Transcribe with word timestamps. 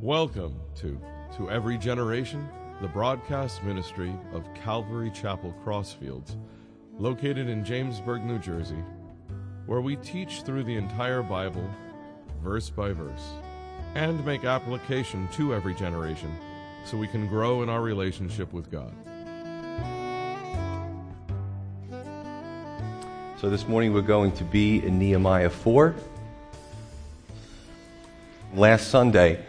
Welcome 0.00 0.60
to 0.76 1.00
To 1.36 1.50
Every 1.50 1.78
Generation, 1.78 2.46
the 2.82 2.88
broadcast 2.88 3.62
ministry 3.62 4.12
of 4.32 4.52
Calvary 4.54 5.10
Chapel 5.10 5.54
Crossfields, 5.64 6.36
located 6.98 7.48
in 7.48 7.64
Jamesburg, 7.64 8.24
New 8.24 8.38
Jersey, 8.38 8.82
where 9.66 9.80
we 9.80 9.96
teach 9.96 10.42
through 10.42 10.64
the 10.64 10.76
entire 10.76 11.22
Bible, 11.22 11.68
verse 12.42 12.68
by 12.68 12.92
verse, 12.92 13.30
and 13.94 14.24
make 14.26 14.44
application 14.44 15.28
to 15.32 15.54
every 15.54 15.74
generation 15.74 16.36
so 16.84 16.98
we 16.98 17.08
can 17.08 17.26
grow 17.26 17.62
in 17.62 17.68
our 17.68 17.80
relationship 17.80 18.52
with 18.52 18.70
God. 18.70 18.92
So 23.40 23.48
this 23.48 23.66
morning 23.66 23.94
we're 23.94 24.02
going 24.02 24.32
to 24.32 24.44
be 24.44 24.84
in 24.84 24.98
Nehemiah 24.98 25.50
4. 25.50 25.94
Last 28.54 28.88
Sunday 28.88 29.44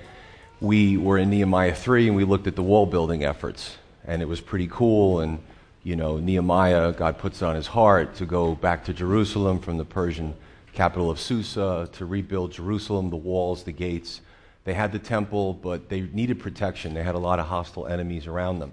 we 0.61 0.97
were 0.97 1.17
in 1.17 1.29
Nehemiah 1.29 1.75
3 1.75 2.07
and 2.07 2.15
we 2.15 2.23
looked 2.23 2.47
at 2.47 2.55
the 2.55 2.63
wall 2.63 2.85
building 2.85 3.23
efforts. 3.23 3.77
And 4.05 4.21
it 4.21 4.25
was 4.25 4.39
pretty 4.39 4.67
cool. 4.67 5.19
And, 5.19 5.39
you 5.83 5.95
know, 5.95 6.17
Nehemiah, 6.17 6.93
God 6.93 7.17
puts 7.17 7.41
it 7.41 7.45
on 7.45 7.55
his 7.55 7.67
heart 7.67 8.15
to 8.15 8.25
go 8.25 8.55
back 8.55 8.85
to 8.85 8.93
Jerusalem 8.93 9.59
from 9.59 9.77
the 9.77 9.85
Persian 9.85 10.35
capital 10.73 11.09
of 11.09 11.19
Susa 11.19 11.89
to 11.93 12.05
rebuild 12.05 12.51
Jerusalem, 12.51 13.09
the 13.09 13.15
walls, 13.15 13.63
the 13.63 13.71
gates. 13.71 14.21
They 14.63 14.73
had 14.73 14.91
the 14.91 14.99
temple, 14.99 15.53
but 15.53 15.89
they 15.89 16.01
needed 16.01 16.39
protection. 16.39 16.93
They 16.93 17.03
had 17.03 17.15
a 17.15 17.19
lot 17.19 17.39
of 17.39 17.47
hostile 17.47 17.87
enemies 17.87 18.27
around 18.27 18.59
them. 18.59 18.71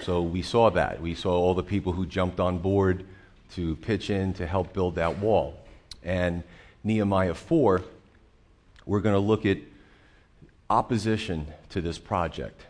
So 0.00 0.22
we 0.22 0.42
saw 0.42 0.70
that. 0.70 1.00
We 1.00 1.14
saw 1.14 1.32
all 1.32 1.54
the 1.54 1.62
people 1.62 1.92
who 1.92 2.06
jumped 2.06 2.40
on 2.40 2.58
board 2.58 3.04
to 3.54 3.76
pitch 3.76 4.10
in 4.10 4.32
to 4.34 4.46
help 4.46 4.72
build 4.72 4.96
that 4.96 5.18
wall. 5.18 5.58
And 6.02 6.42
Nehemiah 6.84 7.34
4, 7.34 7.82
we're 8.86 9.00
going 9.00 9.14
to 9.14 9.20
look 9.20 9.46
at 9.46 9.58
opposition 10.72 11.46
to 11.68 11.82
this 11.82 11.98
project. 11.98 12.62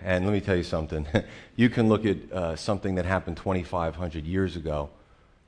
And 0.00 0.24
let 0.24 0.32
me 0.32 0.40
tell 0.40 0.54
you 0.54 0.62
something. 0.62 1.04
you 1.56 1.68
can 1.68 1.88
look 1.88 2.06
at 2.06 2.32
uh, 2.32 2.56
something 2.56 2.94
that 2.94 3.04
happened 3.04 3.36
2,500 3.38 4.24
years 4.24 4.54
ago, 4.54 4.90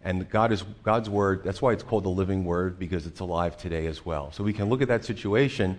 and 0.04 0.28
God 0.28 0.50
is, 0.50 0.62
God's 0.82 1.08
word, 1.08 1.44
that's 1.44 1.62
why 1.62 1.72
it's 1.72 1.84
called 1.84 2.04
the 2.04 2.10
living 2.10 2.44
word, 2.44 2.76
because 2.76 3.06
it's 3.06 3.20
alive 3.20 3.56
today 3.56 3.86
as 3.86 4.04
well. 4.04 4.32
So 4.32 4.42
we 4.42 4.52
can 4.52 4.68
look 4.68 4.82
at 4.82 4.88
that 4.88 5.04
situation, 5.04 5.78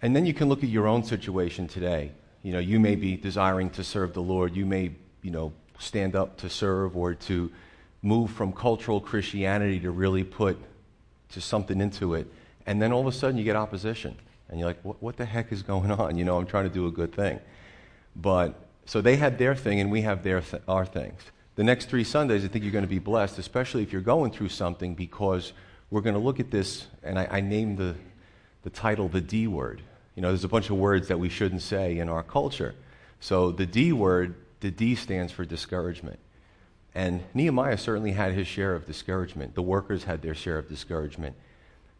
and 0.00 0.14
then 0.14 0.26
you 0.26 0.32
can 0.32 0.48
look 0.48 0.62
at 0.62 0.68
your 0.68 0.86
own 0.86 1.02
situation 1.02 1.66
today. 1.66 2.12
You 2.44 2.52
know, 2.52 2.60
you 2.60 2.78
may 2.78 2.94
be 2.94 3.16
desiring 3.16 3.70
to 3.70 3.82
serve 3.82 4.14
the 4.14 4.22
Lord. 4.22 4.54
You 4.54 4.64
may, 4.64 4.92
you 5.22 5.32
know, 5.32 5.52
stand 5.80 6.14
up 6.14 6.36
to 6.38 6.48
serve 6.48 6.96
or 6.96 7.14
to 7.14 7.50
move 8.00 8.30
from 8.30 8.52
cultural 8.52 9.00
Christianity 9.00 9.80
to 9.80 9.90
really 9.90 10.22
put 10.22 10.56
to 11.30 11.40
something 11.40 11.80
into 11.80 12.14
it. 12.14 12.32
And 12.64 12.80
then 12.80 12.92
all 12.92 13.00
of 13.00 13.08
a 13.08 13.12
sudden 13.12 13.36
you 13.36 13.42
get 13.42 13.56
opposition. 13.56 14.16
And 14.48 14.58
you're 14.58 14.68
like, 14.68 14.82
what, 14.84 15.02
what 15.02 15.16
the 15.16 15.24
heck 15.24 15.52
is 15.52 15.62
going 15.62 15.90
on? 15.90 16.16
You 16.16 16.24
know, 16.24 16.38
I'm 16.38 16.46
trying 16.46 16.64
to 16.64 16.74
do 16.74 16.86
a 16.86 16.92
good 16.92 17.14
thing. 17.14 17.40
But 18.14 18.54
so 18.84 19.00
they 19.00 19.16
had 19.16 19.38
their 19.38 19.54
thing, 19.54 19.80
and 19.80 19.90
we 19.90 20.02
have 20.02 20.22
their 20.22 20.40
th- 20.40 20.62
our 20.68 20.86
things. 20.86 21.20
The 21.56 21.64
next 21.64 21.88
three 21.88 22.04
Sundays, 22.04 22.44
I 22.44 22.48
think 22.48 22.64
you're 22.64 22.72
going 22.72 22.84
to 22.84 22.88
be 22.88 22.98
blessed, 22.98 23.38
especially 23.38 23.82
if 23.82 23.92
you're 23.92 24.02
going 24.02 24.30
through 24.30 24.50
something, 24.50 24.94
because 24.94 25.52
we're 25.90 26.02
going 26.02 26.14
to 26.14 26.20
look 26.20 26.38
at 26.38 26.50
this, 26.50 26.86
and 27.02 27.18
I, 27.18 27.28
I 27.30 27.40
named 27.40 27.78
the, 27.78 27.94
the 28.62 28.70
title 28.70 29.08
the 29.08 29.20
D 29.20 29.46
word. 29.46 29.82
You 30.14 30.22
know, 30.22 30.28
there's 30.28 30.44
a 30.44 30.48
bunch 30.48 30.70
of 30.70 30.76
words 30.76 31.08
that 31.08 31.18
we 31.18 31.28
shouldn't 31.28 31.62
say 31.62 31.98
in 31.98 32.08
our 32.08 32.22
culture. 32.22 32.74
So 33.20 33.50
the 33.50 33.66
D 33.66 33.92
word, 33.92 34.34
the 34.60 34.70
D 34.70 34.94
stands 34.94 35.32
for 35.32 35.44
discouragement. 35.44 36.18
And 36.94 37.22
Nehemiah 37.34 37.76
certainly 37.76 38.12
had 38.12 38.32
his 38.32 38.46
share 38.46 38.74
of 38.74 38.86
discouragement. 38.86 39.54
The 39.54 39.62
workers 39.62 40.04
had 40.04 40.22
their 40.22 40.34
share 40.34 40.58
of 40.58 40.68
discouragement. 40.68 41.36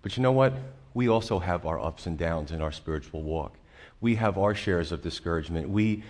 But 0.00 0.16
you 0.16 0.22
know 0.22 0.32
what? 0.32 0.54
We 0.96 1.08
also 1.08 1.40
have 1.40 1.66
our 1.66 1.78
ups 1.78 2.06
and 2.06 2.16
downs 2.16 2.52
in 2.52 2.62
our 2.62 2.72
spiritual 2.72 3.20
walk. 3.20 3.52
We 4.00 4.14
have 4.14 4.38
our 4.38 4.54
shares 4.54 4.92
of 4.92 5.02
discouragement. 5.02 5.68
We 5.68 6.02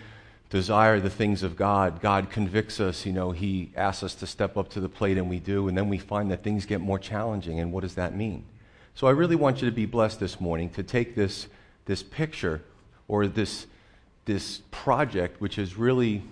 desire 0.49 1.01
the 1.01 1.11
things 1.11 1.43
of 1.43 1.57
God. 1.57 2.01
God 2.01 2.31
convicts 2.31 2.79
us. 2.79 3.05
You 3.05 3.13
know, 3.13 3.33
He 3.33 3.73
asks 3.75 4.05
us 4.05 4.15
to 4.15 4.29
step 4.29 4.57
up 4.57 4.69
to 4.71 4.81
the 4.81 4.89
plate, 4.89 5.19
and 5.19 5.29
we 5.29 5.41
do. 5.41 5.67
And 5.67 5.77
then 5.77 5.89
we 5.89 5.99
find 5.99 6.31
that 6.31 6.45
things 6.45 6.67
get 6.67 6.81
more 6.81 7.01
challenging. 7.01 7.59
And 7.59 7.73
what 7.73 7.81
does 7.81 7.97
that 7.97 8.15
mean? 8.15 8.45
So 8.95 9.09
I 9.09 9.11
really 9.11 9.35
want 9.35 9.61
you 9.61 9.69
to 9.69 9.75
be 9.75 9.87
blessed 9.87 10.21
this 10.21 10.41
morning 10.41 10.71
to 10.71 10.85
take 10.85 11.17
this, 11.17 11.49
this 11.87 12.05
picture 12.05 12.63
or 13.09 13.27
this, 13.27 13.67
this 14.25 14.63
project, 14.71 15.41
which 15.41 15.59
is 15.59 15.77
really, 15.77 16.23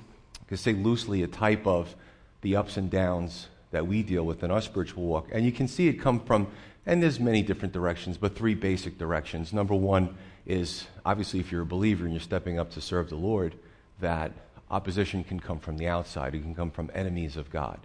I 0.41 0.45
could 0.51 0.61
say 0.61 0.75
loosely, 0.75 1.25
a 1.25 1.27
type 1.27 1.67
of 1.67 1.97
the 2.43 2.55
ups 2.55 2.77
and 2.77 2.89
downs 2.89 3.49
that 3.73 3.85
we 3.85 4.05
deal 4.05 4.25
with 4.25 4.45
in 4.45 4.53
our 4.53 4.61
spiritual 4.61 5.03
walk. 5.07 5.27
And 5.33 5.45
you 5.45 5.51
can 5.51 5.67
see 5.67 5.89
it 5.89 5.95
come 5.95 6.21
from 6.21 6.47
and 6.87 7.03
there's 7.03 7.19
many 7.19 7.43
different 7.43 7.73
directions, 7.73 8.19
but 8.19 8.37
three 8.37 8.55
basic 8.55 8.99
directions. 8.99 9.53
Number 9.53 9.75
one 9.75 10.17
is 10.47 10.87
obviously 11.05 11.41
if 11.41 11.51
you're 11.51 11.63
a 11.63 11.67
believer 11.67 12.05
and 12.05 12.13
you're 12.13 12.21
stepping 12.21 12.59
up 12.59 12.71
to 12.73 12.81
serve 12.81 13.09
the 13.09 13.17
Lord, 13.17 13.55
that 14.01 14.33
opposition 14.71 15.25
can 15.25 15.41
come 15.41 15.59
from 15.59 15.79
the 15.79 15.87
outside. 15.87 16.35
It 16.35 16.43
can 16.43 16.55
come 16.55 16.71
from 16.71 16.91
enemies 16.95 17.37
of 17.37 17.51
God. 17.51 17.81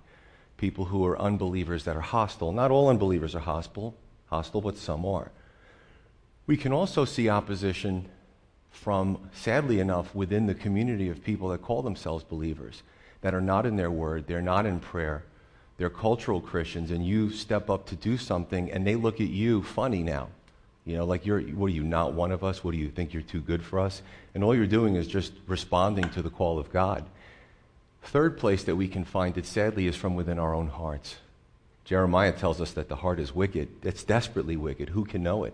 People 0.57 0.85
who 0.85 1.05
are 1.05 1.19
unbelievers 1.19 1.85
that 1.85 1.95
are 1.95 2.01
hostile. 2.01 2.51
Not 2.51 2.71
all 2.71 2.89
unbelievers 2.89 3.35
are 3.35 3.39
hostile, 3.39 3.95
hostile, 4.25 4.61
but 4.61 4.77
some 4.77 5.05
are. 5.05 5.31
We 6.47 6.57
can 6.57 6.73
also 6.73 7.05
see 7.05 7.29
opposition 7.29 8.09
from, 8.71 9.29
sadly 9.33 9.79
enough, 9.79 10.13
within 10.13 10.47
the 10.47 10.55
community 10.55 11.09
of 11.09 11.23
people 11.23 11.49
that 11.49 11.61
call 11.61 11.81
themselves 11.81 12.23
believers, 12.23 12.83
that 13.21 13.33
are 13.33 13.41
not 13.41 13.65
in 13.65 13.75
their 13.75 13.91
word, 13.91 14.27
they're 14.27 14.41
not 14.41 14.65
in 14.65 14.79
prayer, 14.79 15.23
they're 15.79 15.89
cultural 15.89 16.41
Christians, 16.41 16.91
and 16.91 17.05
you 17.05 17.31
step 17.31 17.69
up 17.69 17.85
to 17.87 17.95
do 17.95 18.17
something, 18.17 18.69
and 18.69 18.85
they 18.85 18.95
look 18.95 19.21
at 19.21 19.29
you 19.29 19.63
funny 19.63 20.03
now. 20.03 20.27
You 20.85 20.97
know, 20.97 21.05
like 21.05 21.25
you're, 21.25 21.39
what 21.39 21.67
are 21.67 21.73
you, 21.73 21.83
not 21.83 22.13
one 22.13 22.33
of 22.33 22.43
us? 22.43 22.65
What 22.65 22.71
do 22.71 22.77
you 22.77 22.89
think 22.89 23.13
you're 23.13 23.23
too 23.23 23.39
good 23.39 23.63
for 23.63 23.79
us? 23.79 24.01
And 24.35 24.43
all 24.43 24.53
you're 24.53 24.67
doing 24.67 24.95
is 24.95 25.07
just 25.07 25.31
responding 25.47 26.09
to 26.09 26.21
the 26.21 26.29
call 26.29 26.59
of 26.59 26.73
God. 26.73 27.05
Third 28.03 28.37
place 28.37 28.65
that 28.65 28.75
we 28.75 28.89
can 28.89 29.05
find 29.05 29.37
it, 29.37 29.45
sadly, 29.45 29.87
is 29.87 29.95
from 29.95 30.15
within 30.15 30.37
our 30.37 30.53
own 30.53 30.67
hearts. 30.67 31.15
Jeremiah 31.85 32.33
tells 32.33 32.59
us 32.59 32.73
that 32.73 32.89
the 32.89 32.97
heart 32.97 33.17
is 33.17 33.33
wicked. 33.33 33.69
It's 33.81 34.03
desperately 34.03 34.57
wicked. 34.57 34.89
Who 34.89 35.05
can 35.05 35.23
know 35.23 35.45
it? 35.45 35.53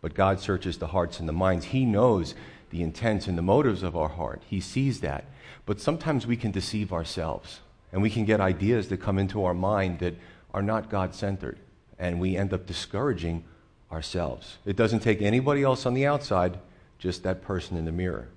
But 0.00 0.14
God 0.14 0.40
searches 0.40 0.78
the 0.78 0.86
hearts 0.86 1.20
and 1.20 1.28
the 1.28 1.34
minds. 1.34 1.66
He 1.66 1.84
knows 1.84 2.34
the 2.70 2.82
intents 2.82 3.26
and 3.26 3.36
the 3.36 3.42
motives 3.42 3.82
of 3.82 3.94
our 3.94 4.08
heart. 4.08 4.40
He 4.48 4.60
sees 4.60 5.00
that. 5.00 5.26
But 5.66 5.82
sometimes 5.82 6.26
we 6.26 6.38
can 6.38 6.50
deceive 6.50 6.94
ourselves. 6.94 7.60
And 7.92 8.02
we 8.02 8.10
can 8.10 8.24
get 8.24 8.40
ideas 8.40 8.88
that 8.88 8.98
come 8.98 9.18
into 9.18 9.44
our 9.44 9.54
mind 9.54 9.98
that 10.00 10.14
are 10.54 10.62
not 10.62 10.90
God 10.90 11.14
centered. 11.14 11.58
And 11.98 12.20
we 12.20 12.36
end 12.36 12.52
up 12.52 12.66
discouraging 12.66 13.44
ourselves. 13.90 14.58
It 14.64 14.76
doesn't 14.76 15.00
take 15.00 15.20
anybody 15.20 15.62
else 15.62 15.86
on 15.86 15.94
the 15.94 16.06
outside, 16.06 16.58
just 16.98 17.22
that 17.24 17.42
person 17.42 17.76
in 17.76 17.84
the 17.84 17.92
mirror. 17.92 18.28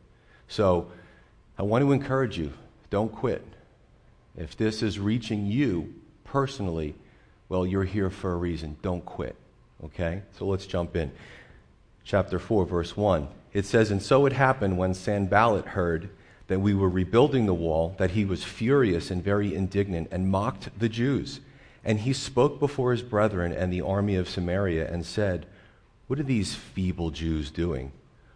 So 0.48 0.92
I 1.58 1.64
want 1.64 1.84
to 1.84 1.92
encourage 1.92 2.38
you 2.38 2.54
don't 2.90 3.12
quit. 3.12 3.46
If 4.36 4.58
this 4.58 4.82
is 4.82 5.00
reaching 5.00 5.46
you 5.46 5.94
personally, 6.24 6.96
well, 7.50 7.66
you're 7.66 7.84
here 7.84 8.10
for 8.10 8.34
a 8.34 8.36
reason. 8.36 8.78
Don't 8.82 9.06
quit. 9.06 9.36
Okay? 9.84 10.24
So 10.38 10.46
let's 10.46 10.66
jump 10.66 10.96
in. 10.96 11.12
Chapter 12.04 12.40
4, 12.40 12.66
verse 12.66 12.98
1. 12.98 13.28
It 13.54 13.66
says, 13.66 13.92
And 13.92 14.02
so 14.02 14.26
it 14.26 14.34
happened 14.34 14.78
when 14.78 14.94
Sanballat 14.94 15.66
heard 15.66 16.10
that 16.48 16.60
we 16.60 16.74
were 16.74 16.90
rebuilding 16.90 17.46
the 17.46 17.54
wall, 17.54 17.96
that 17.98 18.12
he 18.12 18.26
was 18.26 18.44
furious 18.44 19.10
and 19.10 19.24
very 19.24 19.56
indignant 19.56 20.10
and 20.12 20.30
mocked 20.30 20.78
the 20.78 20.90
Jews. 20.90 21.40
And 21.84 22.00
he 22.00 22.14
spoke 22.14 22.60
before 22.60 22.92
his 22.92 23.02
brethren 23.02 23.52
and 23.52 23.72
the 23.72 23.82
army 23.82 24.16
of 24.16 24.30
Samaria 24.30 24.92
and 24.92 25.06
said, 25.06 25.46
What 26.08 26.20
are 26.20 26.24
these 26.24 26.56
feeble 26.56 27.12
Jews 27.12 27.52
doing? 27.52 27.92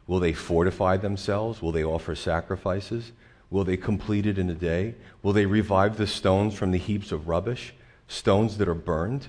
Will 0.05 0.19
they 0.19 0.33
fortify 0.33 0.97
themselves? 0.97 1.61
Will 1.61 1.71
they 1.71 1.83
offer 1.83 2.15
sacrifices? 2.15 3.11
Will 3.49 3.63
they 3.63 3.77
complete 3.77 4.25
it 4.25 4.37
in 4.37 4.49
a 4.49 4.55
day? 4.55 4.95
Will 5.21 5.33
they 5.33 5.45
revive 5.45 5.97
the 5.97 6.07
stones 6.07 6.53
from 6.55 6.71
the 6.71 6.77
heaps 6.77 7.11
of 7.11 7.27
rubbish, 7.27 7.73
stones 8.07 8.57
that 8.57 8.67
are 8.67 8.73
burned? 8.73 9.27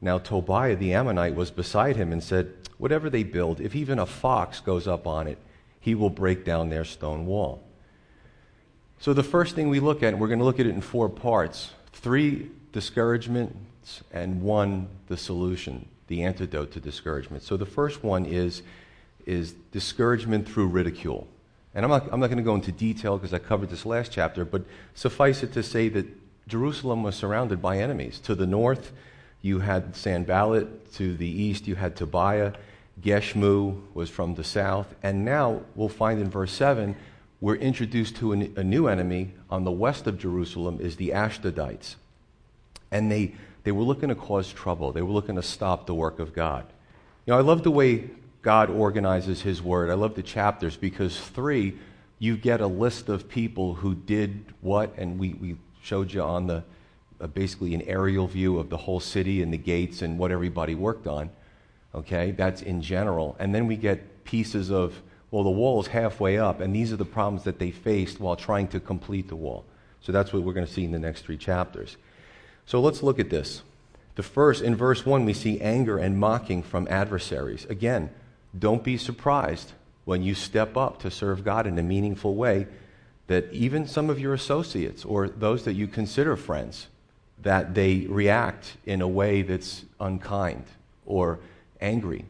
Now 0.00 0.18
Tobiah 0.18 0.76
the 0.76 0.92
Ammonite 0.92 1.34
was 1.34 1.50
beside 1.50 1.96
him 1.96 2.12
and 2.12 2.22
said, 2.22 2.52
Whatever 2.76 3.08
they 3.08 3.22
build, 3.22 3.60
if 3.60 3.74
even 3.74 3.98
a 3.98 4.06
fox 4.06 4.60
goes 4.60 4.86
up 4.86 5.06
on 5.06 5.26
it, 5.26 5.38
he 5.80 5.94
will 5.94 6.10
break 6.10 6.44
down 6.44 6.68
their 6.68 6.84
stone 6.84 7.24
wall. 7.24 7.62
So, 9.04 9.12
the 9.12 9.22
first 9.22 9.54
thing 9.54 9.68
we 9.68 9.80
look 9.80 10.02
at, 10.02 10.18
we're 10.18 10.28
going 10.28 10.38
to 10.38 10.46
look 10.46 10.58
at 10.58 10.64
it 10.64 10.70
in 10.70 10.80
four 10.80 11.10
parts 11.10 11.72
three 11.92 12.50
discouragements, 12.72 14.02
and 14.10 14.40
one 14.40 14.88
the 15.08 15.18
solution, 15.18 15.86
the 16.06 16.22
antidote 16.22 16.70
to 16.70 16.80
discouragement. 16.80 17.42
So, 17.42 17.58
the 17.58 17.66
first 17.66 18.02
one 18.02 18.24
is, 18.24 18.62
is 19.26 19.52
discouragement 19.72 20.48
through 20.48 20.68
ridicule. 20.68 21.28
And 21.74 21.84
I'm 21.84 21.90
not, 21.90 22.10
I'm 22.10 22.18
not 22.18 22.28
going 22.28 22.38
to 22.38 22.42
go 22.42 22.54
into 22.54 22.72
detail 22.72 23.18
because 23.18 23.34
I 23.34 23.40
covered 23.40 23.68
this 23.68 23.84
last 23.84 24.10
chapter, 24.10 24.42
but 24.46 24.62
suffice 24.94 25.42
it 25.42 25.52
to 25.52 25.62
say 25.62 25.90
that 25.90 26.06
Jerusalem 26.48 27.02
was 27.02 27.14
surrounded 27.14 27.60
by 27.60 27.76
enemies. 27.76 28.18
To 28.20 28.34
the 28.34 28.46
north, 28.46 28.92
you 29.42 29.58
had 29.58 29.94
Sanballat. 29.94 30.94
To 30.94 31.14
the 31.14 31.28
east, 31.28 31.68
you 31.68 31.74
had 31.74 31.94
Tobiah. 31.94 32.54
Geshmu 33.02 33.82
was 33.92 34.08
from 34.08 34.36
the 34.36 34.44
south. 34.44 34.94
And 35.02 35.26
now 35.26 35.60
we'll 35.74 35.90
find 35.90 36.22
in 36.22 36.30
verse 36.30 36.52
7 36.52 36.96
we're 37.44 37.56
introduced 37.56 38.16
to 38.16 38.32
a, 38.32 38.36
a 38.56 38.64
new 38.64 38.86
enemy 38.86 39.30
on 39.50 39.64
the 39.64 39.70
west 39.70 40.06
of 40.06 40.18
Jerusalem 40.18 40.78
is 40.80 40.96
the 40.96 41.10
Ashdodites. 41.10 41.96
And 42.90 43.12
they, 43.12 43.34
they 43.64 43.70
were 43.70 43.82
looking 43.82 44.08
to 44.08 44.14
cause 44.14 44.50
trouble. 44.50 44.92
They 44.92 45.02
were 45.02 45.12
looking 45.12 45.36
to 45.36 45.42
stop 45.42 45.86
the 45.86 45.92
work 45.92 46.20
of 46.20 46.32
God. 46.32 46.64
You 47.26 47.34
know, 47.34 47.38
I 47.38 47.42
love 47.42 47.62
the 47.62 47.70
way 47.70 48.08
God 48.40 48.70
organizes 48.70 49.42
His 49.42 49.60
Word. 49.60 49.90
I 49.90 49.94
love 49.94 50.14
the 50.14 50.22
chapters 50.22 50.78
because 50.78 51.20
three, 51.20 51.76
you 52.18 52.38
get 52.38 52.62
a 52.62 52.66
list 52.66 53.10
of 53.10 53.28
people 53.28 53.74
who 53.74 53.94
did 53.94 54.46
what, 54.62 54.94
and 54.96 55.18
we, 55.18 55.34
we 55.34 55.56
showed 55.82 56.14
you 56.14 56.22
on 56.22 56.46
the 56.46 56.64
uh, 57.20 57.26
basically 57.26 57.74
an 57.74 57.82
aerial 57.82 58.26
view 58.26 58.58
of 58.58 58.70
the 58.70 58.78
whole 58.78 59.00
city 59.00 59.42
and 59.42 59.52
the 59.52 59.58
gates 59.58 60.00
and 60.00 60.18
what 60.18 60.30
everybody 60.30 60.74
worked 60.74 61.06
on. 61.06 61.28
Okay, 61.94 62.30
that's 62.30 62.62
in 62.62 62.80
general. 62.80 63.36
And 63.38 63.54
then 63.54 63.66
we 63.66 63.76
get 63.76 64.24
pieces 64.24 64.70
of, 64.70 64.94
well, 65.34 65.42
the 65.42 65.50
wall 65.50 65.80
is 65.80 65.88
halfway 65.88 66.38
up, 66.38 66.60
and 66.60 66.72
these 66.72 66.92
are 66.92 66.96
the 66.96 67.04
problems 67.04 67.42
that 67.42 67.58
they 67.58 67.72
faced 67.72 68.20
while 68.20 68.36
trying 68.36 68.68
to 68.68 68.78
complete 68.78 69.26
the 69.26 69.34
wall. 69.34 69.64
So 70.00 70.12
that's 70.12 70.32
what 70.32 70.44
we're 70.44 70.52
going 70.52 70.64
to 70.64 70.72
see 70.72 70.84
in 70.84 70.92
the 70.92 70.98
next 71.00 71.22
three 71.22 71.36
chapters. 71.36 71.96
So 72.66 72.80
let's 72.80 73.02
look 73.02 73.18
at 73.18 73.30
this. 73.30 73.64
The 74.14 74.22
first, 74.22 74.62
in 74.62 74.76
verse 74.76 75.04
1, 75.04 75.24
we 75.24 75.32
see 75.32 75.60
anger 75.60 75.98
and 75.98 76.20
mocking 76.20 76.62
from 76.62 76.86
adversaries. 76.88 77.64
Again, 77.64 78.10
don't 78.56 78.84
be 78.84 78.96
surprised 78.96 79.72
when 80.04 80.22
you 80.22 80.36
step 80.36 80.76
up 80.76 81.00
to 81.00 81.10
serve 81.10 81.42
God 81.42 81.66
in 81.66 81.76
a 81.80 81.82
meaningful 81.82 82.36
way 82.36 82.68
that 83.26 83.52
even 83.52 83.88
some 83.88 84.10
of 84.10 84.20
your 84.20 84.34
associates 84.34 85.04
or 85.04 85.28
those 85.28 85.64
that 85.64 85.74
you 85.74 85.88
consider 85.88 86.36
friends 86.36 86.86
that 87.42 87.74
they 87.74 88.06
react 88.08 88.76
in 88.86 89.02
a 89.02 89.08
way 89.08 89.42
that's 89.42 89.84
unkind 89.98 90.62
or 91.04 91.40
angry 91.80 92.24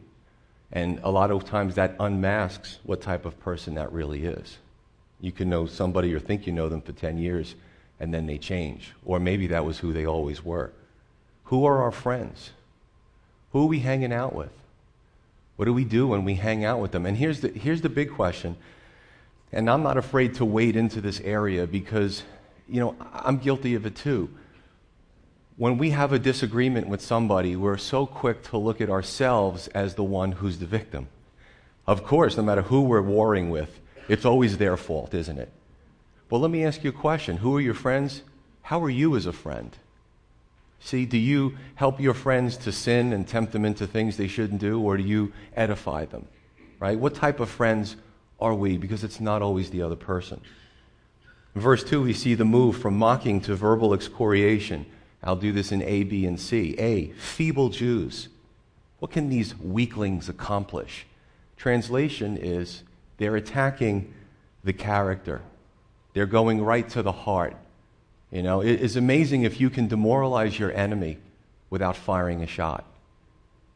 and 0.75 0.99
a 1.03 1.09
lot 1.09 1.31
of 1.31 1.43
times 1.43 1.73
that 1.73 1.95
unmasks 1.99 2.77
what 2.83 3.01
type 3.01 3.25
of 3.25 3.39
person 3.39 3.73
that 3.75 3.91
really 3.91 4.25
is 4.25 4.59
you 5.19 5.31
can 5.31 5.49
know 5.49 5.65
somebody 5.65 6.13
or 6.13 6.19
think 6.19 6.45
you 6.45 6.53
know 6.53 6.69
them 6.69 6.81
for 6.81 6.91
10 6.91 7.17
years 7.17 7.55
and 7.99 8.13
then 8.13 8.27
they 8.27 8.37
change 8.37 8.93
or 9.03 9.19
maybe 9.19 9.47
that 9.47 9.65
was 9.65 9.79
who 9.79 9.91
they 9.91 10.05
always 10.05 10.45
were 10.45 10.71
who 11.45 11.65
are 11.65 11.81
our 11.81 11.91
friends 11.91 12.51
who 13.51 13.63
are 13.63 13.67
we 13.67 13.79
hanging 13.79 14.13
out 14.13 14.35
with 14.35 14.51
what 15.55 15.65
do 15.65 15.73
we 15.73 15.85
do 15.85 16.07
when 16.07 16.25
we 16.25 16.35
hang 16.35 16.65
out 16.65 16.79
with 16.79 16.91
them? 16.91 17.05
And 17.05 17.17
here's 17.17 17.41
the, 17.41 17.49
here's 17.49 17.81
the 17.81 17.89
big 17.89 18.11
question. 18.11 18.57
And 19.51 19.69
I'm 19.69 19.83
not 19.83 19.97
afraid 19.97 20.35
to 20.35 20.45
wade 20.45 20.75
into 20.75 20.99
this 20.99 21.21
area 21.21 21.65
because, 21.65 22.23
you 22.67 22.81
know, 22.81 22.95
I'm 23.13 23.37
guilty 23.37 23.75
of 23.75 23.85
it 23.85 23.95
too. 23.95 24.29
When 25.57 25.77
we 25.77 25.91
have 25.91 26.11
a 26.11 26.19
disagreement 26.19 26.89
with 26.89 27.01
somebody, 27.01 27.55
we're 27.55 27.77
so 27.77 28.05
quick 28.05 28.43
to 28.49 28.57
look 28.57 28.81
at 28.81 28.89
ourselves 28.89 29.69
as 29.69 29.95
the 29.95 30.03
one 30.03 30.33
who's 30.33 30.59
the 30.59 30.65
victim. 30.65 31.07
Of 31.87 32.03
course, 32.03 32.35
no 32.35 32.43
matter 32.43 32.63
who 32.63 32.81
we're 32.81 33.01
warring 33.01 33.49
with, 33.49 33.79
it's 34.09 34.25
always 34.25 34.57
their 34.57 34.75
fault, 34.75 35.13
isn't 35.13 35.37
it? 35.37 35.49
Well, 36.29 36.41
let 36.41 36.51
me 36.51 36.65
ask 36.65 36.83
you 36.83 36.89
a 36.89 36.93
question. 36.93 37.37
Who 37.37 37.55
are 37.55 37.61
your 37.61 37.73
friends? 37.73 38.23
How 38.63 38.83
are 38.83 38.89
you 38.89 39.15
as 39.15 39.27
a 39.27 39.31
friend? 39.31 39.77
See, 40.81 41.05
do 41.05 41.17
you 41.17 41.57
help 41.75 42.01
your 42.01 42.13
friends 42.13 42.57
to 42.57 42.73
sin 42.73 43.13
and 43.13 43.25
tempt 43.25 43.53
them 43.53 43.63
into 43.63 43.87
things 43.87 44.17
they 44.17 44.27
shouldn't 44.27 44.59
do, 44.59 44.81
or 44.81 44.97
do 44.97 45.03
you 45.03 45.31
edify 45.55 46.03
them? 46.03 46.27
Right? 46.79 46.99
What 46.99 47.15
type 47.15 47.39
of 47.39 47.49
friends 47.49 47.95
are 48.41 48.53
we? 48.53 48.77
Because 48.77 49.05
it's 49.05 49.21
not 49.21 49.41
always 49.41 49.69
the 49.69 49.83
other 49.83 49.95
person. 49.95 50.41
In 51.55 51.61
verse 51.61 51.83
2, 51.83 52.03
we 52.03 52.13
see 52.13 52.33
the 52.33 52.43
move 52.43 52.77
from 52.77 52.97
mocking 52.97 53.39
to 53.41 53.55
verbal 53.55 53.93
excoriation. 53.93 54.85
I'll 55.25 55.35
do 55.35 55.51
this 55.51 55.71
in 55.71 55.81
A, 55.81 56.03
B, 56.03 56.25
and 56.25 56.39
C. 56.39 56.75
A, 56.77 57.07
feeble 57.13 57.69
Jews. 57.69 58.29
What 58.99 59.11
can 59.11 59.29
these 59.29 59.57
weaklings 59.57 60.29
accomplish? 60.29 61.05
Translation 61.57 62.37
is 62.37 62.83
they're 63.17 63.35
attacking 63.35 64.13
the 64.63 64.73
character, 64.73 65.41
they're 66.13 66.25
going 66.25 66.63
right 66.63 66.87
to 66.89 67.03
the 67.03 67.11
heart. 67.11 67.55
You 68.31 68.43
know, 68.43 68.61
it 68.61 68.81
is 68.81 68.95
amazing 68.95 69.43
if 69.43 69.61
you 69.61 69.69
can 69.69 69.87
demoralize 69.87 70.57
your 70.57 70.71
enemy 70.71 71.17
without 71.69 71.95
firing 71.95 72.41
a 72.41 72.47
shot. 72.47 72.83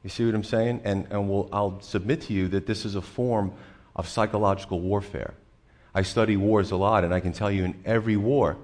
You 0.03 0.09
see 0.09 0.25
what 0.25 0.35
I'm 0.35 0.43
saying? 0.43 0.81
And, 0.83 1.07
and 1.11 1.29
we'll, 1.29 1.49
I'll 1.51 1.79
submit 1.81 2.21
to 2.21 2.33
you 2.33 2.47
that 2.49 2.65
this 2.65 2.85
is 2.85 2.95
a 2.95 3.01
form 3.01 3.53
of 3.95 4.07
psychological 4.07 4.79
warfare. 4.79 5.33
I 5.93 6.03
study 6.03 6.37
wars 6.37 6.71
a 6.71 6.75
lot, 6.75 7.03
and 7.03 7.13
I 7.13 7.19
can 7.19 7.33
tell 7.33 7.51
you 7.51 7.65
in 7.65 7.75
every 7.85 8.17
war, 8.17 8.57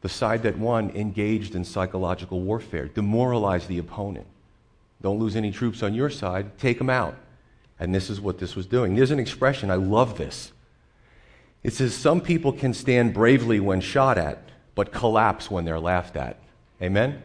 the 0.00 0.08
side 0.08 0.42
that 0.42 0.58
won 0.58 0.90
engaged 0.90 1.54
in 1.54 1.64
psychological 1.64 2.40
warfare, 2.40 2.86
demoralized 2.86 3.68
the 3.68 3.78
opponent. 3.78 4.26
Don't 5.02 5.18
lose 5.18 5.36
any 5.36 5.50
troops 5.50 5.82
on 5.82 5.94
your 5.94 6.10
side, 6.10 6.58
take 6.58 6.78
them 6.78 6.90
out. 6.90 7.16
And 7.78 7.94
this 7.94 8.10
is 8.10 8.20
what 8.20 8.38
this 8.38 8.54
was 8.54 8.66
doing. 8.66 8.94
There's 8.94 9.10
an 9.10 9.18
expression, 9.18 9.70
I 9.70 9.76
love 9.76 10.18
this. 10.18 10.52
It 11.62 11.72
says, 11.72 11.94
Some 11.94 12.20
people 12.20 12.52
can 12.52 12.72
stand 12.74 13.14
bravely 13.14 13.60
when 13.60 13.80
shot 13.80 14.18
at, 14.18 14.42
but 14.74 14.92
collapse 14.92 15.50
when 15.50 15.64
they're 15.64 15.80
laughed 15.80 16.16
at. 16.16 16.36
Amen? 16.82 17.22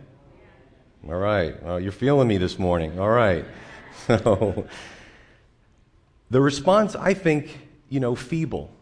All 1.08 1.16
right. 1.16 1.62
Well, 1.64 1.80
you're 1.80 1.92
feeling 1.92 2.28
me 2.28 2.38
this 2.38 2.58
morning. 2.60 3.00
All 3.00 3.10
right. 3.10 3.46
So, 4.08 4.68
the 6.30 6.42
response, 6.42 6.96
I 6.96 7.14
think, 7.14 7.58
you 7.90 8.02
know, 8.02 8.14
feeble. 8.14 8.75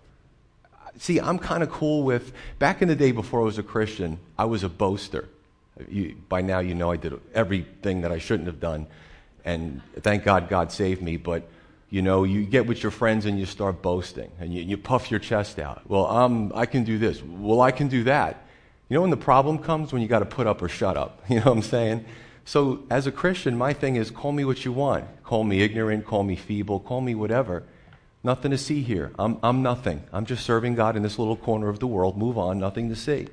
See, 1.00 1.20
I'm 1.20 1.40
kind 1.40 1.64
of 1.64 1.72
cool 1.72 2.04
with, 2.04 2.34
back 2.60 2.82
in 2.82 2.88
the 2.88 2.96
day 2.96 3.12
before 3.12 3.42
I 3.42 3.44
was 3.44 3.58
a 3.58 3.64
Christian, 3.64 4.20
I 4.38 4.46
was 4.46 4.64
a 4.64 4.70
boaster. 4.70 5.28
You, 5.90 6.16
by 6.30 6.42
now, 6.42 6.60
you 6.60 6.76
know 6.76 6.92
I 6.92 6.98
did 6.98 7.20
everything 7.34 8.02
that 8.02 8.12
I 8.12 8.20
shouldn't 8.20 8.48
have 8.48 8.60
done. 8.60 8.86
And 9.44 9.82
thank 10.02 10.24
God 10.24 10.50
God 10.50 10.72
saved 10.72 11.02
me. 11.02 11.18
But, 11.18 11.48
you 11.90 12.02
know, 12.02 12.24
you 12.24 12.46
get 12.46 12.68
with 12.68 12.84
your 12.84 12.92
friends 12.92 13.26
and 13.26 13.40
you 13.40 13.46
start 13.46 13.82
boasting 13.82 14.32
and 14.40 14.54
you, 14.54 14.62
you 14.62 14.78
puff 14.78 15.10
your 15.10 15.20
chest 15.20 15.60
out. 15.60 15.82
Well, 15.88 16.06
um, 16.06 16.52
I 16.56 16.66
can 16.66 16.84
do 16.84 16.98
this. 16.98 17.22
Well, 17.24 17.62
I 17.62 17.72
can 17.72 17.88
do 17.88 18.04
that. 18.04 18.46
You 18.90 18.96
know 18.96 19.02
when 19.02 19.10
the 19.10 19.18
problem 19.18 19.58
comes? 19.58 19.92
When 19.92 20.02
you 20.02 20.08
got 20.08 20.20
to 20.20 20.26
put 20.26 20.46
up 20.46 20.62
or 20.62 20.70
shut 20.70 20.98
up. 20.98 21.24
You 21.30 21.38
know 21.38 21.46
what 21.46 21.54
I'm 21.54 21.62
saying? 21.64 22.06
So, 22.46 22.84
as 22.90 23.08
a 23.08 23.12
Christian, 23.12 23.58
my 23.58 23.74
thing 23.74 23.96
is 23.96 24.12
call 24.12 24.32
me 24.34 24.46
what 24.46 24.66
you 24.66 24.74
want. 24.74 25.06
Call 25.24 25.44
me 25.44 25.62
ignorant, 25.62 26.06
call 26.06 26.24
me 26.24 26.36
feeble, 26.36 26.80
call 26.80 27.02
me 27.02 27.16
whatever. 27.16 27.64
Nothing 28.24 28.52
to 28.52 28.58
see 28.58 28.82
here. 28.82 29.12
I'm, 29.20 29.38
I'm 29.44 29.62
nothing. 29.62 30.04
I'm 30.14 30.26
just 30.26 30.46
serving 30.46 30.76
God 30.76 30.96
in 30.96 31.04
this 31.04 31.20
little 31.20 31.36
corner 31.36 31.68
of 31.68 31.80
the 31.80 31.88
world. 31.88 32.18
Move 32.18 32.38
on, 32.38 32.58
nothing 32.58 32.90
to 32.90 32.96
see. 32.96 33.28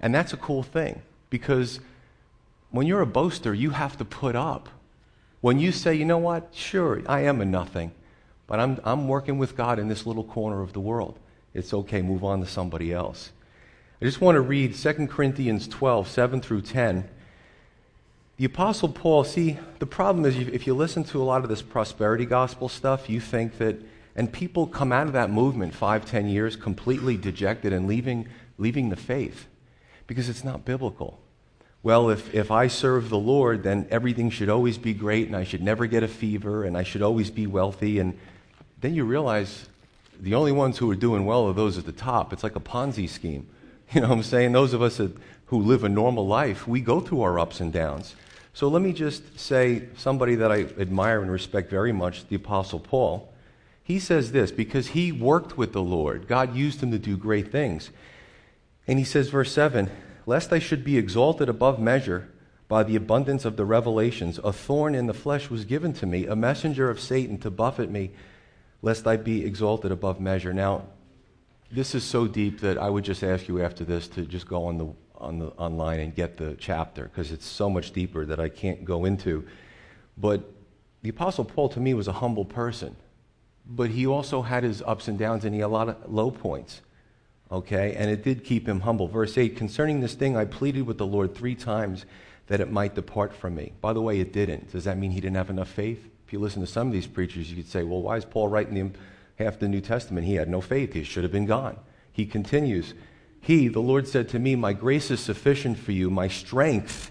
And 0.00 0.14
that's 0.14 0.32
a 0.32 0.36
cool 0.36 0.62
thing 0.62 1.02
because 1.28 1.80
when 2.70 2.86
you're 2.86 3.00
a 3.00 3.06
boaster, 3.06 3.52
you 3.52 3.70
have 3.70 3.96
to 3.98 4.04
put 4.04 4.36
up. 4.36 4.68
When 5.40 5.58
you 5.58 5.72
say, 5.72 5.94
you 5.94 6.04
know 6.04 6.18
what, 6.18 6.50
sure, 6.52 7.02
I 7.06 7.20
am 7.20 7.40
a 7.40 7.44
nothing, 7.44 7.92
but 8.46 8.60
I'm, 8.60 8.80
I'm 8.84 9.08
working 9.08 9.38
with 9.38 9.56
God 9.56 9.80
in 9.80 9.88
this 9.88 10.06
little 10.06 10.22
corner 10.22 10.62
of 10.62 10.72
the 10.72 10.80
world. 10.80 11.18
It's 11.52 11.74
okay, 11.74 12.00
move 12.00 12.22
on 12.22 12.40
to 12.40 12.46
somebody 12.46 12.92
else. 12.92 13.32
I 14.00 14.04
just 14.04 14.20
want 14.20 14.36
to 14.36 14.40
read 14.40 14.74
2 14.74 15.06
Corinthians 15.08 15.66
12, 15.66 16.08
7 16.08 16.40
through 16.40 16.62
10. 16.62 17.08
The 18.36 18.44
Apostle 18.44 18.88
Paul, 18.88 19.24
see, 19.24 19.58
the 19.78 19.86
problem 19.86 20.24
is 20.24 20.36
if 20.36 20.66
you 20.66 20.74
listen 20.74 21.04
to 21.04 21.20
a 21.20 21.24
lot 21.24 21.42
of 21.42 21.48
this 21.48 21.62
prosperity 21.62 22.24
gospel 22.24 22.68
stuff, 22.68 23.10
you 23.10 23.20
think 23.20 23.58
that, 23.58 23.76
and 24.14 24.32
people 24.32 24.66
come 24.66 24.92
out 24.92 25.06
of 25.06 25.12
that 25.14 25.30
movement 25.30 25.74
five, 25.74 26.04
ten 26.04 26.28
years 26.28 26.56
completely 26.56 27.16
dejected 27.16 27.72
and 27.72 27.86
leaving, 27.86 28.28
leaving 28.58 28.90
the 28.90 28.96
faith 28.96 29.46
because 30.06 30.28
it's 30.28 30.44
not 30.44 30.64
biblical. 30.64 31.18
Well, 31.82 32.10
if, 32.10 32.32
if 32.34 32.50
I 32.50 32.68
serve 32.68 33.08
the 33.08 33.18
Lord, 33.18 33.64
then 33.64 33.88
everything 33.90 34.30
should 34.30 34.48
always 34.48 34.78
be 34.78 34.94
great 34.94 35.26
and 35.26 35.34
I 35.34 35.42
should 35.44 35.62
never 35.62 35.86
get 35.86 36.02
a 36.02 36.08
fever 36.08 36.64
and 36.64 36.76
I 36.76 36.84
should 36.84 37.02
always 37.02 37.30
be 37.30 37.46
wealthy. 37.46 37.98
And 37.98 38.16
then 38.80 38.94
you 38.94 39.04
realize 39.04 39.68
the 40.20 40.34
only 40.34 40.52
ones 40.52 40.78
who 40.78 40.88
are 40.90 40.96
doing 40.96 41.26
well 41.26 41.48
are 41.48 41.52
those 41.52 41.78
at 41.78 41.86
the 41.86 41.92
top. 41.92 42.32
It's 42.32 42.44
like 42.44 42.56
a 42.56 42.60
Ponzi 42.60 43.08
scheme. 43.08 43.48
You 43.94 44.00
know 44.00 44.08
what 44.08 44.16
I'm 44.16 44.22
saying? 44.22 44.52
Those 44.52 44.72
of 44.72 44.80
us 44.80 44.96
that, 44.96 45.14
who 45.46 45.58
live 45.58 45.84
a 45.84 45.88
normal 45.88 46.26
life, 46.26 46.66
we 46.66 46.80
go 46.80 46.98
through 46.98 47.20
our 47.20 47.38
ups 47.38 47.60
and 47.60 47.70
downs. 47.70 48.16
So 48.54 48.68
let 48.68 48.80
me 48.80 48.94
just 48.94 49.38
say 49.38 49.88
somebody 49.98 50.34
that 50.36 50.50
I 50.50 50.60
admire 50.78 51.20
and 51.20 51.30
respect 51.30 51.68
very 51.68 51.92
much, 51.92 52.26
the 52.28 52.36
Apostle 52.36 52.80
Paul. 52.80 53.31
He 53.84 53.98
says 53.98 54.32
this 54.32 54.52
because 54.52 54.88
he 54.88 55.10
worked 55.12 55.56
with 55.56 55.72
the 55.72 55.82
Lord. 55.82 56.28
God 56.28 56.54
used 56.54 56.82
him 56.82 56.90
to 56.92 56.98
do 56.98 57.16
great 57.16 57.50
things. 57.50 57.90
And 58.86 58.98
he 58.98 59.04
says, 59.04 59.28
verse 59.28 59.52
7 59.52 59.90
Lest 60.24 60.52
I 60.52 60.58
should 60.58 60.84
be 60.84 60.98
exalted 60.98 61.48
above 61.48 61.80
measure 61.80 62.28
by 62.68 62.82
the 62.84 62.96
abundance 62.96 63.44
of 63.44 63.56
the 63.56 63.64
revelations, 63.64 64.38
a 64.42 64.52
thorn 64.52 64.94
in 64.94 65.06
the 65.06 65.12
flesh 65.12 65.50
was 65.50 65.64
given 65.66 65.92
to 65.92 66.06
me, 66.06 66.26
a 66.26 66.34
messenger 66.34 66.88
of 66.88 67.00
Satan 67.00 67.36
to 67.38 67.50
buffet 67.50 67.90
me, 67.90 68.12
lest 68.80 69.06
I 69.06 69.18
be 69.18 69.44
exalted 69.44 69.92
above 69.92 70.20
measure. 70.20 70.54
Now, 70.54 70.84
this 71.70 71.94
is 71.94 72.04
so 72.04 72.26
deep 72.26 72.60
that 72.60 72.78
I 72.78 72.88
would 72.88 73.04
just 73.04 73.22
ask 73.22 73.48
you 73.48 73.62
after 73.62 73.84
this 73.84 74.08
to 74.08 74.22
just 74.22 74.48
go 74.48 74.64
on 74.64 74.78
the, 74.78 74.88
on 75.16 75.38
the 75.38 75.48
online 75.48 76.00
and 76.00 76.14
get 76.14 76.36
the 76.36 76.56
chapter 76.58 77.04
because 77.04 77.32
it's 77.32 77.46
so 77.46 77.68
much 77.68 77.92
deeper 77.92 78.24
that 78.24 78.40
I 78.40 78.48
can't 78.48 78.84
go 78.84 79.04
into. 79.04 79.46
But 80.16 80.50
the 81.02 81.10
Apostle 81.10 81.44
Paul 81.44 81.68
to 81.70 81.80
me 81.80 81.94
was 81.94 82.08
a 82.08 82.12
humble 82.12 82.44
person, 82.44 82.96
but 83.66 83.90
he 83.90 84.06
also 84.06 84.42
had 84.42 84.64
his 84.64 84.82
ups 84.82 85.08
and 85.08 85.18
downs 85.18 85.44
and 85.44 85.54
he 85.54 85.60
had 85.60 85.66
a 85.66 85.68
lot 85.68 85.88
of 85.88 86.12
low 86.12 86.30
points. 86.30 86.80
Okay, 87.50 87.94
and 87.94 88.10
it 88.10 88.24
did 88.24 88.44
keep 88.44 88.66
him 88.66 88.80
humble. 88.80 89.08
Verse 89.08 89.36
8 89.36 89.56
Concerning 89.56 90.00
this 90.00 90.14
thing, 90.14 90.36
I 90.36 90.46
pleaded 90.46 90.86
with 90.86 90.98
the 90.98 91.06
Lord 91.06 91.34
three 91.34 91.54
times 91.54 92.06
that 92.46 92.60
it 92.60 92.70
might 92.70 92.94
depart 92.94 93.34
from 93.34 93.54
me. 93.54 93.72
By 93.80 93.92
the 93.92 94.00
way, 94.00 94.20
it 94.20 94.32
didn't. 94.32 94.72
Does 94.72 94.84
that 94.84 94.98
mean 94.98 95.10
he 95.10 95.20
didn't 95.20 95.36
have 95.36 95.50
enough 95.50 95.68
faith? 95.68 96.08
If 96.26 96.32
you 96.32 96.38
listen 96.38 96.62
to 96.62 96.66
some 96.66 96.86
of 96.86 96.92
these 96.92 97.06
preachers, 97.06 97.50
you 97.50 97.56
could 97.56 97.70
say, 97.70 97.82
well, 97.82 98.00
why 98.00 98.16
is 98.16 98.24
Paul 98.24 98.48
writing 98.48 98.74
the 98.74 98.98
half 99.42 99.58
the 99.58 99.68
New 99.68 99.80
Testament, 99.80 100.26
he 100.26 100.34
had 100.34 100.48
no 100.48 100.60
faith. 100.60 100.92
He 100.92 101.04
should 101.04 101.22
have 101.22 101.32
been 101.32 101.46
gone. 101.46 101.78
He 102.12 102.26
continues, 102.26 102.94
He, 103.40 103.68
the 103.68 103.80
Lord 103.80 104.06
said 104.08 104.28
to 104.30 104.38
me, 104.38 104.54
My 104.54 104.72
grace 104.72 105.10
is 105.10 105.20
sufficient 105.20 105.78
for 105.78 105.92
you, 105.92 106.10
my 106.10 106.28
strength. 106.28 107.10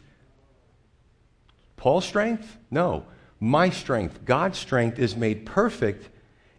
Paul's 1.78 2.06
strength? 2.06 2.58
No. 2.70 3.06
My 3.40 3.70
strength, 3.70 4.24
God's 4.24 4.60
strength, 4.60 5.00
is 5.00 5.16
made 5.16 5.46
perfect 5.46 6.10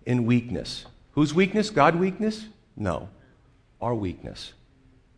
in 0.07 0.27
weakness. 0.27 0.87
Whose 1.13 1.35
weakness? 1.35 1.71
God 1.71 1.97
weakness? 1.97 2.47
No, 2.77 3.09
our 3.81 3.95
weakness. 3.95 4.53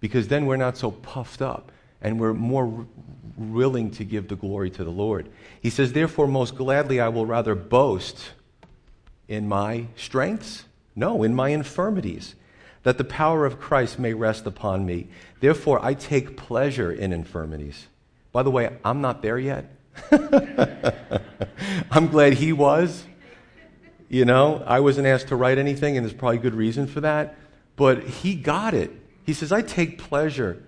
Because 0.00 0.28
then 0.28 0.46
we're 0.46 0.56
not 0.56 0.76
so 0.76 0.90
puffed 0.90 1.40
up 1.40 1.70
and 2.02 2.20
we're 2.20 2.34
more 2.34 2.86
willing 3.36 3.90
to 3.92 4.04
give 4.04 4.28
the 4.28 4.36
glory 4.36 4.70
to 4.70 4.84
the 4.84 4.90
Lord. 4.90 5.28
He 5.60 5.70
says, 5.70 5.92
Therefore, 5.92 6.26
most 6.26 6.54
gladly 6.56 7.00
I 7.00 7.08
will 7.08 7.26
rather 7.26 7.54
boast 7.54 8.32
in 9.28 9.48
my 9.48 9.86
strengths? 9.96 10.64
No, 10.94 11.22
in 11.22 11.34
my 11.34 11.48
infirmities, 11.48 12.34
that 12.82 12.98
the 12.98 13.04
power 13.04 13.46
of 13.46 13.58
Christ 13.58 13.98
may 13.98 14.12
rest 14.14 14.46
upon 14.46 14.86
me. 14.86 15.08
Therefore, 15.40 15.84
I 15.84 15.94
take 15.94 16.36
pleasure 16.36 16.92
in 16.92 17.12
infirmities. 17.12 17.86
By 18.32 18.42
the 18.42 18.50
way, 18.50 18.76
I'm 18.84 19.00
not 19.00 19.22
there 19.22 19.38
yet. 19.38 19.70
I'm 21.90 22.08
glad 22.08 22.34
he 22.34 22.52
was. 22.52 23.04
You 24.08 24.24
know, 24.24 24.62
I 24.66 24.80
wasn't 24.80 25.06
asked 25.06 25.28
to 25.28 25.36
write 25.36 25.58
anything, 25.58 25.96
and 25.96 26.04
there's 26.04 26.16
probably 26.16 26.38
good 26.38 26.54
reason 26.54 26.86
for 26.86 27.00
that. 27.00 27.36
But 27.76 28.04
he 28.04 28.34
got 28.34 28.74
it. 28.74 28.90
He 29.24 29.32
says, 29.32 29.50
I 29.50 29.62
take 29.62 29.98
pleasure 29.98 30.62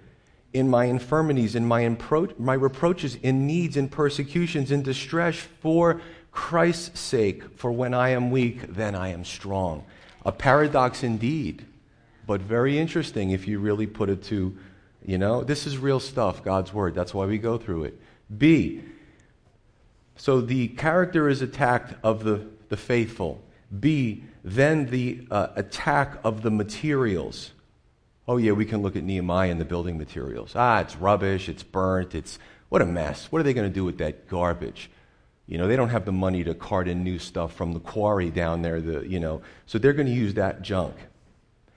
in 0.53 0.69
my 0.69 0.87
infirmities, 0.87 1.55
in 1.55 1.67
my, 1.67 1.83
impro- 1.83 2.39
my 2.39 2.55
reproaches, 2.55 3.17
in 3.17 3.47
needs, 3.47 3.77
in 3.77 3.89
persecutions, 3.89 4.71
in 4.71 4.83
distress 4.83 5.37
for 5.61 6.01
Christ's 6.33 6.99
sake. 6.99 7.59
For 7.59 7.71
when 7.71 7.93
I 7.93 8.11
am 8.11 8.31
weak, 8.31 8.75
then 8.75 8.95
I 8.95 9.09
am 9.09 9.25
strong. 9.25 9.85
A 10.25 10.33
paradox 10.33 11.03
indeed, 11.03 11.67
but 12.27 12.41
very 12.41 12.79
interesting 12.79 13.31
if 13.31 13.47
you 13.47 13.59
really 13.59 13.87
put 13.87 14.09
it 14.09 14.25
to, 14.25 14.57
you 15.05 15.19
know, 15.19 15.45
this 15.45 15.67
is 15.67 15.79
real 15.79 16.01
stuff, 16.01 16.43
God's 16.43 16.73
Word. 16.73 16.95
That's 16.95 17.15
why 17.15 17.27
we 17.27 17.39
go 17.39 17.59
through 17.59 17.85
it. 17.85 18.01
B, 18.37 18.83
so 20.17 20.41
the 20.41 20.69
character 20.69 21.29
is 21.29 21.43
attacked 21.43 21.95
of 22.03 22.25
the, 22.25 22.47
the 22.69 22.77
faithful. 22.77 23.43
B, 23.81 24.25
then 24.45 24.87
the 24.87 25.27
uh, 25.31 25.49
attack 25.57 26.19
of 26.25 26.43
the 26.43 26.51
materials. 26.51 27.53
Oh, 28.29 28.37
yeah, 28.37 28.53
we 28.53 28.65
can 28.65 28.83
look 28.83 28.97
at 28.97 29.03
Nehemiah 29.03 29.51
and 29.51 29.61
the 29.61 29.65
building 29.65 29.99
materials. 29.99 30.53
Ah, 30.55 30.81
it's 30.81 30.97
rubbish, 30.97 31.49
it's 31.49 31.63
burnt, 31.63 32.15
it's 32.15 32.39
what 32.69 32.83
a 32.83 32.87
mess. 32.87 33.31
What 33.31 33.41
are 33.41 33.43
they 33.43 33.55
going 33.55 33.69
to 33.69 33.75
do 33.75 33.85
with 33.85 33.99
that 33.99 34.29
garbage? 34.29 34.91
You 35.47 35.59
know, 35.59 35.69
they 35.69 35.77
don't 35.77 35.91
have 35.91 36.05
the 36.05 36.13
money 36.13 36.43
to 36.45 36.55
cart 36.55 36.89
in 36.89 37.05
new 37.05 37.19
stuff 37.19 37.55
from 37.55 37.73
the 37.73 37.81
quarry 37.81 38.31
down 38.31 38.63
there, 38.63 38.81
the, 38.81 39.07
you 39.07 39.21
know, 39.21 39.43
so 39.67 39.79
they're 39.79 39.93
going 39.93 40.09
to 40.09 40.13
use 40.13 40.35
that 40.35 40.63
junk. 40.63 40.95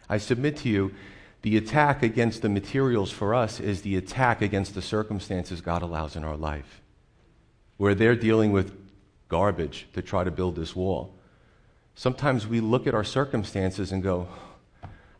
I 0.09 0.17
submit 0.17 0.57
to 0.57 0.69
you, 0.69 0.91
the 1.43 1.55
attack 1.55 2.01
against 2.01 2.41
the 2.41 2.49
materials 2.49 3.11
for 3.11 3.33
us 3.33 3.59
is 3.59 3.83
the 3.83 3.95
attack 3.95 4.41
against 4.41 4.73
the 4.73 4.81
circumstances 4.81 5.61
God 5.61 5.83
allows 5.83 6.15
in 6.15 6.23
our 6.23 6.35
life, 6.35 6.81
where 7.77 7.93
they're 7.95 8.15
dealing 8.15 8.51
with 8.51 8.78
garbage 9.29 9.87
to 9.93 10.01
try 10.01 10.23
to 10.23 10.31
build 10.31 10.55
this 10.55 10.75
wall. 10.75 11.15
Sometimes 11.95 12.47
we 12.47 12.59
look 12.59 12.87
at 12.87 12.93
our 12.93 13.03
circumstances 13.03 13.91
and 13.91 14.03
go, 14.03 14.27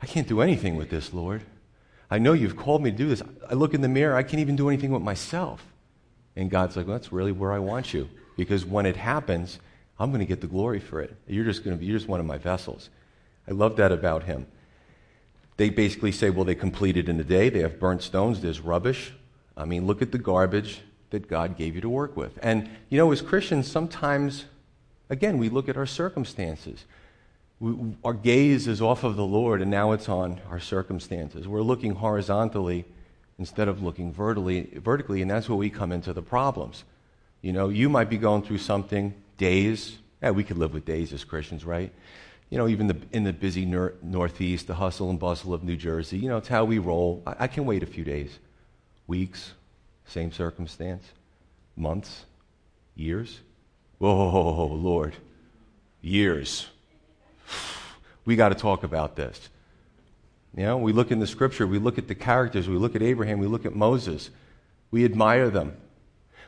I 0.02 0.06
can't 0.06 0.28
do 0.28 0.42
anything 0.42 0.76
with 0.76 0.90
this, 0.90 1.14
Lord. 1.14 1.44
I 2.12 2.18
know 2.18 2.34
you've 2.34 2.56
called 2.56 2.82
me 2.82 2.92
to 2.92 2.98
do 2.98 3.08
this. 3.08 3.22
I 3.50 3.54
look 3.54 3.74
in 3.74 3.82
the 3.82 3.88
mirror, 3.88 4.16
I 4.16 4.24
can't 4.24 4.40
even 4.40 4.56
do 4.56 4.68
anything 4.68 4.92
with 4.92 5.02
myself. 5.02 5.66
And 6.36 6.50
God's 6.50 6.76
like, 6.76 6.88
well, 6.88 6.98
that's 6.98 7.12
really 7.12 7.32
where 7.32 7.52
I 7.52 7.60
want 7.60 7.94
you. 7.94 8.10
Because 8.36 8.66
when 8.66 8.86
it 8.86 8.96
happens, 8.96 9.60
I'm 10.00 10.10
going 10.10 10.22
to 10.22 10.26
get 10.26 10.42
the 10.42 10.48
glory 10.48 10.80
for 10.80 11.02
it. 11.02 11.16
You're 11.28 11.46
just 11.46 11.64
going 11.64 11.76
to 11.76 11.80
be, 11.80 11.86
you're 11.86 11.98
just 11.98 12.10
one 12.10 12.20
of 12.20 12.26
my 12.26 12.38
vessels. 12.38 12.90
I 13.48 13.52
love 13.52 13.76
that 13.76 13.92
about 13.92 14.24
him. 14.24 14.48
They 15.58 15.70
basically 15.70 16.14
say, 16.14 16.30
well, 16.30 16.46
they 16.46 16.56
completed 16.56 17.10
in 17.10 17.20
a 17.20 17.24
day. 17.24 17.50
They 17.50 17.60
have 17.60 17.80
burnt 17.80 18.02
stones. 18.02 18.42
There's 18.42 18.62
rubbish. 18.62 19.12
I 19.58 19.66
mean, 19.66 19.86
look 19.86 20.02
at 20.02 20.14
the 20.14 20.18
garbage 20.18 20.80
that 21.12 21.28
God 21.28 21.58
gave 21.58 21.76
you 21.76 21.82
to 21.82 21.90
work 21.90 22.16
with. 22.16 22.38
And, 22.42 22.70
you 22.90 22.98
know, 22.98 23.12
as 23.12 23.22
Christians, 23.22 23.70
sometimes, 23.70 24.46
again, 25.10 25.38
we 25.38 25.50
look 25.50 25.70
at 25.70 25.78
our 25.78 25.86
circumstances 25.86 26.86
we, 27.60 27.76
our 28.04 28.14
gaze 28.14 28.68
is 28.68 28.82
off 28.82 29.04
of 29.04 29.16
the 29.16 29.26
Lord 29.26 29.62
and 29.62 29.70
now 29.70 29.92
it's 29.92 30.10
on 30.10 30.40
our 30.50 30.60
circumstances. 30.60 31.48
We're 31.48 31.62
looking 31.62 31.96
horizontally 31.96 32.86
instead 33.38 33.68
of 33.68 33.84
looking 33.84 34.12
vertically, 34.12 34.70
vertically, 34.76 35.22
and 35.22 35.30
that's 35.30 35.48
where 35.50 35.58
we 35.58 35.70
come 35.70 35.92
into 35.92 36.14
the 36.14 36.22
problems. 36.22 36.84
You 37.42 37.54
know, 37.54 37.70
you 37.70 37.90
might 37.90 38.10
be 38.10 38.18
going 38.18 38.44
through 38.44 38.58
something, 38.58 39.14
days. 39.38 39.98
Yeah, 40.22 40.32
we 40.32 40.44
could 40.44 40.58
live 40.58 40.74
with 40.74 40.86
days 40.86 41.14
as 41.14 41.24
Christians, 41.24 41.64
right? 41.64 41.92
You 42.50 42.58
know, 42.58 42.68
even 42.68 42.88
the, 42.88 42.98
in 43.12 43.24
the 43.24 43.32
busy 43.32 43.66
nor- 43.66 43.94
Northeast, 44.02 44.68
the 44.68 44.74
hustle 44.74 45.10
and 45.10 45.20
bustle 45.20 45.54
of 45.54 45.64
New 45.64 45.78
Jersey, 45.78 46.18
you 46.18 46.28
know, 46.28 46.38
it's 46.38 46.48
how 46.48 46.66
we 46.66 46.80
roll. 46.80 47.24
I, 47.26 47.36
I 47.40 47.48
can 47.48 47.66
wait 47.66 47.84
a 47.84 47.86
few 47.86 48.04
days, 48.04 48.40
weeks, 49.08 49.54
same 50.10 50.32
circumstance, 50.32 51.04
months, 51.76 52.26
years. 52.96 53.40
Whoa, 53.98 54.66
Lord, 54.68 55.16
years 56.02 56.68
we 58.30 58.36
got 58.36 58.50
to 58.50 58.56
talk 58.56 58.84
about 58.84 59.16
this. 59.16 59.50
You 60.56 60.64
know, 60.64 60.78
we 60.78 60.94
look 60.94 61.10
in 61.10 61.18
the 61.18 61.26
scripture, 61.26 61.66
we 61.66 61.80
look 61.80 61.98
at 61.98 62.08
the 62.08 62.14
characters, 62.14 62.70
we 62.70 62.78
look 62.78 62.96
at 62.96 63.02
Abraham, 63.02 63.40
we 63.40 63.48
look 63.48 63.66
at 63.66 63.76
Moses, 63.76 64.30
we 64.92 65.04
admire 65.04 65.50
them. 65.50 65.76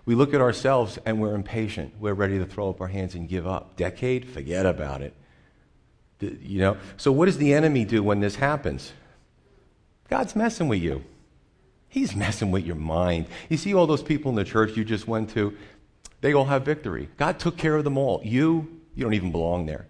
We 0.05 0.13
look 0.13 0.35
at 0.35 0.41
ourselves 0.41 0.99
and 1.07 1.19
we're 1.19 1.33
impatient. 1.33 1.95
We're 1.99 2.13
ready 2.13 2.37
to 2.37 2.45
throw 2.45 2.69
up 2.69 2.81
our 2.81 2.87
hands 2.87 3.15
and 3.15 3.27
give 3.27 3.47
up. 3.47 3.77
Decade? 3.77 4.29
Forget 4.29 4.67
about 4.67 5.01
it. 5.01 5.15
You 6.19 6.59
know? 6.59 6.77
So, 6.97 7.11
what 7.11 7.25
does 7.25 7.37
the 7.37 7.53
enemy 7.53 7.83
do 7.83 8.03
when 8.03 8.19
this 8.19 8.35
happens? 8.35 8.93
God's 10.07 10.35
messing 10.35 10.67
with 10.67 10.81
you. 10.81 11.03
He's 11.91 12.15
messing 12.15 12.51
with 12.51 12.65
your 12.65 12.77
mind. 12.77 13.25
You 13.49 13.57
see 13.57 13.73
all 13.73 13.85
those 13.85 14.01
people 14.01 14.29
in 14.29 14.35
the 14.35 14.45
church 14.45 14.77
you 14.77 14.85
just 14.85 15.09
went 15.09 15.31
to? 15.31 15.55
They 16.21 16.33
all 16.33 16.45
have 16.45 16.63
victory. 16.63 17.09
God 17.17 17.37
took 17.37 17.57
care 17.57 17.75
of 17.75 17.83
them 17.83 17.97
all. 17.97 18.21
You, 18.23 18.79
you 18.95 19.03
don't 19.03 19.13
even 19.13 19.33
belong 19.33 19.65
there. 19.65 19.87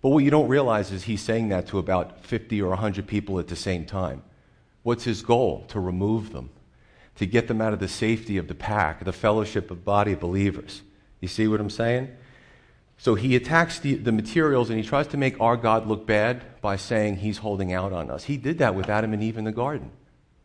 But 0.00 0.10
what 0.10 0.22
you 0.22 0.30
don't 0.30 0.46
realize 0.46 0.92
is 0.92 1.02
he's 1.02 1.22
saying 1.22 1.48
that 1.48 1.66
to 1.68 1.80
about 1.80 2.24
50 2.24 2.62
or 2.62 2.68
100 2.68 3.04
people 3.08 3.40
at 3.40 3.48
the 3.48 3.56
same 3.56 3.84
time. 3.84 4.22
What's 4.84 5.02
his 5.02 5.22
goal? 5.22 5.64
To 5.70 5.80
remove 5.80 6.32
them, 6.32 6.50
to 7.16 7.26
get 7.26 7.48
them 7.48 7.60
out 7.60 7.72
of 7.72 7.80
the 7.80 7.88
safety 7.88 8.36
of 8.36 8.46
the 8.46 8.54
pack, 8.54 9.04
the 9.04 9.12
fellowship 9.12 9.72
of 9.72 9.84
body 9.84 10.14
believers. 10.14 10.82
You 11.18 11.26
see 11.26 11.48
what 11.48 11.60
I'm 11.60 11.68
saying? 11.68 12.16
So 12.96 13.16
he 13.16 13.34
attacks 13.34 13.80
the, 13.80 13.96
the 13.96 14.12
materials 14.12 14.70
and 14.70 14.78
he 14.78 14.86
tries 14.86 15.08
to 15.08 15.16
make 15.16 15.40
our 15.40 15.56
God 15.56 15.88
look 15.88 16.06
bad 16.06 16.60
by 16.60 16.76
saying 16.76 17.16
he's 17.16 17.38
holding 17.38 17.72
out 17.72 17.92
on 17.92 18.08
us. 18.08 18.22
He 18.22 18.36
did 18.36 18.58
that 18.58 18.76
with 18.76 18.88
Adam 18.88 19.12
and 19.12 19.22
Eve 19.22 19.36
in 19.36 19.44
the 19.44 19.52
garden. 19.52 19.90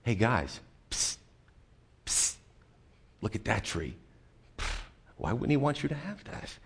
Hey, 0.02 0.16
guys, 0.16 0.62
psst, 0.90 1.18
psst, 2.06 2.36
look 3.22 3.36
at 3.36 3.46
that 3.46 3.64
tree. 3.64 3.96
Why 5.18 5.34
wouldn't 5.34 5.52
he 5.52 5.58
want 5.58 5.84
you 5.84 5.90
to 5.90 5.96
have 5.96 6.24
that? 6.26 6.58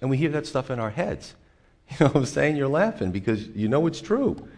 And 0.00 0.10
we 0.10 0.16
hear 0.16 0.30
that 0.30 0.46
stuff 0.46 0.70
in 0.70 0.78
our 0.78 0.90
heads. 0.90 1.34
You 1.88 1.96
know 2.00 2.06
what 2.06 2.16
I'm 2.16 2.26
saying? 2.26 2.56
You're 2.56 2.66
laughing 2.66 3.12
because 3.12 3.46
you 3.48 3.68
know 3.68 3.86
it's 3.86 4.00
true. 4.00 4.48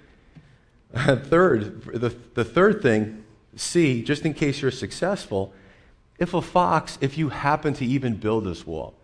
Uh, 0.94 1.16
third, 1.16 1.82
the, 1.84 2.08
the 2.32 2.42
third 2.42 2.80
thing, 2.80 3.22
C, 3.54 4.02
just 4.02 4.24
in 4.24 4.32
case 4.32 4.62
you're 4.62 4.70
successful, 4.70 5.52
if 6.18 6.32
a 6.32 6.40
fox, 6.40 6.96
if 7.02 7.18
you 7.18 7.28
happen 7.28 7.74
to 7.74 7.84
even 7.84 8.16
build 8.16 8.44
this 8.44 8.66
wall, 8.66 8.94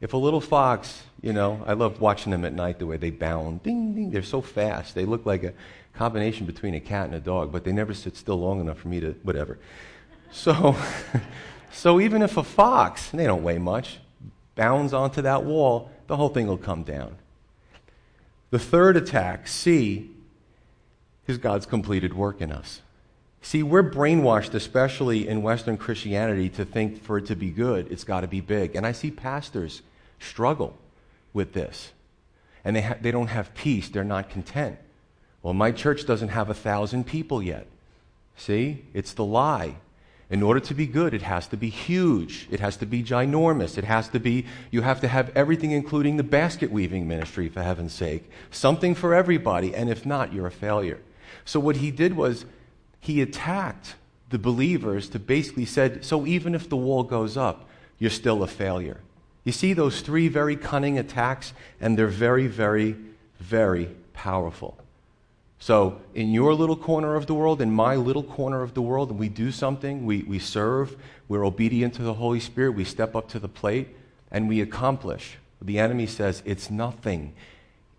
if 0.00 0.12
a 0.12 0.16
little 0.18 0.42
fox, 0.42 1.02
you 1.22 1.32
know, 1.32 1.62
I 1.66 1.74
love 1.74 2.00
watching 2.00 2.32
them 2.32 2.44
at 2.44 2.54
night 2.54 2.78
the 2.78 2.86
way 2.86 2.96
they 2.96 3.10
bound, 3.10 3.62
ding, 3.62 3.94
ding, 3.94 4.10
they're 4.10 4.22
so 4.22 4.40
fast. 4.40 4.94
They 4.94 5.04
look 5.04 5.26
like 5.26 5.42
a 5.42 5.52
combination 5.92 6.46
between 6.46 6.74
a 6.74 6.80
cat 6.80 7.06
and 7.06 7.14
a 7.14 7.20
dog, 7.20 7.52
but 7.52 7.64
they 7.64 7.72
never 7.72 7.92
sit 7.92 8.16
still 8.16 8.40
long 8.40 8.60
enough 8.60 8.78
for 8.78 8.88
me 8.88 9.00
to, 9.00 9.12
whatever. 9.22 9.58
So, 10.32 10.76
so 11.72 12.00
even 12.00 12.22
if 12.22 12.36
a 12.36 12.42
fox, 12.42 13.10
they 13.10 13.26
don't 13.26 13.42
weigh 13.42 13.58
much, 13.58 13.98
bounds 14.54 14.94
onto 14.94 15.20
that 15.22 15.44
wall, 15.44 15.90
the 16.06 16.16
whole 16.16 16.30
thing 16.30 16.46
will 16.46 16.56
come 16.56 16.84
down. 16.84 17.16
The 18.50 18.58
third 18.58 18.96
attack, 18.96 19.46
C, 19.46 20.10
is 21.26 21.38
God's 21.38 21.66
completed 21.66 22.14
work 22.14 22.40
in 22.40 22.50
us. 22.50 22.80
See, 23.42 23.62
we're 23.62 23.88
brainwashed, 23.88 24.54
especially 24.54 25.28
in 25.28 25.42
Western 25.42 25.76
Christianity, 25.76 26.48
to 26.50 26.64
think 26.64 27.02
for 27.02 27.18
it 27.18 27.26
to 27.26 27.36
be 27.36 27.50
good, 27.50 27.90
it's 27.90 28.04
got 28.04 28.20
to 28.22 28.28
be 28.28 28.40
big. 28.40 28.74
And 28.74 28.86
I 28.86 28.92
see 28.92 29.10
pastors 29.10 29.82
struggle 30.18 30.76
with 31.32 31.52
this. 31.52 31.92
And 32.64 32.76
they, 32.76 32.82
ha- 32.82 32.96
they 33.00 33.10
don't 33.10 33.28
have 33.28 33.54
peace, 33.54 33.88
they're 33.88 34.04
not 34.04 34.30
content. 34.30 34.78
Well, 35.42 35.54
my 35.54 35.72
church 35.72 36.06
doesn't 36.06 36.28
have 36.28 36.50
a 36.50 36.54
thousand 36.54 37.06
people 37.06 37.42
yet. 37.42 37.66
See, 38.36 38.84
it's 38.92 39.12
the 39.12 39.24
lie. 39.24 39.76
In 40.30 40.42
order 40.42 40.60
to 40.60 40.74
be 40.74 40.86
good, 40.86 41.12
it 41.12 41.22
has 41.22 41.48
to 41.48 41.56
be 41.56 41.70
huge. 41.70 42.46
It 42.50 42.60
has 42.60 42.76
to 42.76 42.86
be 42.86 43.02
ginormous. 43.02 43.76
It 43.76 43.84
has 43.84 44.08
to 44.10 44.20
be, 44.20 44.46
you 44.70 44.82
have 44.82 45.00
to 45.00 45.08
have 45.08 45.32
everything, 45.34 45.72
including 45.72 46.16
the 46.18 46.22
basket 46.22 46.70
weaving 46.70 47.08
ministry, 47.08 47.48
for 47.48 47.62
heaven's 47.62 47.92
sake. 47.92 48.30
Something 48.50 48.94
for 48.94 49.12
everybody. 49.12 49.74
And 49.74 49.90
if 49.90 50.06
not, 50.06 50.32
you're 50.32 50.46
a 50.46 50.52
failure. 50.52 51.00
So 51.44 51.58
what 51.58 51.76
he 51.76 51.90
did 51.90 52.16
was 52.16 52.44
he 53.00 53.20
attacked 53.20 53.96
the 54.28 54.38
believers 54.38 55.08
to 55.08 55.18
basically 55.18 55.64
said, 55.64 56.04
so 56.04 56.24
even 56.26 56.54
if 56.54 56.68
the 56.68 56.76
wall 56.76 57.02
goes 57.02 57.36
up, 57.36 57.68
you're 57.98 58.10
still 58.10 58.44
a 58.44 58.46
failure. 58.46 59.00
You 59.50 59.52
see 59.52 59.72
those 59.72 60.00
three 60.00 60.28
very 60.28 60.54
cunning 60.54 60.96
attacks, 60.96 61.54
and 61.80 61.98
they're 61.98 62.06
very, 62.06 62.46
very, 62.46 62.94
very 63.40 63.86
powerful. 64.12 64.78
So, 65.58 66.00
in 66.14 66.30
your 66.32 66.54
little 66.54 66.76
corner 66.76 67.16
of 67.16 67.26
the 67.26 67.34
world, 67.34 67.60
in 67.60 67.72
my 67.72 67.96
little 67.96 68.22
corner 68.22 68.62
of 68.62 68.74
the 68.74 68.80
world, 68.80 69.10
we 69.10 69.28
do 69.28 69.50
something, 69.50 70.06
we, 70.06 70.22
we 70.22 70.38
serve, 70.38 70.96
we're 71.26 71.44
obedient 71.44 71.94
to 71.94 72.02
the 72.02 72.14
Holy 72.14 72.38
Spirit, 72.38 72.76
we 72.76 72.84
step 72.84 73.16
up 73.16 73.28
to 73.30 73.40
the 73.40 73.48
plate, 73.48 73.88
and 74.30 74.48
we 74.48 74.60
accomplish. 74.60 75.36
The 75.60 75.80
enemy 75.80 76.06
says, 76.06 76.44
It's 76.46 76.70
nothing. 76.70 77.32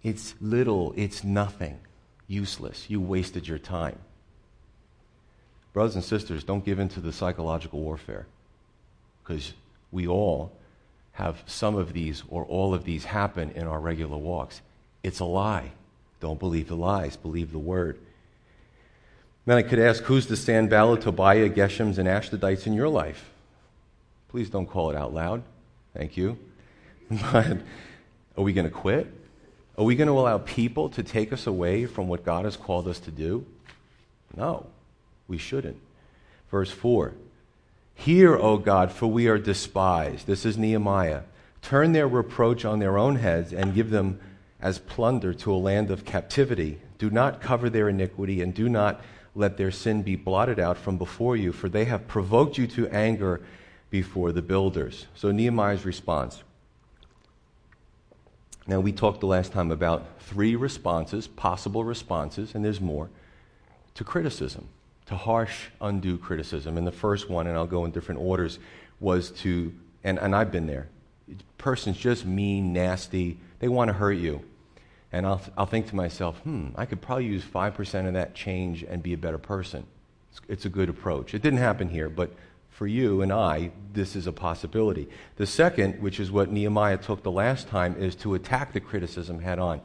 It's 0.04 0.36
little. 0.40 0.94
It's 0.96 1.22
nothing. 1.22 1.80
Useless. 2.30 2.90
You 2.90 3.02
wasted 3.02 3.46
your 3.46 3.60
time. 3.60 4.00
Brothers 5.74 5.96
and 5.96 6.04
sisters, 6.06 6.46
don't 6.46 6.64
give 6.64 6.80
in 6.80 6.88
to 6.88 7.02
the 7.02 7.12
psychological 7.12 7.82
warfare 7.82 8.26
because 9.22 9.54
we 9.92 10.08
all 10.08 10.54
have 11.14 11.44
some 11.46 11.76
of 11.76 11.94
these 11.94 12.24
or 12.30 12.46
all 12.46 12.74
of 12.74 12.84
these 12.84 13.06
happen 13.06 13.52
in 13.52 13.68
our 13.68 13.80
regular 13.80 14.18
walks. 14.18 14.62
It's 15.04 15.20
a 15.20 15.26
lie. 15.26 15.72
Don't 16.20 16.40
believe 16.40 16.68
the 16.68 16.76
lies, 16.76 17.18
believe 17.18 17.52
the 17.52 17.60
word. 17.60 18.00
Then 19.46 19.58
I 19.58 19.64
could 19.64 19.80
ask 19.80 20.04
who's 20.04 20.28
the 20.28 20.38
Sanballat, 20.38 21.02
Tobiah, 21.02 21.50
Geshems, 21.50 21.98
and 21.98 22.08
Ashdodites 22.08 22.68
in 22.68 22.74
your 22.74 22.90
life? 22.90 23.30
Please 24.30 24.50
don't 24.50 24.68
call 24.68 24.92
it 24.92 24.96
out 24.96 25.14
loud. 25.14 25.44
Thank 25.94 26.18
you. 26.18 26.38
But 27.34 27.58
are 28.38 28.44
we 28.44 28.54
going 28.54 28.68
to 28.68 28.74
quit? 28.74 29.12
Are 29.78 29.84
we 29.84 29.96
going 29.96 30.08
to 30.08 30.14
allow 30.14 30.38
people 30.38 30.88
to 30.90 31.04
take 31.04 31.34
us 31.34 31.46
away 31.46 31.86
from 31.86 32.08
what 32.08 32.24
God 32.24 32.46
has 32.46 32.56
called 32.56 32.88
us 32.88 33.00
to 33.00 33.12
do? 33.12 33.46
No, 34.38 34.66
we 35.28 35.38
shouldn't. 35.38 35.78
Verse 36.50 36.72
4 36.72 37.14
Hear, 38.02 38.36
O 38.36 38.58
God, 38.58 38.92
for 38.92 39.06
we 39.06 39.28
are 39.28 39.38
despised. 39.38 40.26
This 40.26 40.44
is 40.44 40.58
Nehemiah. 40.58 41.22
Turn 41.62 41.92
their 41.92 42.08
reproach 42.08 42.66
on 42.66 42.80
their 42.80 42.98
own 42.98 43.18
heads 43.18 43.54
and 43.54 43.76
give 43.76 43.92
them 43.92 44.20
as 44.60 44.80
plunder 44.80 45.36
to 45.36 45.54
a 45.54 45.56
land 45.56 45.92
of 45.92 46.04
captivity. 46.04 46.80
Do 46.98 47.12
not 47.12 47.42
cover 47.42 47.70
their 47.70 47.90
iniquity 47.90 48.42
and 48.42 48.56
do 48.56 48.68
not 48.68 49.02
let 49.36 49.58
their 49.58 49.70
sin 49.70 50.02
be 50.02 50.16
blotted 50.16 50.60
out 50.60 50.80
from 50.80 50.98
before 50.98 51.38
you, 51.38 51.52
for 51.52 51.70
they 51.70 51.86
have 51.86 52.08
provoked 52.08 52.58
you 52.58 52.66
to 52.70 52.88
anger 52.88 53.40
before 53.92 54.32
the 54.32 54.42
builders. 54.42 55.06
So 55.14 55.30
Nehemiah's 55.30 55.86
response. 55.86 56.42
Now, 58.66 58.80
we 58.80 58.94
talked 58.94 59.20
the 59.20 59.28
last 59.28 59.52
time 59.52 59.70
about 59.70 60.20
three 60.22 60.56
responses, 60.56 61.28
possible 61.28 61.84
responses, 61.84 62.56
and 62.56 62.66
there's 62.66 62.82
more, 62.82 63.12
to 63.94 64.04
criticism, 64.04 64.70
to 65.12 65.18
harsh, 65.18 65.68
undue 65.80 66.18
criticism. 66.18 66.78
And 66.78 66.86
the 66.86 66.92
first 66.92 67.30
one, 67.30 67.48
and 67.48 67.58
I'll 67.58 67.68
go 67.68 67.86
in 67.86 67.92
different 67.92 68.22
orders, 68.22 68.60
was 69.00 69.32
to, 69.32 69.74
and, 70.04 70.20
and 70.20 70.36
I've 70.36 70.52
been 70.52 70.68
there, 70.68 70.88
person's 71.58 71.98
just 71.98 72.26
mean, 72.26 72.74
nasty, 72.74 73.38
they 73.60 73.68
want 73.68 73.90
to 73.90 73.94
hurt 73.94 74.14
you. 74.18 74.44
And 75.12 75.26
I'll, 75.26 75.42
I'll 75.58 75.66
think 75.66 75.88
to 75.88 75.96
myself, 75.96 76.38
hmm, 76.40 76.70
I 76.76 76.86
could 76.86 77.02
probably 77.02 77.26
use 77.26 77.44
5% 77.44 78.08
of 78.08 78.14
that 78.14 78.34
change 78.34 78.84
and 78.84 79.04
be 79.04 79.14
a 79.14 79.18
better 79.18 79.38
person. 79.38 79.86
It's, 80.32 80.42
it's 80.48 80.66
a 80.66 80.70
good 80.70 80.90
approach. 80.90 81.34
It 81.34 81.42
didn't 81.42 81.60
happen 81.60 81.90
here, 81.90 82.10
but 82.10 82.32
for 82.70 82.88
you 82.88 83.22
and 83.22 83.32
I, 83.32 83.72
this 83.94 84.16
is 84.16 84.26
a 84.26 84.32
possibility. 84.32 85.10
The 85.36 85.46
second, 85.46 86.02
which 86.02 86.20
is 86.20 86.32
what 86.32 86.52
Nehemiah 86.52 86.98
took 86.98 87.24
the 87.24 87.32
last 87.32 87.68
time, 87.68 87.96
is 87.98 88.16
to 88.18 88.34
attack 88.34 88.74
the 88.74 88.80
criticism 88.80 89.40
head 89.40 89.60
on. 89.60 89.82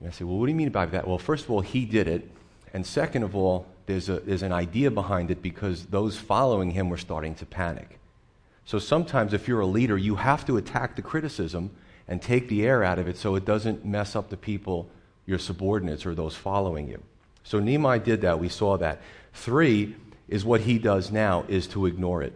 And 0.00 0.08
I 0.08 0.12
say, 0.12 0.24
well, 0.24 0.36
what 0.36 0.46
do 0.46 0.52
you 0.52 0.56
mean 0.56 0.70
by 0.70 0.86
that? 0.86 1.06
Well, 1.06 1.18
first 1.18 1.44
of 1.44 1.50
all, 1.50 1.60
he 1.60 1.84
did 1.84 2.08
it. 2.08 2.28
And 2.74 2.84
second 2.84 3.22
of 3.22 3.36
all, 3.36 3.66
there's, 3.86 4.08
a, 4.08 4.20
there's 4.20 4.42
an 4.42 4.52
idea 4.52 4.90
behind 4.90 5.30
it 5.30 5.42
because 5.42 5.86
those 5.86 6.16
following 6.16 6.70
him 6.70 6.88
were 6.88 6.96
starting 6.96 7.34
to 7.36 7.46
panic. 7.46 7.98
So 8.64 8.78
sometimes, 8.78 9.34
if 9.34 9.46
you're 9.46 9.60
a 9.60 9.66
leader, 9.66 9.98
you 9.98 10.16
have 10.16 10.46
to 10.46 10.56
attack 10.56 10.96
the 10.96 11.02
criticism 11.02 11.70
and 12.08 12.20
take 12.20 12.48
the 12.48 12.66
air 12.66 12.82
out 12.82 12.98
of 12.98 13.08
it 13.08 13.16
so 13.16 13.34
it 13.34 13.44
doesn't 13.44 13.84
mess 13.84 14.16
up 14.16 14.30
the 14.30 14.36
people, 14.36 14.88
your 15.26 15.38
subordinates, 15.38 16.06
or 16.06 16.14
those 16.14 16.34
following 16.34 16.88
you. 16.88 17.02
So 17.42 17.60
Nehemiah 17.60 17.98
did 17.98 18.22
that. 18.22 18.40
We 18.40 18.48
saw 18.48 18.78
that. 18.78 19.00
Three 19.34 19.96
is 20.28 20.44
what 20.44 20.62
he 20.62 20.78
does 20.78 21.10
now 21.10 21.44
is 21.48 21.66
to 21.68 21.84
ignore 21.86 22.22
it. 22.22 22.32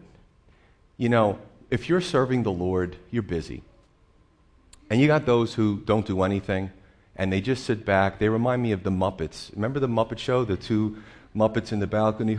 You 0.98 1.08
know, 1.08 1.38
if 1.70 1.88
you're 1.88 2.02
serving 2.02 2.42
the 2.42 2.52
Lord, 2.52 2.96
you're 3.10 3.22
busy. 3.22 3.62
And 4.90 5.00
you 5.00 5.06
got 5.06 5.26
those 5.26 5.54
who 5.54 5.78
don't 5.84 6.06
do 6.06 6.22
anything 6.22 6.70
and 7.18 7.32
they 7.32 7.40
just 7.40 7.64
sit 7.64 7.84
back. 7.84 8.18
They 8.18 8.28
remind 8.28 8.62
me 8.62 8.72
of 8.72 8.84
the 8.84 8.90
Muppets. 8.90 9.52
Remember 9.54 9.80
the 9.80 9.88
Muppet 9.88 10.18
Show? 10.18 10.44
The 10.44 10.56
two 10.56 11.02
Muppets 11.36 11.72
in 11.72 11.78
the 11.78 11.86
balcony, 11.86 12.36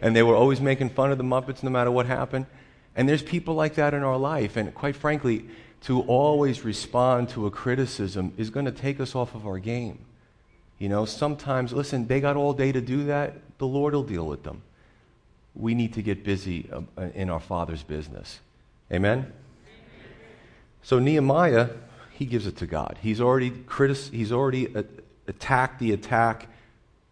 and 0.00 0.14
they 0.14 0.22
were 0.22 0.36
always 0.36 0.60
making 0.60 0.90
fun 0.90 1.10
of 1.10 1.18
the 1.18 1.24
Muppets 1.24 1.62
no 1.62 1.70
matter 1.70 1.90
what 1.90 2.06
happened. 2.06 2.46
And 2.94 3.08
there's 3.08 3.22
people 3.22 3.54
like 3.54 3.74
that 3.76 3.94
in 3.94 4.02
our 4.02 4.18
life. 4.18 4.56
And 4.56 4.74
quite 4.74 4.96
frankly, 4.96 5.46
to 5.82 6.02
always 6.02 6.64
respond 6.64 7.28
to 7.30 7.46
a 7.46 7.50
criticism 7.50 8.32
is 8.36 8.50
going 8.50 8.66
to 8.66 8.72
take 8.72 9.00
us 9.00 9.14
off 9.14 9.34
of 9.34 9.46
our 9.46 9.58
game. 9.58 9.98
You 10.78 10.88
know, 10.88 11.04
sometimes, 11.04 11.72
listen, 11.72 12.06
they 12.06 12.20
got 12.20 12.36
all 12.36 12.52
day 12.52 12.72
to 12.72 12.80
do 12.80 13.04
that. 13.04 13.34
The 13.58 13.66
Lord 13.66 13.94
will 13.94 14.02
deal 14.02 14.26
with 14.26 14.42
them. 14.42 14.62
We 15.54 15.74
need 15.74 15.94
to 15.94 16.02
get 16.02 16.24
busy 16.24 16.68
uh, 16.72 17.02
in 17.14 17.30
our 17.30 17.40
Father's 17.40 17.82
business. 17.82 18.40
Amen? 18.92 19.32
So, 20.82 20.98
Nehemiah, 20.98 21.68
he 22.10 22.24
gives 22.26 22.46
it 22.46 22.56
to 22.58 22.66
God. 22.66 22.98
He's 23.00 23.20
already, 23.20 23.50
critis- 23.50 24.10
he's 24.10 24.32
already 24.32 24.66
a- 24.74 24.84
attacked 25.28 25.78
the 25.78 25.92
attack. 25.92 26.48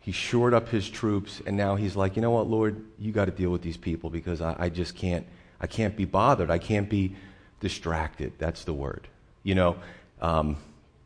He 0.01 0.13
shored 0.13 0.55
up 0.55 0.69
his 0.71 0.89
troops, 0.89 1.43
and 1.47 1.57
now 1.57 1.77
he's 1.77 1.95
like, 1.95 2.17
you 2.17 2.23
know 2.23 2.31
what, 2.31 2.49
Lord, 2.49 2.83
you 2.99 3.13
got 3.13 3.27
to 3.27 3.31
deal 3.31 3.51
with 3.51 3.63
these 3.63 3.77
people 3.77 4.11
because 4.11 4.41
I, 4.41 4.57
I 4.59 4.69
just 4.69 4.95
can't 4.97 5.27
I 5.61 5.67
can't 5.67 5.97
be 5.97 6.07
bothered. 6.07 6.51
I 6.51 6.59
can't 6.59 6.89
be 6.89 7.15
distracted. 7.61 8.33
That's 8.39 8.65
the 8.65 8.73
word. 8.73 9.09
You 9.43 9.55
know, 9.55 9.77
um, 10.21 10.57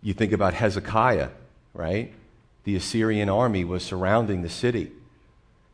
you 0.02 0.14
think 0.14 0.32
about 0.32 0.54
Hezekiah, 0.54 1.30
right? 1.72 2.12
The 2.62 2.76
Assyrian 2.76 3.28
army 3.28 3.64
was 3.64 3.82
surrounding 3.82 4.42
the 4.42 4.48
city. 4.48 4.92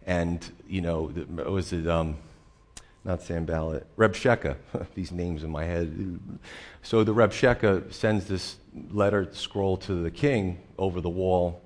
And, 0.07 0.45
you 0.67 0.81
know, 0.81 1.13
was 1.47 1.73
it, 1.73 1.87
um, 1.87 2.17
not 3.05 3.23
Sanballat, 3.23 3.87
Rabshakeh. 3.97 4.57
These 4.95 5.13
names 5.13 5.45
in 5.45 5.51
my 5.51 5.65
head. 5.65 6.19
So 6.83 7.05
the 7.05 7.15
Rabshakeh 7.15 7.93
sends 7.93 8.27
this 8.27 8.57
letter 8.91 9.29
scroll 9.33 9.77
to 9.79 9.95
the 9.95 10.11
king 10.11 10.59
over 10.79 11.01
the 11.01 11.11
wall, 11.11 11.63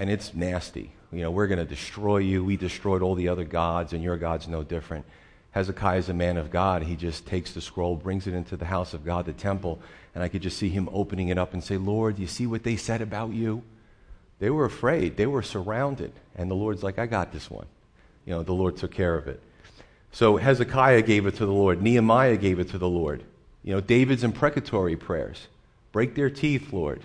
and 0.00 0.08
it's 0.08 0.34
nasty. 0.34 0.90
You 1.12 1.20
know, 1.20 1.30
we're 1.30 1.46
going 1.46 1.58
to 1.58 1.64
destroy 1.66 2.18
you. 2.18 2.42
We 2.42 2.56
destroyed 2.56 3.02
all 3.02 3.14
the 3.14 3.28
other 3.28 3.44
gods, 3.44 3.92
and 3.92 4.02
your 4.02 4.16
God's 4.16 4.48
no 4.48 4.64
different. 4.64 5.04
Hezekiah 5.50 5.98
is 5.98 6.08
a 6.08 6.14
man 6.14 6.38
of 6.38 6.50
God. 6.50 6.82
He 6.82 6.96
just 6.96 7.26
takes 7.26 7.52
the 7.52 7.60
scroll, 7.60 7.96
brings 7.96 8.26
it 8.26 8.32
into 8.32 8.56
the 8.56 8.64
house 8.64 8.94
of 8.94 9.04
God, 9.04 9.26
the 9.26 9.34
temple, 9.34 9.78
and 10.14 10.24
I 10.24 10.28
could 10.28 10.40
just 10.40 10.56
see 10.56 10.70
him 10.70 10.88
opening 10.90 11.28
it 11.28 11.36
up 11.36 11.52
and 11.52 11.62
say, 11.62 11.76
Lord, 11.76 12.18
you 12.18 12.26
see 12.26 12.46
what 12.46 12.62
they 12.62 12.76
said 12.76 13.02
about 13.02 13.32
you? 13.32 13.62
They 14.38 14.48
were 14.48 14.64
afraid. 14.64 15.18
They 15.18 15.26
were 15.26 15.42
surrounded. 15.42 16.12
And 16.34 16.50
the 16.50 16.54
Lord's 16.54 16.82
like, 16.82 16.98
I 16.98 17.04
got 17.04 17.30
this 17.30 17.50
one. 17.50 17.66
You 18.24 18.32
know, 18.32 18.42
the 18.42 18.54
Lord 18.54 18.78
took 18.78 18.92
care 18.92 19.16
of 19.16 19.28
it. 19.28 19.42
So 20.12 20.38
Hezekiah 20.38 21.02
gave 21.02 21.26
it 21.26 21.36
to 21.36 21.46
the 21.46 21.52
Lord. 21.52 21.82
Nehemiah 21.82 22.38
gave 22.38 22.58
it 22.58 22.70
to 22.70 22.78
the 22.78 22.88
Lord. 22.88 23.22
You 23.62 23.74
know, 23.74 23.80
David's 23.82 24.24
imprecatory 24.24 24.96
prayers. 24.96 25.48
Break 25.92 26.14
their 26.14 26.30
teeth, 26.30 26.72
Lord. 26.72 27.02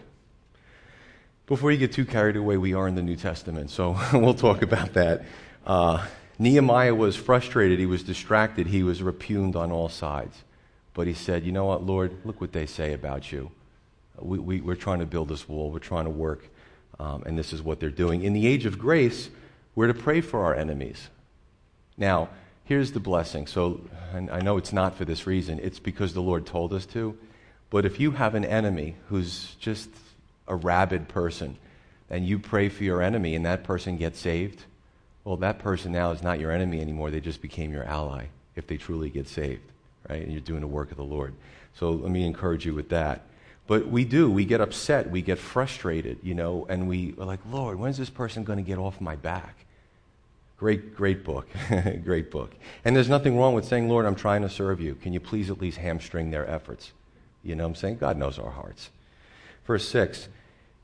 Before 1.47 1.71
you 1.71 1.77
get 1.77 1.91
too 1.91 2.05
carried 2.05 2.38
away, 2.38 2.58
we 2.58 2.73
are 2.73 2.88
in 2.88 2.95
the 2.95 3.03
New 3.03 3.15
Testament, 3.15 3.69
so 3.69 3.95
we'll 4.13 4.34
talk 4.34 4.63
about 4.63 4.93
that. 4.93 5.25
Uh, 5.63 6.03
Nehemiah 6.39 6.95
was 6.95 7.15
frustrated. 7.15 7.77
He 7.77 7.86
was 7.86 8.01
distracted. 8.01 8.65
He 8.65 8.81
was 8.81 9.01
repugned 9.01 9.55
on 9.55 9.71
all 9.71 9.88
sides. 9.88 10.43
But 10.95 11.05
he 11.05 11.13
said, 11.13 11.45
You 11.45 11.51
know 11.51 11.65
what, 11.65 11.84
Lord? 11.84 12.13
Look 12.25 12.41
what 12.41 12.51
they 12.51 12.65
say 12.65 12.93
about 12.93 13.31
you. 13.31 13.51
We, 14.17 14.39
we, 14.39 14.62
we're 14.62 14.75
trying 14.75 14.99
to 14.99 15.05
build 15.05 15.29
this 15.29 15.47
wall, 15.47 15.69
we're 15.69 15.79
trying 15.79 16.05
to 16.05 16.10
work, 16.12 16.47
um, 16.99 17.21
and 17.27 17.38
this 17.38 17.53
is 17.53 17.62
what 17.62 17.79
they're 17.79 17.89
doing. 17.91 18.23
In 18.23 18.34
the 18.34 18.47
age 18.47 18.65
of 18.65 18.79
grace, 18.79 19.29
we're 19.75 19.88
to 19.88 19.93
pray 19.93 20.21
for 20.21 20.45
our 20.45 20.55
enemies. 20.55 21.10
Now, 21.95 22.29
here's 22.63 22.93
the 22.93 22.99
blessing. 22.99 23.45
So, 23.45 23.81
I 24.13 24.41
know 24.41 24.58
it's 24.58 24.73
not 24.73 24.95
for 24.95 25.05
this 25.05 25.27
reason, 25.27 25.60
it's 25.62 25.79
because 25.79 26.13
the 26.13 26.21
Lord 26.21 26.47
told 26.47 26.73
us 26.73 26.88
to. 26.88 27.15
But 27.69 27.86
if 27.86 27.99
you 27.99 28.12
have 28.12 28.34
an 28.34 28.45
enemy 28.45 28.95
who's 29.10 29.55
just 29.60 29.89
a 30.47 30.55
rabid 30.55 31.08
person, 31.08 31.58
and 32.10 32.25
you 32.25 32.39
pray 32.39 32.69
for 32.69 32.84
your 32.84 33.01
enemy 33.01 33.36
and 33.36 33.45
that 33.45 33.63
person 33.63 33.97
gets 33.97 34.19
saved, 34.19 34.63
well, 35.23 35.38
that 35.38 35.58
person 35.60 35.91
now 35.91 36.12
is 36.12 36.21
not 36.21 36.39
your 36.39 36.51
enemy 36.51 36.79
anymore. 36.79 37.10
They 37.10 37.19
just 37.19 37.41
became 37.41 37.73
your 37.73 37.84
ally 37.84 38.25
if 38.55 38.67
they 38.67 38.77
truly 38.77 39.10
get 39.10 39.27
saved, 39.27 39.63
right? 40.08 40.21
And 40.21 40.31
you're 40.31 40.41
doing 40.41 40.62
the 40.62 40.67
work 40.67 40.91
of 40.91 40.97
the 40.97 41.03
Lord. 41.03 41.34
So 41.73 41.91
let 41.91 42.12
me 42.12 42.25
encourage 42.25 42.65
you 42.65 42.73
with 42.73 42.89
that. 42.89 43.21
But 43.67 43.88
we 43.88 44.05
do. 44.05 44.29
We 44.29 44.45
get 44.45 44.62
upset. 44.62 45.10
We 45.10 45.23
get 45.23 45.39
frustrated, 45.39 46.19
you 46.21 46.36
know, 46.36 46.67
and 46.69 46.88
we 46.88 47.15
are 47.19 47.25
like, 47.25 47.39
Lord, 47.49 47.79
when's 47.79 47.97
this 47.97 48.12
person 48.12 48.43
going 48.43 48.58
to 48.58 48.63
get 48.63 48.77
off 48.77 49.01
my 49.01 49.15
back? 49.15 49.65
Great, 50.58 50.95
great 50.95 51.23
book. 51.23 51.47
great 52.03 52.29
book. 52.29 52.53
And 52.86 52.95
there's 52.95 53.10
nothing 53.10 53.38
wrong 53.38 53.55
with 53.55 53.65
saying, 53.65 53.89
Lord, 53.89 54.05
I'm 54.05 54.15
trying 54.15 54.43
to 54.43 54.49
serve 54.49 54.79
you. 54.79 54.95
Can 54.95 55.12
you 55.12 55.19
please 55.19 55.49
at 55.49 55.60
least 55.60 55.77
hamstring 55.77 56.29
their 56.29 56.47
efforts? 56.47 56.93
You 57.43 57.55
know 57.55 57.65
I'm 57.65 57.75
saying? 57.75 57.97
God 57.97 58.17
knows 58.17 58.38
our 58.38 58.51
hearts. 58.51 58.91
Verse 59.65 59.88
6 59.89 60.29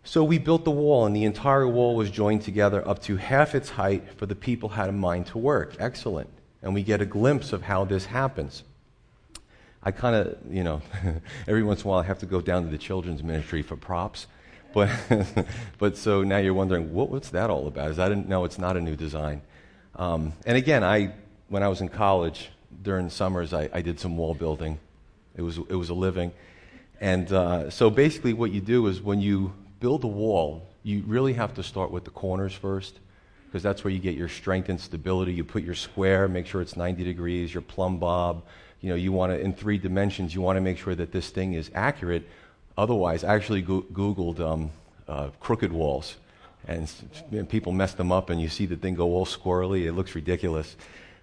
so 0.03 0.23
we 0.23 0.39
built 0.39 0.65
the 0.65 0.71
wall, 0.71 1.05
and 1.05 1.15
the 1.15 1.25
entire 1.25 1.67
wall 1.67 1.95
was 1.95 2.09
joined 2.09 2.41
together 2.41 2.87
up 2.87 2.99
to 3.03 3.17
half 3.17 3.53
its 3.53 3.69
height, 3.69 4.03
for 4.17 4.25
the 4.25 4.35
people 4.35 4.69
had 4.69 4.89
a 4.89 4.91
mind 4.91 5.27
to 5.27 5.37
work. 5.37 5.75
Excellent. 5.79 6.29
And 6.61 6.73
we 6.73 6.83
get 6.83 7.01
a 7.01 7.05
glimpse 7.05 7.53
of 7.53 7.61
how 7.61 7.85
this 7.85 8.05
happens. 8.05 8.63
I 9.83 9.91
kind 9.91 10.15
of, 10.15 10.37
you 10.49 10.63
know, 10.63 10.81
every 11.47 11.63
once 11.63 11.81
in 11.81 11.87
a 11.87 11.89
while 11.89 11.99
I 11.99 12.03
have 12.03 12.19
to 12.19 12.25
go 12.25 12.41
down 12.41 12.63
to 12.63 12.69
the 12.69 12.77
children's 12.77 13.23
ministry 13.23 13.61
for 13.61 13.75
props. 13.75 14.27
But, 14.73 14.89
but 15.77 15.97
so 15.97 16.23
now 16.23 16.37
you're 16.37 16.53
wondering, 16.53 16.93
what, 16.93 17.09
what's 17.09 17.29
that 17.29 17.49
all 17.49 17.67
about? 17.67 17.91
Is 17.91 17.97
that 17.97 18.11
a, 18.11 18.15
no, 18.15 18.45
it's 18.45 18.57
not 18.57 18.77
a 18.77 18.81
new 18.81 18.95
design. 18.95 19.41
Um, 19.95 20.33
and 20.45 20.57
again, 20.57 20.83
I, 20.83 21.13
when 21.49 21.63
I 21.63 21.67
was 21.67 21.81
in 21.81 21.89
college, 21.89 22.49
during 22.81 23.09
summers, 23.09 23.53
I, 23.53 23.69
I 23.73 23.81
did 23.81 23.99
some 23.99 24.17
wall 24.17 24.33
building. 24.33 24.79
It 25.35 25.41
was, 25.41 25.57
it 25.57 25.75
was 25.75 25.89
a 25.89 25.93
living. 25.93 26.31
And 26.99 27.31
uh, 27.31 27.69
so 27.69 27.89
basically, 27.89 28.33
what 28.33 28.51
you 28.51 28.61
do 28.61 28.87
is 28.87 29.01
when 29.01 29.21
you 29.21 29.53
build 29.81 30.03
a 30.05 30.07
wall, 30.07 30.65
you 30.83 31.03
really 31.05 31.33
have 31.33 31.53
to 31.55 31.63
start 31.63 31.91
with 31.91 32.05
the 32.05 32.11
corners 32.11 32.53
first 32.53 32.99
because 33.47 33.63
that's 33.63 33.83
where 33.83 33.91
you 33.91 33.99
get 33.99 34.15
your 34.15 34.29
strength 34.29 34.69
and 34.69 34.79
stability. 34.79 35.33
You 35.33 35.43
put 35.43 35.63
your 35.63 35.75
square, 35.75 36.29
make 36.29 36.47
sure 36.47 36.61
it's 36.61 36.77
90 36.77 37.03
degrees, 37.03 37.53
your 37.53 37.61
plumb 37.61 37.97
bob. 37.97 38.43
You 38.79 38.89
know, 38.89 38.95
you 38.95 39.11
want 39.11 39.33
to, 39.33 39.39
in 39.39 39.53
three 39.53 39.77
dimensions, 39.77 40.33
you 40.33 40.39
want 40.39 40.55
to 40.55 40.61
make 40.61 40.77
sure 40.77 40.95
that 40.95 41.11
this 41.11 41.31
thing 41.31 41.53
is 41.53 41.69
accurate. 41.75 42.23
Otherwise, 42.77 43.25
I 43.25 43.35
actually 43.35 43.61
go- 43.61 43.81
Googled 43.81 44.39
um, 44.39 44.71
uh, 45.07 45.29
crooked 45.39 45.73
walls, 45.73 46.15
and, 46.67 46.89
and 47.31 47.49
people 47.49 47.73
mess 47.73 47.93
them 47.93 48.11
up, 48.11 48.29
and 48.29 48.39
you 48.39 48.47
see 48.47 48.65
the 48.65 48.77
thing 48.77 48.95
go 48.95 49.07
all 49.13 49.25
squirrely. 49.25 49.85
It 49.85 49.93
looks 49.93 50.15
ridiculous. 50.15 50.77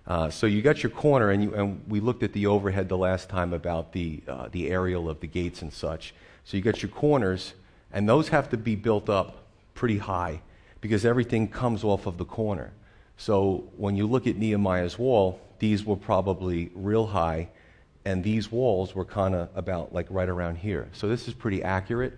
Uh, 0.06 0.28
so 0.28 0.46
you 0.46 0.60
got 0.62 0.82
your 0.82 0.90
corner, 0.90 1.30
and, 1.30 1.42
you, 1.42 1.54
and, 1.54 1.82
we 1.88 2.00
looked 2.00 2.22
at 2.22 2.32
the 2.32 2.46
overhead 2.46 2.88
the 2.88 2.98
last 2.98 3.28
time 3.28 3.52
about 3.52 3.92
the, 3.92 4.20
uh, 4.28 4.48
the 4.52 4.68
aerial 4.68 5.08
of 5.08 5.20
the 5.20 5.26
gates 5.26 5.62
and 5.62 5.72
such. 5.72 6.14
So 6.44 6.56
you 6.56 6.62
got 6.62 6.82
your 6.82 6.90
corners, 6.90 7.54
and 7.92 8.08
those 8.08 8.28
have 8.28 8.50
to 8.50 8.56
be 8.56 8.76
built 8.76 9.08
up 9.08 9.44
pretty 9.74 9.98
high 9.98 10.40
because 10.80 11.04
everything 11.04 11.48
comes 11.48 11.84
off 11.84 12.06
of 12.06 12.18
the 12.18 12.24
corner. 12.24 12.72
So 13.16 13.64
when 13.76 13.96
you 13.96 14.06
look 14.06 14.26
at 14.26 14.36
Nehemiah's 14.36 14.98
wall, 14.98 15.40
these 15.58 15.84
were 15.84 15.96
probably 15.96 16.70
real 16.74 17.06
high, 17.06 17.48
and 18.04 18.22
these 18.22 18.52
walls 18.52 18.94
were 18.94 19.04
kind 19.04 19.34
of 19.34 19.48
about 19.54 19.92
like 19.92 20.06
right 20.10 20.28
around 20.28 20.56
here. 20.56 20.88
So 20.92 21.08
this 21.08 21.26
is 21.26 21.34
pretty 21.34 21.62
accurate, 21.62 22.14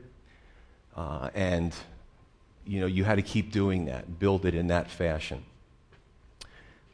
uh, 0.96 1.30
and 1.35 1.74
you 2.66 2.80
know 2.80 2.87
you 2.87 3.04
had 3.04 3.16
to 3.16 3.22
keep 3.22 3.50
doing 3.50 3.87
that, 3.87 4.18
build 4.18 4.44
it 4.44 4.54
in 4.54 4.66
that 4.66 4.90
fashion 4.90 5.44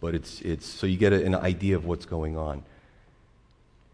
but 0.01 0.15
it's, 0.15 0.41
it's 0.43 0.67
so 0.67 0.87
you 0.87 0.97
get 0.97 1.13
an 1.13 1.35
idea 1.35 1.77
of 1.77 1.85
what's 1.85 2.07
going 2.07 2.37
on. 2.37 2.63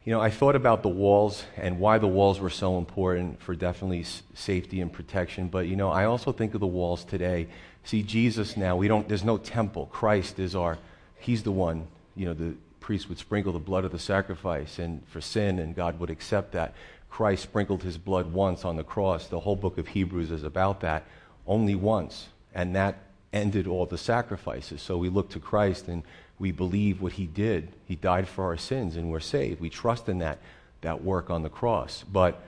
You 0.04 0.12
know, 0.12 0.20
I 0.20 0.30
thought 0.30 0.56
about 0.56 0.82
the 0.82 0.88
walls 0.88 1.44
and 1.56 1.78
why 1.78 1.98
the 1.98 2.08
walls 2.08 2.40
were 2.40 2.50
so 2.50 2.76
important 2.76 3.40
for 3.40 3.54
definitely 3.54 4.04
safety 4.34 4.80
and 4.80 4.92
protection, 4.92 5.46
but 5.46 5.68
you 5.68 5.76
know, 5.76 5.90
I 5.90 6.06
also 6.06 6.32
think 6.32 6.54
of 6.54 6.60
the 6.60 6.66
walls 6.66 7.04
today. 7.04 7.46
See, 7.84 8.02
Jesus 8.02 8.56
now, 8.56 8.74
we 8.74 8.88
don't, 8.88 9.08
there's 9.08 9.22
no 9.22 9.38
temple. 9.38 9.86
Christ 9.86 10.40
is 10.40 10.56
our, 10.56 10.78
he's 11.20 11.44
the 11.44 11.52
one, 11.52 11.86
you 12.16 12.24
know, 12.24 12.34
the 12.34 12.54
priest 12.80 13.08
would 13.08 13.18
sprinkle 13.18 13.52
the 13.52 13.60
blood 13.60 13.84
of 13.84 13.92
the 13.92 13.98
sacrifice 13.98 14.80
and 14.80 15.06
for 15.06 15.20
sin, 15.20 15.60
and 15.60 15.76
God 15.76 16.00
would 16.00 16.10
accept 16.10 16.50
that. 16.50 16.74
Christ 17.08 17.44
sprinkled 17.44 17.84
his 17.84 17.96
blood 17.96 18.32
once 18.32 18.64
on 18.64 18.74
the 18.74 18.82
cross. 18.82 19.28
The 19.28 19.40
whole 19.40 19.54
book 19.54 19.78
of 19.78 19.86
Hebrews 19.86 20.32
is 20.32 20.42
about 20.42 20.80
that, 20.80 21.04
only 21.46 21.76
once. 21.76 22.26
And 22.52 22.74
that 22.74 22.98
ended 23.32 23.68
all 23.68 23.86
the 23.86 23.98
sacrifices. 23.98 24.82
So 24.82 24.98
we 24.98 25.08
look 25.08 25.30
to 25.30 25.38
Christ 25.38 25.86
and 25.86 26.02
we 26.42 26.50
believe 26.50 27.00
what 27.00 27.12
he 27.12 27.24
did. 27.24 27.68
He 27.86 27.94
died 27.94 28.26
for 28.26 28.46
our 28.46 28.56
sins 28.56 28.96
and 28.96 29.08
we're 29.12 29.20
saved. 29.20 29.60
We 29.60 29.70
trust 29.70 30.08
in 30.08 30.18
that, 30.18 30.40
that 30.80 31.04
work 31.04 31.30
on 31.30 31.44
the 31.44 31.48
cross. 31.48 32.04
But 32.12 32.42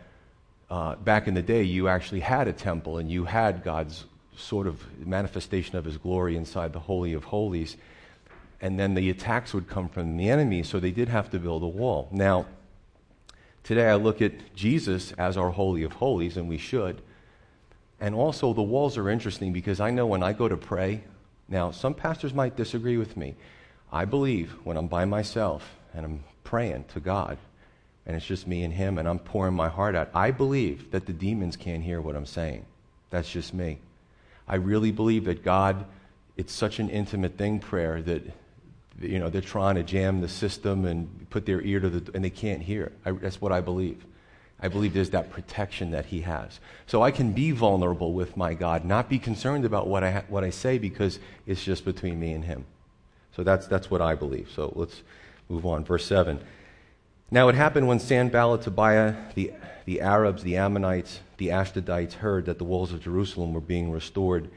uh, 0.68 0.96
back 0.96 1.28
in 1.28 1.35
the 1.35 1.42
day, 1.42 1.62
you 1.62 1.87
actually 1.87 2.18
had 2.18 2.48
a 2.48 2.52
temple 2.52 2.98
and 2.98 3.09
you 3.09 3.24
had 3.24 3.62
God's 3.62 4.04
sort 4.37 4.66
of 4.66 4.83
manifestation 5.07 5.76
of 5.76 5.85
his 5.85 5.96
glory 5.96 6.37
inside 6.37 6.72
the 6.72 6.80
Holy 6.80 7.12
of 7.12 7.22
Holies. 7.22 7.76
And 8.61 8.80
then 8.80 8.94
the 8.94 9.11
attacks 9.11 9.54
would 9.54 9.68
come 9.68 9.88
from 9.88 10.16
the 10.16 10.28
enemy, 10.28 10.64
so 10.64 10.80
they 10.80 10.90
did 10.90 11.09
have 11.09 11.30
to 11.30 11.38
build 11.38 11.62
a 11.62 11.68
wall. 11.68 12.09
Now, 12.11 12.46
today 13.62 13.88
I 13.88 13.94
look 13.94 14.20
at 14.20 14.57
Jesus 14.57 15.12
as 15.12 15.37
our 15.37 15.50
Holy 15.50 15.85
of 15.85 15.92
Holies, 15.92 16.37
and 16.37 16.48
we 16.48 16.59
should. 16.59 17.00
And 18.00 18.12
also, 18.12 18.52
the 18.54 18.62
walls 18.62 18.98
are 18.98 19.09
interesting 19.09 19.52
because 19.52 19.78
I 19.78 19.92
know 19.92 20.07
when 20.07 20.24
I 20.24 20.33
go 20.33 20.48
to 20.48 20.57
pray, 20.57 21.04
now, 21.48 21.70
some 21.70 21.94
pastors 21.94 22.35
might 22.35 22.57
disagree 22.57 22.96
with 22.96 23.16
me. 23.16 23.37
I 23.94 24.04
believe 24.04 24.50
when 24.64 24.76
I'm 24.76 24.88
by 24.88 25.04
myself 25.04 25.76
and 25.94 26.04
I'm 26.04 26.24
praying 26.42 26.87
to 26.94 27.00
God, 27.00 27.38
and 28.04 28.16
it's 28.16 28.26
just 28.26 28.48
me 28.48 28.64
and 28.64 28.74
Him, 28.74 28.98
and 28.98 29.09
I'm 29.09 29.20
pouring 29.20 29.54
my 29.54 29.68
heart 29.68 29.94
out, 29.94 30.11
I 30.12 30.33
believe 30.33 30.90
that 30.90 31.07
the 31.07 31.12
demons 31.12 31.57
can't 31.57 31.83
hear 31.83 32.00
what 32.00 32.16
I'm 32.16 32.26
saying. 32.26 32.66
That's 33.11 33.30
just 33.30 33.54
me. 33.54 33.78
I 34.48 34.57
really 34.57 34.90
believe 34.90 35.26
that 35.26 35.44
God, 35.44 35.85
it's 36.37 36.52
such 36.52 36.80
an 36.80 36.90
intimate 36.90 37.38
thing, 37.38 37.61
prayer, 37.61 38.02
that 38.02 38.24
you 39.00 39.20
know 39.20 39.30
they're 39.30 39.40
trying 39.40 39.76
to 39.76 39.85
jam 39.85 40.20
the 40.20 40.28
system 40.28 40.85
and 40.85 41.30
put 41.30 41.46
their 41.46 41.61
ear 41.61 41.78
to 41.78 41.88
the 41.88 42.14
and 42.14 42.24
they 42.24 42.30
can't 42.30 42.62
hear. 42.62 42.90
I, 43.04 43.12
that's 43.12 43.40
what 43.40 43.52
I 43.52 43.61
believe. 43.61 44.04
I 44.61 44.66
believe 44.68 44.92
there's 44.92 45.11
that 45.11 45.30
protection 45.30 45.92
that 45.92 46.07
He 46.07 46.22
has. 46.22 46.59
So 46.88 47.02
I 47.02 47.12
can 47.12 47.33
be 47.33 47.52
vulnerable 47.52 48.12
with 48.12 48.37
my 48.37 48.54
God, 48.54 48.85
not 48.85 49.09
be 49.09 49.20
concerned 49.20 49.64
about 49.64 49.87
what 49.87 50.02
I, 50.02 50.11
ha- 50.11 50.24
what 50.28 50.42
I 50.42 50.50
say 50.50 50.78
because 50.78 51.20
it's 51.46 51.62
just 51.62 51.85
between 51.85 52.18
me 52.18 52.33
and 52.33 52.44
Him. 52.44 52.66
So 53.35 53.42
that's, 53.42 53.66
that's 53.66 53.90
what 53.90 54.01
I 54.01 54.14
believe. 54.14 54.51
So 54.55 54.73
let's 54.77 55.03
move 55.49 55.66
on. 55.66 55.85
Verse 55.85 56.07
7. 56.07 56.40
Now 57.31 57.49
it 57.49 57.55
happened 57.55 57.88
when 57.88 57.99
Sanballat, 57.99 58.62
Tobiah, 58.62 59.14
the, 59.35 59.53
the 59.87 60.01
Arabs, 60.01 60.42
the 60.42 60.57
Ammonites, 60.57 61.20
the 61.38 61.49
Ashdodites 61.49 62.14
heard 62.14 62.47
that 62.47 62.59
the 62.59 62.64
walls 62.64 62.92
of 62.92 63.03
Jerusalem 63.03 63.53
were 63.53 63.61
being 63.61 63.90
restored 63.90 64.51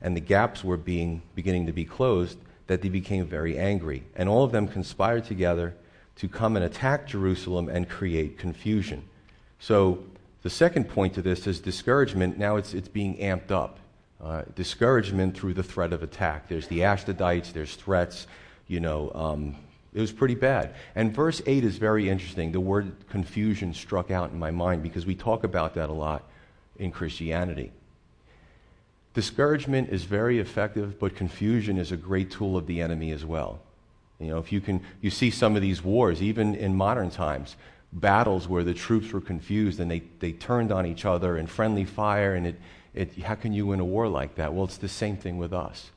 and 0.00 0.16
the 0.16 0.20
gaps 0.20 0.64
were 0.64 0.76
being, 0.76 1.22
beginning 1.34 1.66
to 1.66 1.72
be 1.72 1.84
closed, 1.84 2.38
that 2.66 2.82
they 2.82 2.88
became 2.88 3.26
very 3.26 3.58
angry. 3.58 4.04
And 4.16 4.28
all 4.28 4.44
of 4.44 4.52
them 4.52 4.68
conspired 4.68 5.24
together 5.24 5.74
to 6.16 6.28
come 6.28 6.56
and 6.56 6.64
attack 6.64 7.06
Jerusalem 7.06 7.68
and 7.68 7.88
create 7.88 8.38
confusion. 8.38 9.04
So 9.58 10.04
the 10.42 10.50
second 10.50 10.88
point 10.88 11.14
to 11.14 11.22
this 11.22 11.46
is 11.46 11.60
discouragement. 11.60 12.38
Now 12.38 12.56
it's, 12.56 12.74
it's 12.74 12.88
being 12.88 13.16
amped 13.16 13.50
up. 13.50 13.78
Uh, 14.24 14.42
discouragement 14.54 15.36
through 15.36 15.52
the 15.52 15.62
threat 15.62 15.92
of 15.92 16.02
attack. 16.02 16.48
There's 16.48 16.66
the 16.68 16.80
Ashdodites, 16.80 17.52
there's 17.52 17.74
threats. 17.74 18.26
You 18.68 18.80
know, 18.80 19.12
um, 19.14 19.54
it 19.92 20.00
was 20.00 20.12
pretty 20.12 20.34
bad. 20.34 20.74
And 20.94 21.14
verse 21.14 21.42
8 21.44 21.62
is 21.62 21.76
very 21.76 22.08
interesting. 22.08 22.50
The 22.50 22.60
word 22.60 22.94
confusion 23.10 23.74
struck 23.74 24.10
out 24.10 24.30
in 24.30 24.38
my 24.38 24.50
mind 24.50 24.82
because 24.82 25.04
we 25.04 25.14
talk 25.14 25.44
about 25.44 25.74
that 25.74 25.90
a 25.90 25.92
lot 25.92 26.24
in 26.78 26.90
Christianity. 26.90 27.70
Discouragement 29.12 29.90
is 29.90 30.04
very 30.04 30.38
effective, 30.38 30.98
but 30.98 31.14
confusion 31.14 31.76
is 31.76 31.92
a 31.92 31.96
great 31.96 32.30
tool 32.30 32.56
of 32.56 32.66
the 32.66 32.80
enemy 32.80 33.12
as 33.12 33.26
well. 33.26 33.60
You 34.18 34.28
know, 34.28 34.38
if 34.38 34.50
you 34.50 34.62
can, 34.62 34.80
you 35.02 35.10
see 35.10 35.28
some 35.28 35.54
of 35.54 35.60
these 35.60 35.84
wars, 35.84 36.22
even 36.22 36.54
in 36.54 36.74
modern 36.74 37.10
times, 37.10 37.56
battles 37.92 38.48
where 38.48 38.64
the 38.64 38.74
troops 38.74 39.12
were 39.12 39.20
confused 39.20 39.80
and 39.80 39.90
they, 39.90 40.02
they 40.20 40.32
turned 40.32 40.72
on 40.72 40.86
each 40.86 41.04
other 41.04 41.36
and 41.36 41.50
friendly 41.50 41.84
fire. 41.84 42.34
And 42.34 42.46
it, 42.46 42.60
it, 42.94 43.16
how 43.22 43.34
can 43.34 43.52
you 43.52 43.66
win 43.66 43.80
a 43.80 43.84
war 43.84 44.08
like 44.08 44.36
that? 44.36 44.54
Well, 44.54 44.64
it's 44.64 44.76
the 44.76 44.88
same 44.88 45.16
thing 45.16 45.38
with 45.38 45.52
us. 45.52 45.90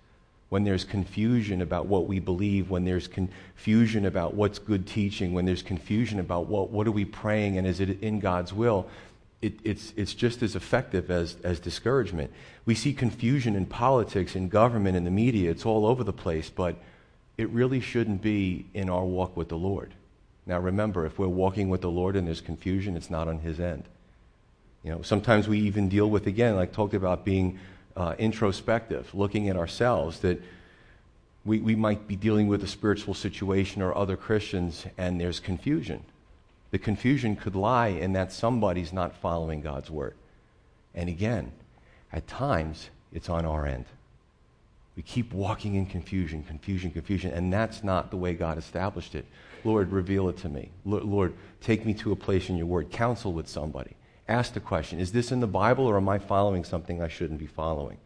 When 0.50 0.64
there's 0.64 0.84
confusion 0.84 1.62
about 1.62 1.88
what 1.88 2.08
we 2.08 2.20
believe, 2.20 2.70
when 2.70 2.86
there's 2.86 3.08
confusion 3.08 4.06
about 4.06 4.34
what's 4.34 4.60
good 4.60 4.88
teaching, 4.88 5.34
when 5.34 5.46
there's 5.46 5.62
confusion 5.62 6.20
about 6.20 6.48
what, 6.48 6.70
what 6.70 6.88
are 6.88 6.92
we 6.92 7.06
praying 7.06 7.58
and 7.58 7.68
is 7.68 7.80
it 7.80 8.02
in 8.02 8.20
God's 8.20 8.54
will, 8.54 8.88
it, 9.42 9.54
it's, 9.64 9.94
it's 9.96 10.14
just 10.14 10.42
as 10.42 10.56
effective 10.56 11.12
as, 11.12 11.36
as 11.44 11.60
discouragement. 11.60 12.32
We 12.66 12.76
see 12.76 12.94
confusion 12.94 13.56
in 13.56 13.66
politics, 13.66 14.36
in 14.36 14.50
government, 14.50 14.96
in 14.98 15.04
the 15.04 15.12
media. 15.12 15.52
It's 15.52 15.66
all 15.66 15.86
over 15.86 16.04
the 16.04 16.14
place, 16.14 16.50
but 16.50 16.76
it 17.38 17.50
really 17.50 17.80
shouldn't 17.80 18.22
be 18.22 18.66
in 18.74 18.90
our 18.90 19.06
walk 19.06 19.38
with 19.38 19.50
the 19.50 19.58
Lord. 19.58 19.94
Now 20.48 20.60
remember, 20.60 21.06
if 21.06 21.20
we're 21.20 21.28
walking 21.28 21.70
with 21.70 21.82
the 21.82 21.92
Lord 21.92 22.16
and 22.16 22.26
there's 22.26 22.42
confusion, 22.42 22.98
it's 22.98 23.10
not 23.10 23.28
on 23.28 23.40
His 23.40 23.60
end. 23.60 23.84
You 24.84 24.92
know, 24.92 25.02
sometimes 25.02 25.48
we 25.48 25.60
even 25.60 25.90
deal 25.90 26.10
with, 26.10 26.28
again, 26.28 26.56
like 26.56 26.72
talked 26.72 26.94
about 26.94 27.26
being 27.26 27.60
uh, 27.96 28.16
introspective, 28.18 29.14
looking 29.14 29.50
at 29.50 29.58
ourselves, 29.58 30.20
that 30.20 30.42
we, 31.46 31.60
we 31.60 31.76
might 31.76 32.08
be 32.08 32.16
dealing 32.16 32.48
with 32.48 32.64
a 32.64 32.68
spiritual 32.68 33.14
situation 33.14 33.82
or 33.82 33.96
other 33.98 34.18
Christians 34.18 34.86
and 34.98 35.20
there's 35.20 35.40
confusion. 35.40 36.04
The 36.72 36.78
confusion 36.78 37.36
could 37.36 37.56
lie 37.56 37.88
in 37.88 38.14
that 38.14 38.32
somebody's 38.32 38.92
not 38.92 39.16
following 39.16 39.62
God's 39.62 39.90
word. 39.90 40.14
And 40.94 41.10
again, 41.10 41.54
at 42.12 42.28
times, 42.28 42.90
it's 43.14 43.30
on 43.30 43.46
our 43.46 43.66
end. 43.66 43.86
We 44.96 45.04
keep 45.04 45.32
walking 45.32 45.76
in 45.76 45.86
confusion, 45.86 46.44
confusion, 46.44 46.92
confusion, 46.92 47.32
and 47.32 47.54
that's 47.54 47.84
not 47.84 48.10
the 48.10 48.18
way 48.18 48.34
God 48.34 48.58
established 48.58 49.16
it. 49.16 49.26
Lord, 49.64 49.92
reveal 49.92 50.28
it 50.30 50.38
to 50.38 50.50
me. 50.50 50.72
Lord, 50.86 51.34
take 51.62 51.86
me 51.86 51.94
to 51.96 52.12
a 52.12 52.16
place 52.16 52.50
in 52.50 52.58
your 52.58 52.66
word. 52.66 52.92
Counsel 52.92 53.32
with 53.32 53.48
somebody. 53.48 53.96
Ask 54.28 54.54
the 54.54 54.60
question 54.60 55.00
Is 55.00 55.12
this 55.12 55.32
in 55.32 55.40
the 55.40 55.48
Bible 55.48 55.86
or 55.86 55.98
am 55.98 56.10
I 56.10 56.20
following 56.20 56.64
something 56.64 57.02
I 57.02 57.08
shouldn't 57.08 57.40
be 57.40 57.48
following? 57.48 57.98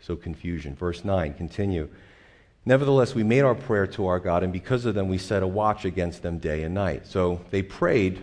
So, 0.00 0.16
confusion. 0.16 0.74
Verse 0.74 1.04
9, 1.04 1.34
continue. 1.34 1.88
Nevertheless, 2.66 3.14
we 3.14 3.22
made 3.22 3.42
our 3.42 3.54
prayer 3.54 3.86
to 3.88 4.06
our 4.06 4.18
God, 4.18 4.42
and 4.42 4.52
because 4.52 4.86
of 4.86 4.94
them, 4.94 5.08
we 5.08 5.18
set 5.18 5.42
a 5.42 5.46
watch 5.46 5.84
against 5.84 6.22
them 6.22 6.38
day 6.38 6.62
and 6.62 6.74
night. 6.74 7.06
So 7.06 7.40
they 7.50 7.62
prayed, 7.62 8.22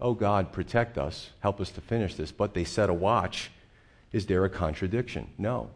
Oh 0.00 0.14
God, 0.14 0.52
protect 0.52 0.98
us, 0.98 1.30
help 1.40 1.60
us 1.60 1.70
to 1.72 1.80
finish 1.80 2.14
this. 2.14 2.32
But 2.32 2.54
they 2.54 2.64
set 2.64 2.88
a 2.88 2.94
watch. 2.94 3.50
Is 4.12 4.26
there 4.26 4.44
a 4.44 4.50
contradiction? 4.50 5.28
No. 5.38 5.70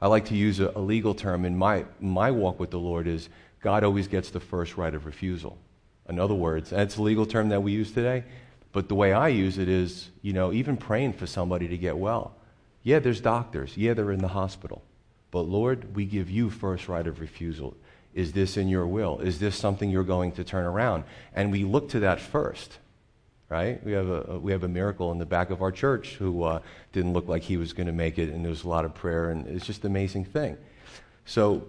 I 0.00 0.08
like 0.08 0.26
to 0.26 0.36
use 0.36 0.58
a, 0.58 0.72
a 0.74 0.80
legal 0.80 1.14
term 1.14 1.44
in 1.44 1.56
my, 1.56 1.84
my 2.00 2.30
walk 2.30 2.58
with 2.58 2.70
the 2.70 2.78
Lord 2.78 3.06
is 3.06 3.28
God 3.60 3.84
always 3.84 4.08
gets 4.08 4.30
the 4.30 4.40
first 4.40 4.76
right 4.76 4.94
of 4.94 5.06
refusal. 5.06 5.56
In 6.08 6.18
other 6.18 6.34
words, 6.34 6.70
that's 6.70 6.96
a 6.96 7.02
legal 7.02 7.24
term 7.24 7.48
that 7.50 7.62
we 7.62 7.72
use 7.72 7.92
today, 7.92 8.24
but 8.72 8.88
the 8.88 8.94
way 8.94 9.12
I 9.12 9.28
use 9.28 9.58
it 9.58 9.68
is, 9.68 10.08
you 10.22 10.32
know, 10.32 10.52
even 10.52 10.76
praying 10.76 11.12
for 11.14 11.26
somebody 11.26 11.68
to 11.68 11.76
get 11.76 11.96
well. 11.96 12.34
Yeah, 12.82 12.98
there's 12.98 13.20
doctors. 13.20 13.76
Yeah, 13.76 13.94
they're 13.94 14.12
in 14.12 14.22
the 14.22 14.28
hospital. 14.28 14.82
But 15.30 15.42
Lord, 15.42 15.94
we 15.94 16.04
give 16.04 16.30
you 16.30 16.50
first 16.50 16.88
right 16.88 17.06
of 17.06 17.20
refusal. 17.20 17.76
Is 18.14 18.32
this 18.32 18.56
in 18.56 18.68
your 18.68 18.86
will? 18.86 19.20
Is 19.20 19.38
this 19.38 19.56
something 19.56 19.90
you're 19.90 20.04
going 20.04 20.32
to 20.32 20.44
turn 20.44 20.64
around? 20.64 21.04
And 21.34 21.50
we 21.50 21.64
look 21.64 21.90
to 21.90 22.00
that 22.00 22.20
first, 22.20 22.78
right? 23.48 23.82
We 23.84 23.92
have 23.92 24.08
a, 24.08 24.38
we 24.38 24.52
have 24.52 24.64
a 24.64 24.68
miracle 24.68 25.12
in 25.12 25.18
the 25.18 25.26
back 25.26 25.50
of 25.50 25.62
our 25.62 25.72
church 25.72 26.14
who 26.16 26.42
uh, 26.42 26.60
didn't 26.92 27.14
look 27.14 27.28
like 27.28 27.42
he 27.42 27.56
was 27.56 27.72
going 27.72 27.86
to 27.86 27.92
make 27.92 28.18
it, 28.18 28.28
and 28.28 28.44
there 28.44 28.50
was 28.50 28.64
a 28.64 28.68
lot 28.68 28.84
of 28.84 28.94
prayer, 28.94 29.30
and 29.30 29.46
it's 29.46 29.64
just 29.64 29.84
an 29.84 29.90
amazing 29.90 30.26
thing. 30.26 30.58
So, 31.24 31.66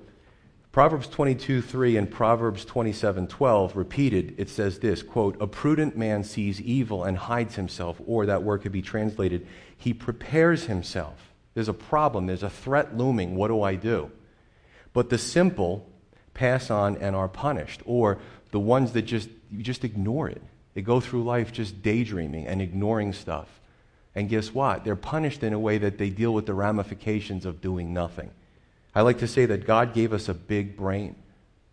Proverbs 0.74 1.08
22 1.08 1.62
3 1.62 1.98
and 1.98 2.10
Proverbs 2.10 2.66
27 2.66 3.28
12 3.28 3.76
repeated, 3.76 4.34
it 4.40 4.50
says 4.50 4.80
this 4.80 5.04
quote, 5.04 5.38
A 5.40 5.46
prudent 5.46 5.96
man 5.96 6.24
sees 6.24 6.60
evil 6.60 7.04
and 7.04 7.16
hides 7.16 7.54
himself, 7.54 8.02
or 8.08 8.26
that 8.26 8.42
word 8.42 8.64
could 8.64 8.72
be 8.72 8.82
translated, 8.82 9.46
he 9.78 9.94
prepares 9.94 10.66
himself. 10.66 11.32
There's 11.54 11.68
a 11.68 11.76
problem, 11.76 12.26
there's 12.26 12.42
a 12.42 12.50
threat 12.50 12.98
looming. 12.98 13.36
What 13.36 13.50
do 13.50 13.62
I 13.62 13.76
do? 13.76 14.10
But 14.94 15.12
the 15.12 15.20
simple 15.20 15.88
pass 16.34 16.72
on 16.72 16.98
and 16.98 17.16
are 17.16 17.30
punished, 17.30 17.84
or 17.86 18.18
the 18.50 18.60
ones 18.60 18.94
that 18.94 19.04
just 19.04 19.30
you 19.52 19.62
just 19.62 19.84
ignore 19.84 20.28
it. 20.28 20.42
They 20.74 20.82
go 20.82 21.00
through 21.00 21.24
life 21.24 21.52
just 21.52 21.84
daydreaming 21.84 22.48
and 22.48 22.64
ignoring 22.64 23.14
stuff. 23.14 23.62
And 24.16 24.28
guess 24.28 24.52
what? 24.52 24.84
They're 24.84 24.96
punished 24.96 25.44
in 25.44 25.54
a 25.54 25.60
way 25.60 25.78
that 25.78 26.00
they 26.00 26.10
deal 26.10 26.34
with 26.34 26.48
the 26.48 26.56
ramifications 26.56 27.46
of 27.46 27.62
doing 27.62 27.94
nothing. 27.94 28.32
I 28.96 29.02
like 29.02 29.20
to 29.20 29.28
say 29.28 29.46
that 29.48 29.66
God 29.66 29.94
gave 29.94 30.14
us 30.14 30.30
a 30.30 30.34
big 30.34 30.78
brain. 30.78 31.16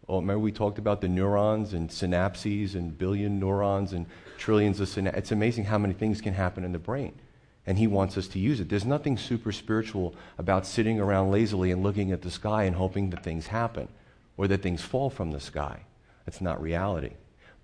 Oh, 0.08 0.16
remember 0.16 0.40
we 0.40 0.52
talked 0.52 0.78
about 0.78 1.00
the 1.00 1.08
neurons 1.08 1.74
and 1.74 1.90
synapses 1.90 2.74
and 2.74 2.96
billion 2.96 3.38
neurons 3.38 3.92
and 3.92 4.06
trillions 4.38 4.80
of 4.80 4.88
synapses. 4.88 5.16
It's 5.16 5.32
amazing 5.32 5.64
how 5.64 5.78
many 5.78 5.94
things 5.94 6.20
can 6.20 6.34
happen 6.34 6.64
in 6.64 6.72
the 6.72 6.78
brain. 6.78 7.12
And 7.66 7.78
He 7.78 7.86
wants 7.86 8.16
us 8.16 8.26
to 8.28 8.38
use 8.38 8.58
it. 8.58 8.68
There's 8.68 8.86
nothing 8.86 9.18
super 9.18 9.52
spiritual 9.52 10.14
about 10.38 10.66
sitting 10.66 10.98
around 10.98 11.30
lazily 11.30 11.70
and 11.70 11.82
looking 11.82 12.10
at 12.10 12.22
the 12.22 12.30
sky 12.30 12.64
and 12.64 12.74
hoping 12.74 13.10
that 13.10 13.22
things 13.22 13.48
happen 13.48 13.88
or 14.36 14.48
that 14.48 14.62
things 14.62 14.80
fall 14.82 15.10
from 15.10 15.30
the 15.30 15.40
sky. 15.40 15.80
That's 16.24 16.40
not 16.40 16.60
reality. 16.62 17.12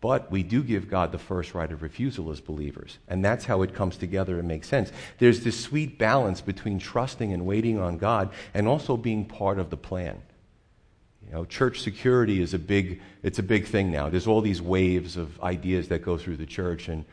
But 0.00 0.30
we 0.30 0.42
do 0.42 0.62
give 0.62 0.90
God 0.90 1.11
the 1.11 1.18
first 1.18 1.54
right 1.54 1.70
of 1.70 1.82
refusal 1.82 2.30
as 2.30 2.40
believers. 2.40 2.98
And 3.09 3.24
that's 3.24 3.46
how 3.46 3.62
it 3.62 3.74
comes 3.74 3.96
together 3.96 4.38
and 4.38 4.46
makes 4.46 4.68
sense. 4.68 4.92
There's 5.18 5.40
this 5.40 5.59
sweet 5.59 5.98
balance 5.98 6.40
between 6.40 6.78
trusting 6.78 7.32
and 7.32 7.46
waiting 7.46 7.78
on 7.78 7.96
God 7.96 8.30
and 8.52 8.68
also 8.68 8.96
being 8.96 9.24
part 9.24 9.59
of 9.59 9.70
the 9.70 9.76
plan. 9.76 10.20
You 11.26 11.32
know, 11.32 11.44
church 11.44 11.80
security 11.80 12.40
is 12.40 12.54
a 12.54 12.59
big, 12.59 13.00
it's 13.22 13.38
a 13.38 13.42
big 13.42 13.66
thing 13.66 13.90
now. 13.90 14.11
There's 14.11 14.26
all 14.26 14.42
these 14.42 14.62
waves 14.62 15.16
of 15.16 15.40
ideas 15.40 15.88
that 15.88 16.02
go 16.02 16.18
through 16.18 16.37
the 16.37 16.46
church. 16.46 16.88
And 16.88 17.04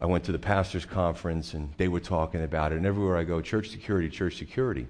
I 0.00 0.06
went 0.06 0.24
to 0.24 0.32
the 0.32 0.38
pastor's 0.38 0.86
conference 0.86 1.54
and 1.54 1.72
they 1.76 1.88
were 1.88 2.00
talking 2.00 2.42
about 2.42 2.72
it. 2.72 2.76
And 2.76 2.86
everywhere 2.86 3.18
I 3.18 3.24
go, 3.24 3.40
church 3.42 3.68
security, 3.68 4.08
church 4.08 4.38
security 4.38 4.88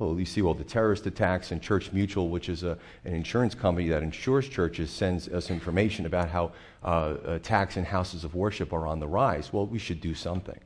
well, 0.00 0.18
you 0.18 0.24
see 0.24 0.40
all 0.40 0.54
the 0.54 0.64
terrorist 0.64 1.06
attacks, 1.06 1.52
and 1.52 1.60
Church 1.60 1.92
Mutual, 1.92 2.30
which 2.30 2.48
is 2.48 2.62
a, 2.62 2.78
an 3.04 3.14
insurance 3.14 3.54
company 3.54 3.88
that 3.90 4.02
insures 4.02 4.48
churches, 4.48 4.90
sends 4.90 5.28
us 5.28 5.50
information 5.50 6.06
about 6.06 6.30
how 6.30 6.52
uh, 6.82 7.16
attacks 7.26 7.76
in 7.76 7.84
houses 7.84 8.24
of 8.24 8.34
worship 8.34 8.72
are 8.72 8.86
on 8.86 8.98
the 8.98 9.06
rise. 9.06 9.52
Well, 9.52 9.66
we 9.66 9.78
should 9.78 10.00
do 10.00 10.14
something. 10.14 10.58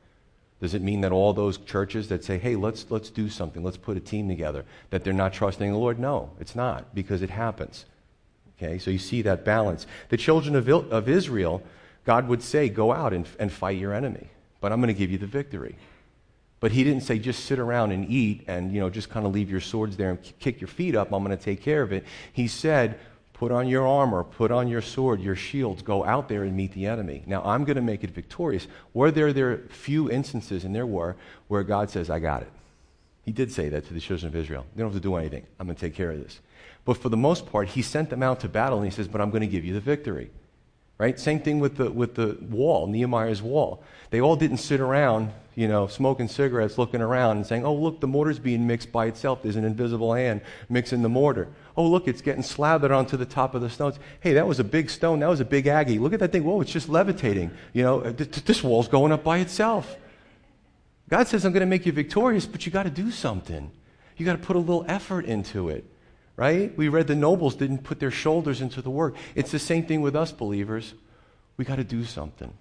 Does 0.61 0.73
it 0.73 0.81
mean 0.81 1.01
that 1.01 1.11
all 1.11 1.33
those 1.33 1.57
churches 1.57 2.07
that 2.07 2.23
say, 2.23 2.37
hey, 2.37 2.55
let's, 2.55 2.85
let's 2.89 3.09
do 3.09 3.27
something, 3.27 3.61
let's 3.61 3.75
put 3.75 3.97
a 3.97 3.99
team 3.99 4.29
together, 4.29 4.63
that 4.89 5.03
they're 5.03 5.11
not 5.11 5.33
trusting 5.33 5.69
the 5.69 5.77
Lord? 5.77 5.99
No, 5.99 6.29
it's 6.39 6.55
not, 6.55 6.95
because 6.95 7.21
it 7.21 7.29
happens. 7.29 7.83
Okay, 8.57 8.79
so 8.79 8.89
you 8.89 8.97
see 8.97 9.21
that 9.23 9.43
balance. 9.43 9.85
The 10.07 10.17
children 10.17 10.55
of, 10.55 10.69
of 10.69 11.09
Israel, 11.09 11.61
God 12.05 12.29
would 12.29 12.41
say, 12.41 12.69
go 12.69 12.93
out 12.93 13.11
and, 13.11 13.27
and 13.37 13.51
fight 13.51 13.77
your 13.77 13.93
enemy, 13.93 14.29
but 14.61 14.71
I'm 14.71 14.79
going 14.79 14.87
to 14.93 14.97
give 14.97 15.11
you 15.11 15.17
the 15.17 15.27
victory. 15.27 15.75
But 16.65 16.71
he 16.71 16.83
didn't 16.83 17.03
say 17.03 17.19
just 17.19 17.45
sit 17.45 17.59
around 17.59 17.91
and 17.91 18.09
eat 18.09 18.45
and 18.47 18.73
you 18.73 18.79
know 18.79 18.89
just 18.89 19.11
kind 19.11 19.23
of 19.27 19.31
leave 19.31 19.51
your 19.51 19.61
swords 19.61 19.97
there 19.97 20.09
and 20.09 20.19
kick 20.39 20.59
your 20.59 20.67
feet 20.67 20.95
up. 20.95 21.13
I'm 21.13 21.23
going 21.23 21.37
to 21.37 21.43
take 21.43 21.61
care 21.61 21.83
of 21.83 21.93
it. 21.93 22.03
He 22.33 22.47
said, 22.47 22.97
put 23.33 23.51
on 23.51 23.67
your 23.67 23.85
armor, 23.85 24.23
put 24.23 24.49
on 24.49 24.67
your 24.67 24.81
sword, 24.81 25.21
your 25.21 25.35
shields, 25.35 25.83
go 25.83 26.03
out 26.03 26.27
there 26.27 26.41
and 26.41 26.57
meet 26.57 26.73
the 26.73 26.87
enemy. 26.87 27.21
Now 27.27 27.43
I'm 27.43 27.65
going 27.65 27.75
to 27.75 27.83
make 27.83 28.03
it 28.03 28.09
victorious. 28.09 28.65
Were 28.95 29.11
there 29.11 29.31
there 29.31 29.59
few 29.69 30.09
instances, 30.09 30.63
and 30.63 30.73
there 30.73 30.87
were, 30.87 31.15
where 31.49 31.61
God 31.61 31.91
says, 31.91 32.09
I 32.09 32.17
got 32.17 32.41
it. 32.41 32.51
He 33.25 33.31
did 33.31 33.51
say 33.51 33.69
that 33.69 33.85
to 33.85 33.93
the 33.93 33.99
children 33.99 34.29
of 34.29 34.35
Israel. 34.35 34.65
They 34.75 34.81
don't 34.81 34.91
have 34.91 34.99
to 34.99 35.07
do 35.07 35.17
anything. 35.17 35.45
I'm 35.59 35.67
going 35.67 35.75
to 35.75 35.79
take 35.79 35.93
care 35.93 36.09
of 36.09 36.17
this. 36.17 36.39
But 36.83 36.97
for 36.97 37.09
the 37.09 37.15
most 37.15 37.45
part, 37.45 37.67
he 37.67 37.83
sent 37.83 38.09
them 38.09 38.23
out 38.23 38.39
to 38.39 38.49
battle, 38.49 38.79
and 38.79 38.87
he 38.87 38.91
says, 38.91 39.07
But 39.07 39.21
I'm 39.21 39.29
going 39.29 39.41
to 39.41 39.47
give 39.47 39.65
you 39.65 39.75
the 39.75 39.79
victory. 39.79 40.31
Right? 40.97 41.19
Same 41.19 41.41
thing 41.41 41.59
with 41.59 41.75
the, 41.75 41.91
with 41.91 42.15
the 42.15 42.37
wall, 42.49 42.87
Nehemiah's 42.87 43.41
wall. 43.41 43.83
They 44.11 44.21
all 44.21 44.37
didn't 44.37 44.57
sit 44.57 44.79
around, 44.79 45.33
you 45.53 45.67
know, 45.67 45.87
smoking 45.87 46.29
cigarettes, 46.29 46.77
looking 46.77 47.01
around 47.01 47.37
and 47.37 47.45
saying, 47.45 47.65
oh, 47.65 47.73
look, 47.73 47.99
the 47.99 48.07
mortar's 48.07 48.39
being 48.39 48.65
mixed 48.65 48.93
by 48.93 49.07
itself. 49.07 49.43
There's 49.43 49.57
an 49.57 49.65
invisible 49.65 50.13
hand 50.13 50.39
mixing 50.69 51.01
the 51.01 51.09
mortar. 51.09 51.49
Oh, 51.75 51.85
look, 51.85 52.07
it's 52.07 52.21
getting 52.21 52.43
slathered 52.43 52.91
onto 52.91 53.17
the 53.17 53.25
top 53.25 53.55
of 53.55 53.61
the 53.61 53.69
stones. 53.69 53.99
Hey, 54.21 54.33
that 54.33 54.47
was 54.47 54.59
a 54.59 54.63
big 54.63 54.89
stone. 54.89 55.19
That 55.19 55.27
was 55.27 55.41
a 55.41 55.45
big 55.45 55.67
Aggie. 55.67 55.99
Look 55.99 56.13
at 56.13 56.21
that 56.21 56.31
thing. 56.31 56.45
Whoa, 56.45 56.61
it's 56.61 56.71
just 56.71 56.87
levitating. 56.87 57.51
You 57.73 57.83
know, 57.83 57.99
uh, 57.99 58.13
this 58.15 58.63
wall's 58.63 58.87
going 58.87 59.11
up 59.11 59.23
by 59.23 59.39
itself. 59.39 59.97
God 61.09 61.27
says, 61.27 61.45
I'm 61.45 61.51
going 61.51 61.59
to 61.59 61.67
make 61.67 61.85
you 61.85 61.91
victorious, 61.91 62.45
but 62.45 62.65
you 62.65 62.71
got 62.71 62.83
to 62.83 62.89
do 62.89 63.11
something. 63.11 63.69
You 64.15 64.25
got 64.25 64.39
to 64.39 64.45
put 64.45 64.55
a 64.55 64.59
little 64.59 64.85
effort 64.87 65.25
into 65.25 65.67
it 65.67 65.83
right? 66.37 66.75
We 66.77 66.89
read 66.89 67.07
the 67.07 67.15
nobles 67.15 67.55
didn't 67.55 67.79
put 67.79 67.99
their 67.99 68.11
shoulders 68.11 68.61
into 68.61 68.81
the 68.81 68.89
work. 68.89 69.15
It's 69.35 69.51
the 69.51 69.59
same 69.59 69.85
thing 69.85 70.01
with 70.01 70.15
us 70.15 70.31
believers. 70.31 70.93
We 71.57 71.65
got 71.65 71.77
to 71.77 71.83
do 71.83 72.03
something. 72.03 72.53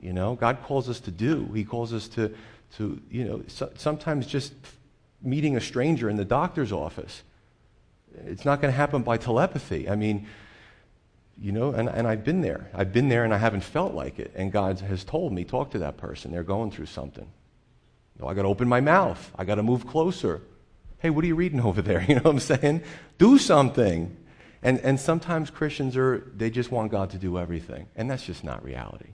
You 0.00 0.12
know, 0.12 0.34
God 0.34 0.58
calls 0.62 0.88
us 0.88 1.00
to 1.00 1.10
do. 1.10 1.50
He 1.54 1.64
calls 1.64 1.92
us 1.92 2.06
to, 2.08 2.32
to 2.76 3.00
you 3.10 3.24
know, 3.24 3.42
so, 3.48 3.70
sometimes 3.74 4.26
just 4.26 4.52
meeting 5.20 5.56
a 5.56 5.60
stranger 5.60 6.08
in 6.08 6.16
the 6.16 6.24
doctor's 6.24 6.70
office. 6.70 7.22
It's 8.24 8.44
not 8.44 8.60
going 8.60 8.72
to 8.72 8.76
happen 8.76 9.02
by 9.02 9.16
telepathy. 9.16 9.88
I 9.88 9.96
mean, 9.96 10.26
you 11.40 11.52
know, 11.52 11.70
and, 11.72 11.88
and 11.88 12.06
I've 12.06 12.24
been 12.24 12.40
there. 12.40 12.70
I've 12.72 12.92
been 12.92 13.08
there 13.08 13.24
and 13.24 13.34
I 13.34 13.38
haven't 13.38 13.62
felt 13.62 13.94
like 13.94 14.18
it. 14.18 14.32
And 14.36 14.52
God 14.52 14.80
has 14.80 15.04
told 15.04 15.32
me, 15.32 15.44
talk 15.44 15.70
to 15.72 15.78
that 15.80 15.96
person. 15.96 16.30
They're 16.30 16.42
going 16.42 16.70
through 16.70 16.86
something. 16.86 17.26
You 18.16 18.22
know, 18.22 18.28
I 18.28 18.34
got 18.34 18.42
to 18.42 18.48
open 18.48 18.68
my 18.68 18.80
mouth. 18.80 19.32
I 19.36 19.44
got 19.44 19.56
to 19.56 19.62
move 19.62 19.86
closer. 19.86 20.42
Hey, 21.00 21.10
what 21.10 21.22
are 21.24 21.28
you 21.28 21.36
reading 21.36 21.60
over 21.60 21.82
there? 21.82 22.00
You 22.08 22.16
know 22.16 22.22
what 22.22 22.30
I'm 22.30 22.40
saying? 22.40 22.82
Do 23.18 23.38
something. 23.38 24.16
And, 24.62 24.80
and 24.80 24.98
sometimes 24.98 25.50
Christians 25.50 25.96
are, 25.96 26.30
they 26.34 26.50
just 26.50 26.72
want 26.72 26.90
God 26.90 27.10
to 27.10 27.18
do 27.18 27.38
everything. 27.38 27.86
And 27.94 28.10
that's 28.10 28.24
just 28.24 28.42
not 28.42 28.64
reality. 28.64 29.10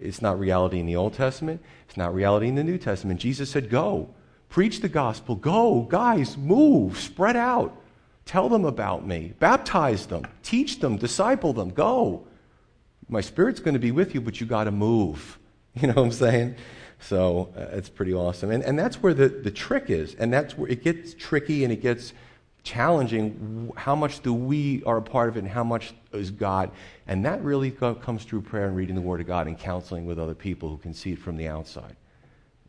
It's 0.00 0.22
not 0.22 0.38
reality 0.38 0.78
in 0.78 0.86
the 0.86 0.96
Old 0.96 1.14
Testament. 1.14 1.62
It's 1.86 1.96
not 1.96 2.14
reality 2.14 2.48
in 2.48 2.54
the 2.54 2.64
New 2.64 2.78
Testament. 2.78 3.20
Jesus 3.20 3.50
said, 3.50 3.68
Go, 3.68 4.14
preach 4.48 4.80
the 4.80 4.88
gospel. 4.88 5.34
Go, 5.34 5.82
guys, 5.82 6.36
move, 6.36 6.98
spread 6.98 7.36
out. 7.36 7.76
Tell 8.24 8.48
them 8.48 8.64
about 8.64 9.06
me. 9.06 9.34
Baptize 9.38 10.06
them. 10.06 10.26
Teach 10.42 10.80
them. 10.80 10.96
Disciple 10.96 11.52
them. 11.52 11.70
Go. 11.70 12.26
My 13.08 13.20
spirit's 13.20 13.60
going 13.60 13.74
to 13.74 13.80
be 13.80 13.90
with 13.90 14.14
you, 14.14 14.20
but 14.20 14.40
you 14.40 14.46
got 14.46 14.64
to 14.64 14.70
move. 14.70 15.38
You 15.74 15.86
know 15.86 15.94
what 15.94 16.06
I'm 16.06 16.12
saying? 16.12 16.56
So 17.00 17.52
uh, 17.56 17.76
it's 17.76 17.88
pretty 17.88 18.12
awesome. 18.12 18.50
And, 18.50 18.62
and 18.64 18.78
that's 18.78 19.02
where 19.02 19.14
the, 19.14 19.28
the 19.28 19.50
trick 19.50 19.90
is. 19.90 20.14
And 20.14 20.32
that's 20.32 20.56
where 20.56 20.68
it 20.68 20.82
gets 20.82 21.14
tricky 21.14 21.64
and 21.64 21.72
it 21.72 21.80
gets 21.80 22.12
challenging. 22.62 23.72
How 23.76 23.94
much 23.94 24.20
do 24.20 24.34
we 24.34 24.82
are 24.84 24.98
a 24.98 25.02
part 25.02 25.28
of 25.28 25.36
it 25.36 25.40
and 25.40 25.48
how 25.48 25.64
much 25.64 25.94
is 26.12 26.30
God? 26.30 26.70
And 27.06 27.24
that 27.24 27.42
really 27.42 27.70
comes 27.70 28.24
through 28.24 28.42
prayer 28.42 28.66
and 28.66 28.76
reading 28.76 28.94
the 28.94 29.00
Word 29.00 29.20
of 29.20 29.26
God 29.26 29.46
and 29.46 29.58
counseling 29.58 30.06
with 30.06 30.18
other 30.18 30.34
people 30.34 30.68
who 30.68 30.78
can 30.78 30.92
see 30.92 31.12
it 31.12 31.18
from 31.18 31.36
the 31.36 31.48
outside. 31.48 31.96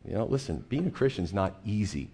You 0.08 0.16
know, 0.16 0.26
listen, 0.26 0.64
being 0.70 0.88
a 0.88 0.92
Christian 0.92 1.24
is 1.24 1.34
not 1.34 1.60
easy. 1.66 2.10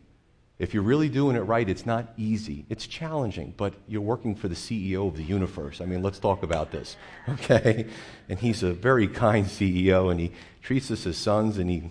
If 0.58 0.73
you're 0.73 0.84
really 0.84 1.10
doing 1.10 1.36
it 1.36 1.41
right, 1.41 1.67
it's 1.67 1.86
not 1.86 2.13
easy. 2.15 2.65
It's 2.69 2.88
challenging, 2.88 3.54
but 3.58 3.73
you're 3.89 4.01
working 4.01 4.36
for 4.36 4.47
the 4.47 4.56
CEO 4.56 5.08
of 5.08 5.17
the 5.17 5.23
universe. 5.23 5.82
I 5.82 5.86
mean, 5.86 6.01
let's 6.01 6.17
talk 6.17 6.43
about 6.43 6.71
this, 6.71 6.95
okay? 7.30 7.88
And 8.30 8.39
he's 8.39 8.63
a 8.63 8.71
very 8.71 9.08
kind 9.10 9.45
CEO, 9.45 10.10
and 10.10 10.19
he 10.19 10.32
treats 10.62 10.89
us 10.91 11.06
as 11.06 11.17
sons, 11.17 11.58
and 11.58 11.69
he 11.69 11.89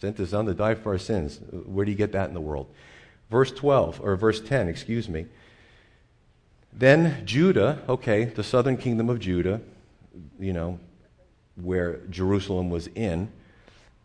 sent 0.00 0.18
his 0.18 0.30
son 0.30 0.46
to 0.46 0.54
die 0.54 0.74
for 0.74 0.92
our 0.92 0.98
sins. 0.98 1.40
Where 1.50 1.84
do 1.84 1.90
you 1.90 1.96
get 1.96 2.12
that 2.12 2.28
in 2.28 2.34
the 2.34 2.40
world? 2.40 2.66
Verse 3.30 3.50
12, 3.52 4.00
or 4.02 4.16
verse 4.16 4.40
10, 4.40 4.68
excuse 4.68 5.08
me. 5.08 5.26
Then 6.72 7.26
Judah, 7.26 7.82
okay, 7.88 8.24
the 8.24 8.44
southern 8.44 8.76
kingdom 8.76 9.10
of 9.10 9.18
Judah, 9.18 9.60
you 10.38 10.52
know, 10.52 10.78
where 11.56 11.98
Jerusalem 12.08 12.70
was 12.70 12.86
in, 12.88 13.30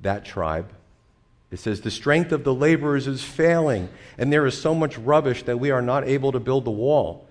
that 0.02 0.26
tribe, 0.26 0.72
it 1.52 1.60
says, 1.60 1.82
The 1.82 1.92
strength 1.92 2.32
of 2.32 2.44
the 2.44 2.54
laborers 2.54 3.08
is 3.08 3.24
failing, 3.24 3.90
and 4.18 4.34
there 4.34 4.46
is 4.46 4.60
so 4.60 4.74
much 4.74 4.98
rubbish 4.98 5.44
that 5.44 5.60
we 5.60 5.72
are 5.72 5.82
not 5.82 6.08
able 6.08 6.32
to 6.32 6.40
build 6.40 6.66
the 6.66 6.72
wall. 6.72 7.28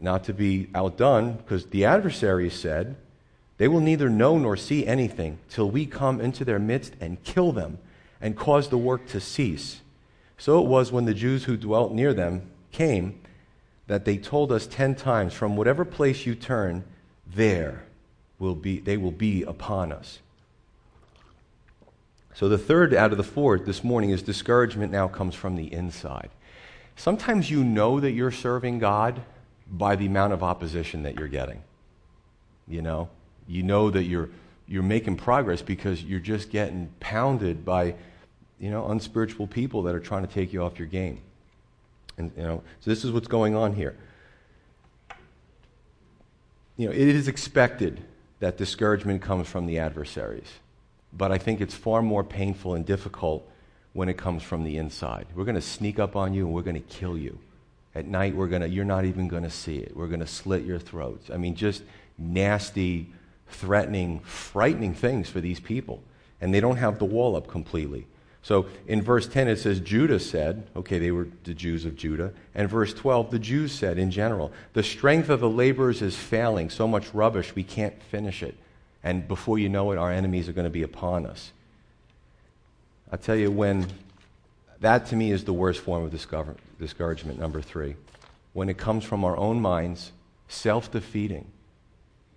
Not 0.00 0.24
to 0.24 0.34
be 0.34 0.68
outdone, 0.74 1.34
because 1.34 1.66
the 1.66 1.84
adversary 1.84 2.50
said, 2.50 2.96
they 3.56 3.68
will 3.68 3.80
neither 3.80 4.08
know 4.08 4.36
nor 4.38 4.56
see 4.56 4.86
anything 4.86 5.38
till 5.48 5.70
we 5.70 5.86
come 5.86 6.20
into 6.20 6.44
their 6.44 6.58
midst 6.58 6.94
and 7.00 7.22
kill 7.24 7.52
them 7.52 7.78
and 8.20 8.36
cause 8.36 8.68
the 8.68 8.78
work 8.78 9.06
to 9.08 9.20
cease. 9.20 9.80
So 10.38 10.60
it 10.60 10.66
was 10.66 10.90
when 10.90 11.04
the 11.04 11.14
Jews 11.14 11.44
who 11.44 11.56
dwelt 11.56 11.92
near 11.92 12.12
them 12.12 12.50
came 12.72 13.20
that 13.86 14.04
they 14.04 14.16
told 14.16 14.50
us 14.50 14.66
ten 14.66 14.94
times, 14.94 15.34
From 15.34 15.56
whatever 15.56 15.84
place 15.84 16.26
you 16.26 16.34
turn, 16.34 16.84
there 17.26 17.84
will 18.38 18.54
be, 18.54 18.78
they 18.80 18.96
will 18.96 19.12
be 19.12 19.42
upon 19.42 19.92
us. 19.92 20.20
So 22.34 22.48
the 22.48 22.58
third 22.58 22.92
out 22.92 23.12
of 23.12 23.18
the 23.18 23.24
four 23.24 23.58
this 23.58 23.84
morning 23.84 24.10
is 24.10 24.22
discouragement 24.22 24.90
now 24.90 25.06
comes 25.06 25.34
from 25.34 25.54
the 25.54 25.72
inside. 25.72 26.30
Sometimes 26.96 27.50
you 27.50 27.62
know 27.62 28.00
that 28.00 28.12
you're 28.12 28.30
serving 28.30 28.80
God, 28.80 29.22
by 29.70 29.96
the 29.96 30.06
amount 30.06 30.32
of 30.32 30.42
opposition 30.42 31.02
that 31.02 31.18
you're 31.18 31.28
getting. 31.28 31.62
You 32.68 32.82
know, 32.82 33.08
you 33.46 33.62
know 33.62 33.90
that 33.90 34.04
you're 34.04 34.30
you're 34.66 34.82
making 34.82 35.16
progress 35.16 35.60
because 35.60 36.02
you're 36.02 36.20
just 36.20 36.50
getting 36.50 36.90
pounded 37.00 37.64
by 37.64 37.94
you 38.58 38.70
know 38.70 38.88
unspiritual 38.88 39.46
people 39.46 39.82
that 39.82 39.94
are 39.94 40.00
trying 40.00 40.26
to 40.26 40.32
take 40.32 40.52
you 40.52 40.62
off 40.62 40.78
your 40.78 40.88
game. 40.88 41.20
And 42.16 42.32
you 42.36 42.42
know, 42.42 42.62
so 42.80 42.90
this 42.90 43.04
is 43.04 43.12
what's 43.12 43.28
going 43.28 43.54
on 43.54 43.74
here. 43.74 43.96
You 46.76 46.88
know, 46.88 46.92
it 46.92 46.98
is 46.98 47.28
expected 47.28 48.02
that 48.40 48.56
discouragement 48.56 49.22
comes 49.22 49.48
from 49.48 49.66
the 49.66 49.78
adversaries. 49.78 50.48
But 51.12 51.30
I 51.30 51.38
think 51.38 51.60
it's 51.60 51.74
far 51.74 52.02
more 52.02 52.24
painful 52.24 52.74
and 52.74 52.84
difficult 52.84 53.48
when 53.92 54.08
it 54.08 54.16
comes 54.16 54.42
from 54.42 54.64
the 54.64 54.76
inside. 54.76 55.26
We're 55.34 55.44
going 55.44 55.54
to 55.54 55.62
sneak 55.62 55.98
up 55.98 56.16
on 56.16 56.34
you 56.34 56.44
and 56.44 56.54
we're 56.54 56.62
going 56.62 56.74
to 56.74 56.80
kill 56.80 57.16
you. 57.16 57.38
At 57.94 58.06
night, 58.06 58.34
we're 58.34 58.48
going 58.48 58.62
to, 58.62 58.68
you're 58.68 58.84
not 58.84 59.04
even 59.04 59.28
going 59.28 59.44
to 59.44 59.50
see 59.50 59.78
it. 59.78 59.96
We're 59.96 60.08
going 60.08 60.20
to 60.20 60.26
slit 60.26 60.64
your 60.64 60.80
throats. 60.80 61.30
I 61.30 61.36
mean, 61.36 61.54
just 61.54 61.84
nasty, 62.18 63.08
threatening, 63.54 64.20
frightening 64.20 64.94
things 64.94 65.28
for 65.30 65.40
these 65.40 65.60
people. 65.60 66.02
And 66.40 66.52
they 66.52 66.60
don't 66.60 66.76
have 66.76 66.98
the 66.98 67.04
wall 67.04 67.36
up 67.36 67.48
completely. 67.48 68.06
So 68.42 68.66
in 68.86 69.00
verse 69.00 69.26
10, 69.26 69.48
it 69.48 69.56
says, 69.56 69.80
Judah 69.80 70.20
said, 70.20 70.66
okay, 70.76 70.98
they 70.98 71.10
were 71.10 71.28
the 71.44 71.54
Jews 71.54 71.86
of 71.86 71.96
Judah. 71.96 72.32
And 72.54 72.68
verse 72.68 72.92
12, 72.92 73.30
the 73.30 73.38
Jews 73.38 73.72
said 73.72 73.96
in 73.96 74.10
general, 74.10 74.52
the 74.74 74.82
strength 74.82 75.30
of 75.30 75.40
the 75.40 75.48
laborers 75.48 76.02
is 76.02 76.14
failing, 76.14 76.68
so 76.68 76.86
much 76.86 77.14
rubbish, 77.14 77.54
we 77.54 77.62
can't 77.62 78.02
finish 78.02 78.42
it. 78.42 78.54
And 79.02 79.26
before 79.26 79.58
you 79.58 79.70
know 79.70 79.92
it, 79.92 79.98
our 79.98 80.12
enemies 80.12 80.48
are 80.48 80.52
going 80.52 80.66
to 80.66 80.70
be 80.70 80.82
upon 80.82 81.24
us. 81.24 81.52
I 83.10 83.16
tell 83.16 83.36
you, 83.36 83.50
when 83.50 83.86
that 84.80 85.06
to 85.06 85.16
me 85.16 85.30
is 85.30 85.44
the 85.44 85.52
worst 85.52 85.80
form 85.80 86.04
of 86.04 86.10
discouragement, 86.10 87.38
number 87.38 87.62
three. 87.62 87.96
When 88.52 88.68
it 88.68 88.76
comes 88.76 89.04
from 89.04 89.24
our 89.24 89.36
own 89.36 89.60
minds, 89.60 90.12
self 90.48 90.90
defeating. 90.90 91.46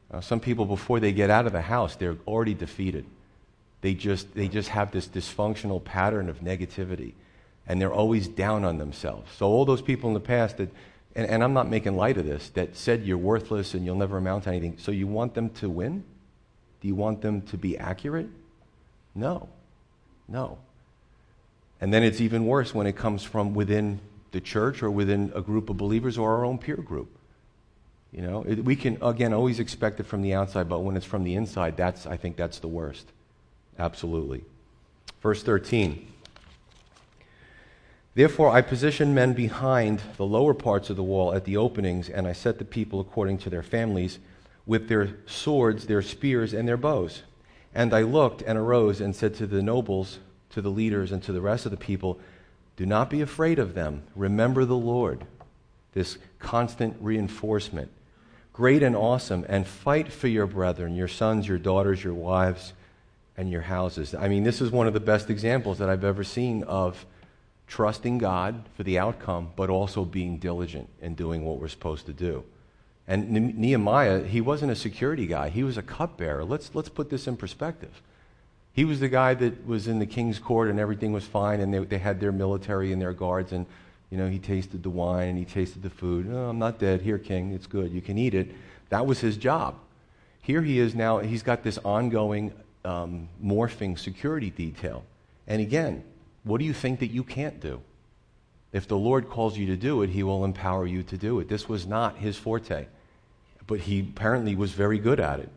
Uh, 0.09 0.21
some 0.21 0.39
people, 0.39 0.65
before 0.65 0.99
they 0.99 1.11
get 1.11 1.29
out 1.29 1.45
of 1.45 1.51
the 1.51 1.61
house, 1.61 1.95
they're 1.95 2.17
already 2.25 2.53
defeated. 2.53 3.05
They 3.81 3.93
just, 3.93 4.33
they 4.33 4.47
just 4.47 4.69
have 4.69 4.91
this 4.91 5.07
dysfunctional 5.07 5.83
pattern 5.83 6.29
of 6.29 6.39
negativity, 6.39 7.13
and 7.67 7.81
they're 7.81 7.93
always 7.93 8.27
down 8.27 8.63
on 8.63 8.77
themselves. 8.77 9.31
So, 9.37 9.47
all 9.47 9.65
those 9.65 9.81
people 9.81 10.09
in 10.09 10.13
the 10.13 10.19
past 10.19 10.57
that, 10.57 10.69
and, 11.15 11.27
and 11.27 11.43
I'm 11.43 11.53
not 11.53 11.69
making 11.69 11.95
light 11.95 12.17
of 12.17 12.25
this, 12.25 12.49
that 12.51 12.75
said 12.77 13.03
you're 13.03 13.17
worthless 13.17 13.73
and 13.73 13.85
you'll 13.85 13.97
never 13.97 14.17
amount 14.17 14.45
to 14.45 14.49
anything, 14.49 14.77
so 14.77 14.91
you 14.91 15.07
want 15.07 15.33
them 15.33 15.49
to 15.55 15.69
win? 15.69 16.03
Do 16.81 16.87
you 16.87 16.95
want 16.95 17.21
them 17.21 17.41
to 17.43 17.57
be 17.57 17.77
accurate? 17.77 18.29
No. 19.13 19.49
No. 20.27 20.57
And 21.81 21.93
then 21.93 22.03
it's 22.03 22.21
even 22.21 22.45
worse 22.45 22.73
when 22.73 22.87
it 22.87 22.95
comes 22.95 23.23
from 23.23 23.53
within 23.53 23.99
the 24.31 24.41
church 24.41 24.81
or 24.83 24.91
within 24.91 25.31
a 25.35 25.41
group 25.41 25.69
of 25.69 25.77
believers 25.77 26.17
or 26.17 26.37
our 26.37 26.45
own 26.45 26.57
peer 26.57 26.77
group. 26.77 27.09
You 28.11 28.21
know, 28.21 28.43
it, 28.43 28.63
we 28.63 28.75
can, 28.75 28.97
again, 29.01 29.33
always 29.33 29.59
expect 29.59 29.99
it 29.99 30.05
from 30.05 30.21
the 30.21 30.33
outside, 30.33 30.69
but 30.69 30.79
when 30.79 30.95
it's 30.95 31.05
from 31.05 31.23
the 31.23 31.35
inside, 31.35 31.77
that's, 31.77 32.05
I 32.05 32.17
think 32.17 32.37
that's 32.37 32.59
the 32.59 32.67
worst. 32.67 33.07
Absolutely. 33.77 34.43
Verse 35.21 35.43
13. 35.43 36.07
Therefore, 38.15 38.49
I 38.49 38.61
positioned 38.61 39.13
men 39.13 39.33
behind 39.33 40.01
the 40.17 40.25
lower 40.25 40.55
parts 40.55 40.89
of 40.89 40.95
the 40.95 41.03
wall 41.03 41.33
at 41.33 41.45
the 41.45 41.57
openings, 41.57 42.09
and 42.09 42.27
I 42.27 42.33
set 42.33 42.57
the 42.57 42.65
people 42.65 42.99
according 42.99 43.37
to 43.39 43.49
their 43.49 43.61
families 43.61 44.17
with 44.65 44.89
their 44.89 45.09
swords, 45.27 45.85
their 45.85 46.01
spears, 46.01 46.53
and 46.53 46.67
their 46.67 46.77
bows. 46.77 47.21
And 47.75 47.93
I 47.93 48.01
looked 48.01 48.41
and 48.41 48.57
arose 48.57 49.01
and 49.01 49.15
said 49.15 49.35
to 49.35 49.45
the 49.45 49.61
nobles, 49.61 50.17
to 50.49 50.63
the 50.63 50.71
leaders, 50.71 51.11
and 51.11 51.21
to 51.23 51.31
the 51.31 51.41
rest 51.41 51.65
of 51.65 51.71
the 51.71 51.77
people, 51.77 52.19
Do 52.75 52.85
not 52.85 53.09
be 53.11 53.21
afraid 53.21 53.59
of 53.59 53.75
them. 53.75 54.01
Remember 54.15 54.65
the 54.65 54.75
Lord. 54.75 55.25
This 55.93 56.17
constant 56.39 56.95
reinforcement. 56.99 57.91
Great 58.57 58.81
and 58.81 58.95
awesome, 58.95 59.45
and 59.47 59.67
fight 59.67 60.11
for 60.11 60.27
your 60.27 60.47
brethren, 60.47 60.95
your 60.95 61.07
sons, 61.07 61.47
your 61.47 61.59
daughters, 61.59 62.03
your 62.03 62.15
wives, 62.15 62.73
and 63.37 63.51
your 63.51 63.61
houses. 63.61 64.15
I 64.15 64.27
mean, 64.29 64.43
this 64.43 64.61
is 64.61 64.71
one 64.71 64.87
of 64.87 64.95
the 64.95 64.99
best 64.99 65.29
examples 65.29 65.77
that 65.77 65.91
I've 65.91 66.03
ever 66.03 66.23
seen 66.23 66.63
of 66.63 67.05
trusting 67.67 68.17
God 68.17 68.63
for 68.73 68.81
the 68.81 68.97
outcome, 68.97 69.51
but 69.55 69.69
also 69.69 70.03
being 70.03 70.39
diligent 70.39 70.89
in 71.03 71.13
doing 71.13 71.45
what 71.45 71.59
we're 71.59 71.67
supposed 71.67 72.07
to 72.07 72.13
do. 72.13 72.43
And 73.07 73.29
Nehemiah, 73.59 74.23
he 74.23 74.41
wasn't 74.41 74.71
a 74.71 74.75
security 74.75 75.27
guy, 75.27 75.49
he 75.49 75.63
was 75.63 75.77
a 75.77 75.83
cupbearer. 75.83 76.43
Let's, 76.43 76.73
let's 76.73 76.89
put 76.89 77.11
this 77.11 77.27
in 77.27 77.37
perspective. 77.37 78.01
He 78.73 78.85
was 78.85 78.99
the 78.99 79.07
guy 79.07 79.35
that 79.35 79.67
was 79.67 79.87
in 79.87 79.99
the 79.99 80.07
king's 80.07 80.39
court 80.39 80.67
and 80.67 80.79
everything 80.79 81.13
was 81.13 81.25
fine, 81.25 81.59
and 81.59 81.71
they, 81.71 81.77
they 81.77 81.99
had 81.99 82.19
their 82.19 82.31
military 82.31 82.91
and 82.91 82.99
their 82.99 83.13
guards, 83.13 83.51
and 83.51 83.67
you 84.09 84.17
know, 84.17 84.29
he 84.29 84.39
tasted 84.39 84.83
the 84.83 84.89
wine 84.89 85.29
and 85.29 85.37
he 85.37 85.45
tasted 85.45 85.81
the 85.81 85.89
food. 85.89 86.27
Oh, 86.31 86.49
I'm 86.49 86.59
not 86.59 86.79
dead. 86.79 87.01
Here, 87.01 87.17
king, 87.17 87.51
it's 87.51 87.67
good. 87.67 87.91
You 87.91 88.01
can 88.01 88.17
eat 88.17 88.33
it. 88.33 88.51
That 88.89 89.05
was 89.05 89.19
his 89.19 89.37
job. 89.37 89.75
Here 90.41 90.61
he 90.61 90.79
is 90.79 90.95
now, 90.95 91.19
he's 91.19 91.43
got 91.43 91.63
this 91.63 91.77
ongoing 91.79 92.53
um, 92.85 93.27
morphing 93.43 93.99
security 93.99 94.49
detail. 94.49 95.03
And 95.45 95.61
again, 95.61 96.03
what 96.43 96.59
do 96.59 96.65
you 96.65 96.73
think 96.73 96.99
that 96.99 97.07
you 97.07 97.23
can't 97.23 97.59
do? 97.59 97.81
If 98.71 98.87
the 98.87 98.97
Lord 98.97 99.29
calls 99.29 99.57
you 99.57 99.65
to 99.67 99.75
do 99.75 100.03
it, 100.03 100.09
he 100.09 100.23
will 100.23 100.45
empower 100.45 100.85
you 100.85 101.03
to 101.03 101.17
do 101.17 101.39
it. 101.39 101.49
This 101.49 101.67
was 101.67 101.85
not 101.85 102.17
his 102.17 102.37
forte 102.37 102.87
but 103.67 103.81
he 103.81 103.99
apparently 103.99 104.55
was 104.55 104.71
very 104.71 104.97
good 104.97 105.19
at 105.19 105.39
it. 105.39 105.49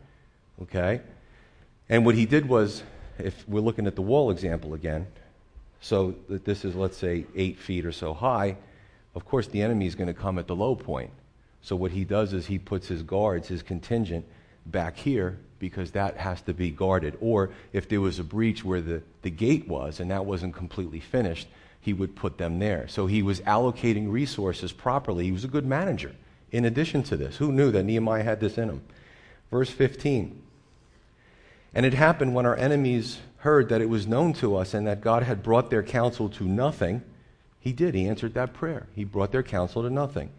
Okay? 0.62 1.00
And 1.88 2.04
what 2.04 2.16
he 2.16 2.26
did 2.26 2.48
was, 2.48 2.82
if 3.18 3.48
we're 3.48 3.60
looking 3.60 3.86
at 3.86 3.94
the 3.94 4.02
wall 4.02 4.30
example 4.30 4.74
again, 4.74 5.06
so 5.80 6.14
that 6.28 6.44
this 6.44 6.64
is, 6.64 6.74
let's 6.74 6.96
say, 6.96 7.24
eight 7.34 7.58
feet 7.58 7.86
or 7.86 7.92
so 7.92 8.12
high, 8.14 8.56
of 9.14 9.24
course 9.24 9.46
the 9.46 9.62
enemy 9.62 9.86
is 9.86 9.94
going 9.94 10.08
to 10.08 10.14
come 10.14 10.38
at 10.38 10.46
the 10.46 10.56
low 10.56 10.74
point. 10.74 11.10
So 11.62 11.76
what 11.76 11.90
he 11.90 12.04
does 12.04 12.32
is 12.32 12.46
he 12.46 12.58
puts 12.58 12.88
his 12.88 13.02
guards, 13.02 13.48
his 13.48 13.62
contingent, 13.62 14.24
back 14.66 14.96
here 14.96 15.38
because 15.58 15.90
that 15.92 16.16
has 16.16 16.40
to 16.42 16.54
be 16.54 16.70
guarded. 16.70 17.16
Or 17.20 17.50
if 17.72 17.88
there 17.88 18.00
was 18.00 18.18
a 18.18 18.24
breach 18.24 18.64
where 18.64 18.80
the, 18.80 19.02
the 19.22 19.30
gate 19.30 19.68
was 19.68 20.00
and 20.00 20.10
that 20.10 20.24
wasn't 20.24 20.54
completely 20.54 21.00
finished, 21.00 21.48
he 21.80 21.92
would 21.92 22.16
put 22.16 22.38
them 22.38 22.58
there. 22.58 22.88
So 22.88 23.06
he 23.06 23.22
was 23.22 23.40
allocating 23.42 24.10
resources 24.10 24.72
properly. 24.72 25.24
He 25.24 25.32
was 25.32 25.44
a 25.44 25.48
good 25.48 25.66
manager 25.66 26.14
in 26.52 26.64
addition 26.64 27.02
to 27.04 27.16
this. 27.16 27.36
Who 27.36 27.52
knew 27.52 27.70
that 27.70 27.84
Nehemiah 27.84 28.22
had 28.22 28.40
this 28.40 28.58
in 28.58 28.68
him? 28.68 28.82
Verse 29.50 29.70
15. 29.70 30.42
And 31.74 31.86
it 31.86 31.94
happened 31.94 32.34
when 32.34 32.46
our 32.46 32.56
enemies 32.56 33.18
heard 33.40 33.70
that 33.70 33.80
it 33.80 33.88
was 33.88 34.06
known 34.06 34.34
to 34.34 34.54
us 34.56 34.74
and 34.74 34.86
that 34.86 35.00
God 35.00 35.22
had 35.22 35.42
brought 35.42 35.70
their 35.70 35.82
counsel 35.82 36.28
to 36.30 36.44
nothing. 36.44 37.02
He 37.58 37.72
did. 37.72 37.94
He 37.94 38.06
answered 38.06 38.34
that 38.34 38.52
prayer. 38.52 38.86
He 38.94 39.04
brought 39.04 39.32
their 39.32 39.42
counsel 39.42 39.82
to 39.82 39.90
nothing. 39.90 40.30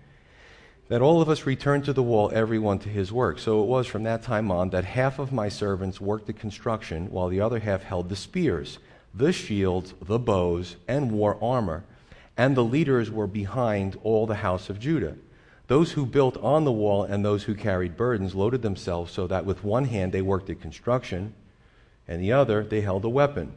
That 0.87 1.01
all 1.01 1.21
of 1.21 1.29
us 1.29 1.45
returned 1.45 1.85
to 1.85 1.93
the 1.93 2.03
wall, 2.03 2.29
everyone 2.33 2.77
to 2.79 2.89
his 2.89 3.11
work. 3.11 3.39
So 3.39 3.63
it 3.63 3.67
was 3.67 3.87
from 3.87 4.03
that 4.03 4.21
time 4.21 4.51
on 4.51 4.69
that 4.69 4.85
half 4.85 5.17
of 5.17 5.31
my 5.31 5.49
servants 5.49 5.99
worked 5.99 6.27
the 6.27 6.33
construction, 6.33 7.09
while 7.09 7.27
the 7.27 7.41
other 7.41 7.59
half 7.59 7.81
held 7.81 8.09
the 8.09 8.15
spears, 8.15 8.77
the 9.13 9.33
shields, 9.33 9.95
the 10.01 10.19
bows, 10.19 10.75
and 10.87 11.11
wore 11.11 11.43
armor. 11.43 11.83
And 12.37 12.55
the 12.55 12.63
leaders 12.63 13.09
were 13.09 13.27
behind 13.27 13.97
all 14.03 14.27
the 14.27 14.35
house 14.35 14.69
of 14.69 14.79
Judah. 14.79 15.15
Those 15.67 15.93
who 15.93 16.05
built 16.05 16.37
on 16.37 16.65
the 16.65 16.71
wall 16.71 17.03
and 17.03 17.25
those 17.25 17.43
who 17.43 17.55
carried 17.55 17.97
burdens 17.97 18.35
loaded 18.35 18.61
themselves 18.61 19.11
so 19.11 19.25
that 19.27 19.45
with 19.45 19.63
one 19.63 19.85
hand 19.85 20.11
they 20.11 20.21
worked 20.21 20.49
at 20.49 20.61
construction 20.61 21.33
and 22.11 22.21
the 22.21 22.33
other 22.33 22.63
they 22.63 22.81
held 22.81 23.05
a 23.05 23.09
weapon. 23.09 23.53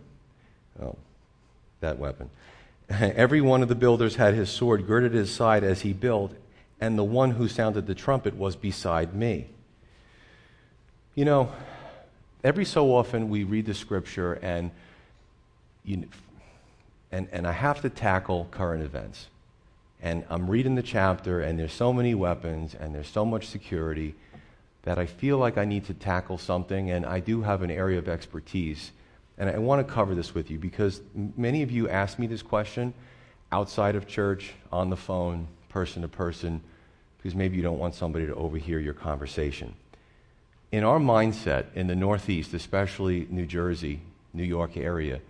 Oh, 0.80 0.96
that 1.80 1.98
weapon. 1.98 2.30
Every 2.88 3.40
one 3.40 3.62
of 3.62 3.68
the 3.68 3.74
builders 3.74 4.14
had 4.14 4.34
his 4.34 4.48
sword 4.48 4.86
girded 4.86 5.12
at 5.12 5.18
his 5.18 5.34
side 5.34 5.64
as 5.64 5.80
he 5.80 5.92
built, 5.92 6.32
and 6.80 6.96
the 6.96 7.04
one 7.04 7.32
who 7.32 7.48
sounded 7.48 7.86
the 7.86 7.94
trumpet 7.94 8.36
was 8.36 8.54
beside 8.54 9.14
me. 9.14 9.46
You 11.16 11.24
know, 11.24 11.52
every 12.44 12.64
so 12.64 12.94
often 12.94 13.28
we 13.28 13.42
read 13.42 13.66
the 13.66 13.74
scripture 13.74 14.34
and, 14.34 14.70
you, 15.84 16.04
and, 17.10 17.26
and 17.32 17.46
I 17.46 17.52
have 17.52 17.80
to 17.82 17.90
tackle 17.90 18.46
current 18.52 18.84
events 18.84 19.26
and 20.00 20.22
I'm 20.28 20.50
reading 20.50 20.74
the 20.74 20.82
chapter, 20.82 21.40
and 21.40 21.58
there's 21.58 21.72
so 21.72 21.90
many 21.90 22.14
weapons, 22.14 22.74
and 22.78 22.94
there's 22.94 23.08
so 23.08 23.24
much 23.24 23.46
security 23.46 24.14
that 24.84 24.98
I 24.98 25.06
feel 25.06 25.38
like 25.38 25.58
I 25.58 25.64
need 25.64 25.86
to 25.86 25.94
tackle 25.94 26.38
something, 26.38 26.90
and 26.90 27.04
I 27.04 27.20
do 27.20 27.42
have 27.42 27.62
an 27.62 27.70
area 27.70 27.98
of 27.98 28.08
expertise. 28.08 28.92
And 29.36 29.50
I 29.50 29.58
want 29.58 29.86
to 29.86 29.92
cover 29.92 30.14
this 30.14 30.34
with 30.34 30.50
you 30.50 30.58
because 30.58 31.00
many 31.14 31.62
of 31.62 31.70
you 31.70 31.88
ask 31.88 32.18
me 32.18 32.26
this 32.26 32.42
question 32.42 32.94
outside 33.50 33.96
of 33.96 34.06
church, 34.06 34.52
on 34.70 34.90
the 34.90 34.96
phone, 34.96 35.48
person 35.68 36.02
to 36.02 36.08
person, 36.08 36.60
because 37.16 37.34
maybe 37.34 37.56
you 37.56 37.62
don't 37.62 37.78
want 37.78 37.94
somebody 37.94 38.26
to 38.26 38.34
overhear 38.34 38.78
your 38.78 38.94
conversation. 38.94 39.74
In 40.70 40.84
our 40.84 40.98
mindset 40.98 41.66
in 41.74 41.86
the 41.86 41.94
Northeast, 41.94 42.52
especially 42.52 43.26
New 43.30 43.46
Jersey, 43.46 44.00
New 44.32 44.44
York 44.44 44.76
area, 44.76 45.20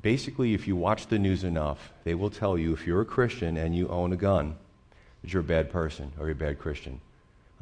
basically, 0.00 0.54
if 0.54 0.68
you 0.68 0.76
watch 0.76 1.06
the 1.08 1.18
news 1.18 1.42
enough, 1.42 1.92
they 2.04 2.14
will 2.14 2.30
tell 2.30 2.56
you 2.56 2.72
if 2.72 2.86
you're 2.86 3.00
a 3.00 3.06
Christian 3.06 3.56
and 3.56 3.74
you 3.74 3.88
own 3.88 4.12
a 4.12 4.16
gun, 4.16 4.54
that 5.22 5.32
you're 5.32 5.40
a 5.40 5.44
bad 5.44 5.72
person 5.72 6.12
or 6.18 6.26
you're 6.26 6.32
a 6.32 6.34
bad 6.36 6.58
Christian. 6.58 7.00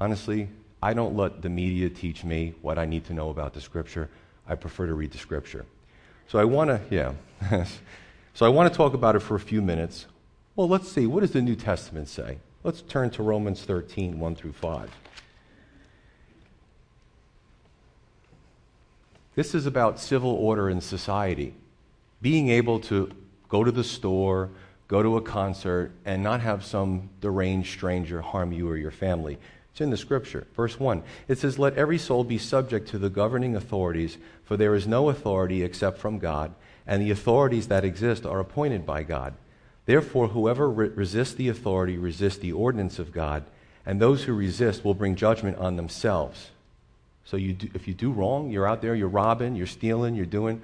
Honestly, 0.03 0.48
I 0.82 0.94
don't 0.94 1.16
let 1.16 1.42
the 1.42 1.48
media 1.48 1.88
teach 1.88 2.24
me 2.24 2.55
what 2.61 2.76
I 2.76 2.86
need 2.86 3.05
to 3.05 3.14
know 3.14 3.30
about 3.30 3.55
the 3.55 3.61
Scripture. 3.61 4.11
I 4.48 4.57
prefer 4.57 4.88
to 4.88 4.94
read 4.94 5.12
the 5.12 5.18
Scripture. 5.18 5.64
So 6.26 6.40
I 6.40 6.44
want 6.44 6.70
to, 6.70 6.80
yeah. 6.90 7.12
so 8.34 8.44
I 8.44 8.48
want 8.48 8.72
to 8.72 8.76
talk 8.76 8.92
about 8.92 9.14
it 9.14 9.20
for 9.20 9.36
a 9.36 9.40
few 9.40 9.62
minutes. 9.62 10.07
Well, 10.57 10.68
let's 10.68 10.90
see. 10.90 11.07
What 11.07 11.20
does 11.20 11.30
the 11.30 11.40
New 11.40 11.55
Testament 11.55 12.09
say? 12.09 12.38
Let's 12.64 12.82
turn 12.82 13.11
to 13.11 13.22
Romans 13.22 13.62
13, 13.62 14.18
1 14.18 14.34
through 14.34 14.55
5. 14.55 14.90
This 19.36 19.55
is 19.55 19.66
about 19.66 20.00
civil 20.00 20.32
order 20.32 20.68
in 20.68 20.80
society. 20.80 21.55
Being 22.20 22.48
able 22.48 22.80
to 22.80 23.09
go 23.48 23.62
to 23.62 23.70
the 23.70 23.84
store, 23.84 24.50
go 24.88 25.00
to 25.00 25.16
a 25.16 25.22
concert, 25.22 25.92
and 26.05 26.24
not 26.24 26.40
have 26.40 26.64
some 26.64 27.09
deranged 27.20 27.70
stranger 27.70 28.20
harm 28.20 28.50
you 28.50 28.68
or 28.68 28.76
your 28.76 28.90
family. 28.90 29.38
It's 29.72 29.80
in 29.80 29.90
the 29.90 29.96
scripture. 29.96 30.46
Verse 30.54 30.78
1. 30.78 31.02
It 31.28 31.38
says, 31.38 31.58
Let 31.58 31.76
every 31.76 31.98
soul 31.98 32.24
be 32.24 32.38
subject 32.38 32.88
to 32.88 32.98
the 32.98 33.10
governing 33.10 33.56
authorities, 33.56 34.18
for 34.44 34.56
there 34.56 34.74
is 34.74 34.86
no 34.86 35.08
authority 35.08 35.62
except 35.62 35.98
from 35.98 36.18
God, 36.18 36.54
and 36.86 37.00
the 37.00 37.10
authorities 37.10 37.68
that 37.68 37.84
exist 37.84 38.26
are 38.26 38.40
appointed 38.40 38.84
by 38.84 39.02
God. 39.02 39.34
Therefore, 39.86 40.28
whoever 40.28 40.68
re- 40.68 40.88
resists 40.88 41.34
the 41.34 41.48
authority 41.48 41.96
resists 41.96 42.38
the 42.38 42.52
ordinance 42.52 42.98
of 42.98 43.12
God, 43.12 43.44
and 43.86 44.00
those 44.00 44.24
who 44.24 44.34
resist 44.34 44.84
will 44.84 44.94
bring 44.94 45.16
judgment 45.16 45.56
on 45.56 45.76
themselves. 45.76 46.50
So 47.24 47.36
you 47.36 47.54
do, 47.54 47.70
if 47.74 47.88
you 47.88 47.94
do 47.94 48.12
wrong, 48.12 48.50
you're 48.50 48.66
out 48.66 48.82
there, 48.82 48.94
you're 48.94 49.08
robbing, 49.08 49.56
you're 49.56 49.66
stealing, 49.66 50.14
you're 50.14 50.26
doing, 50.26 50.60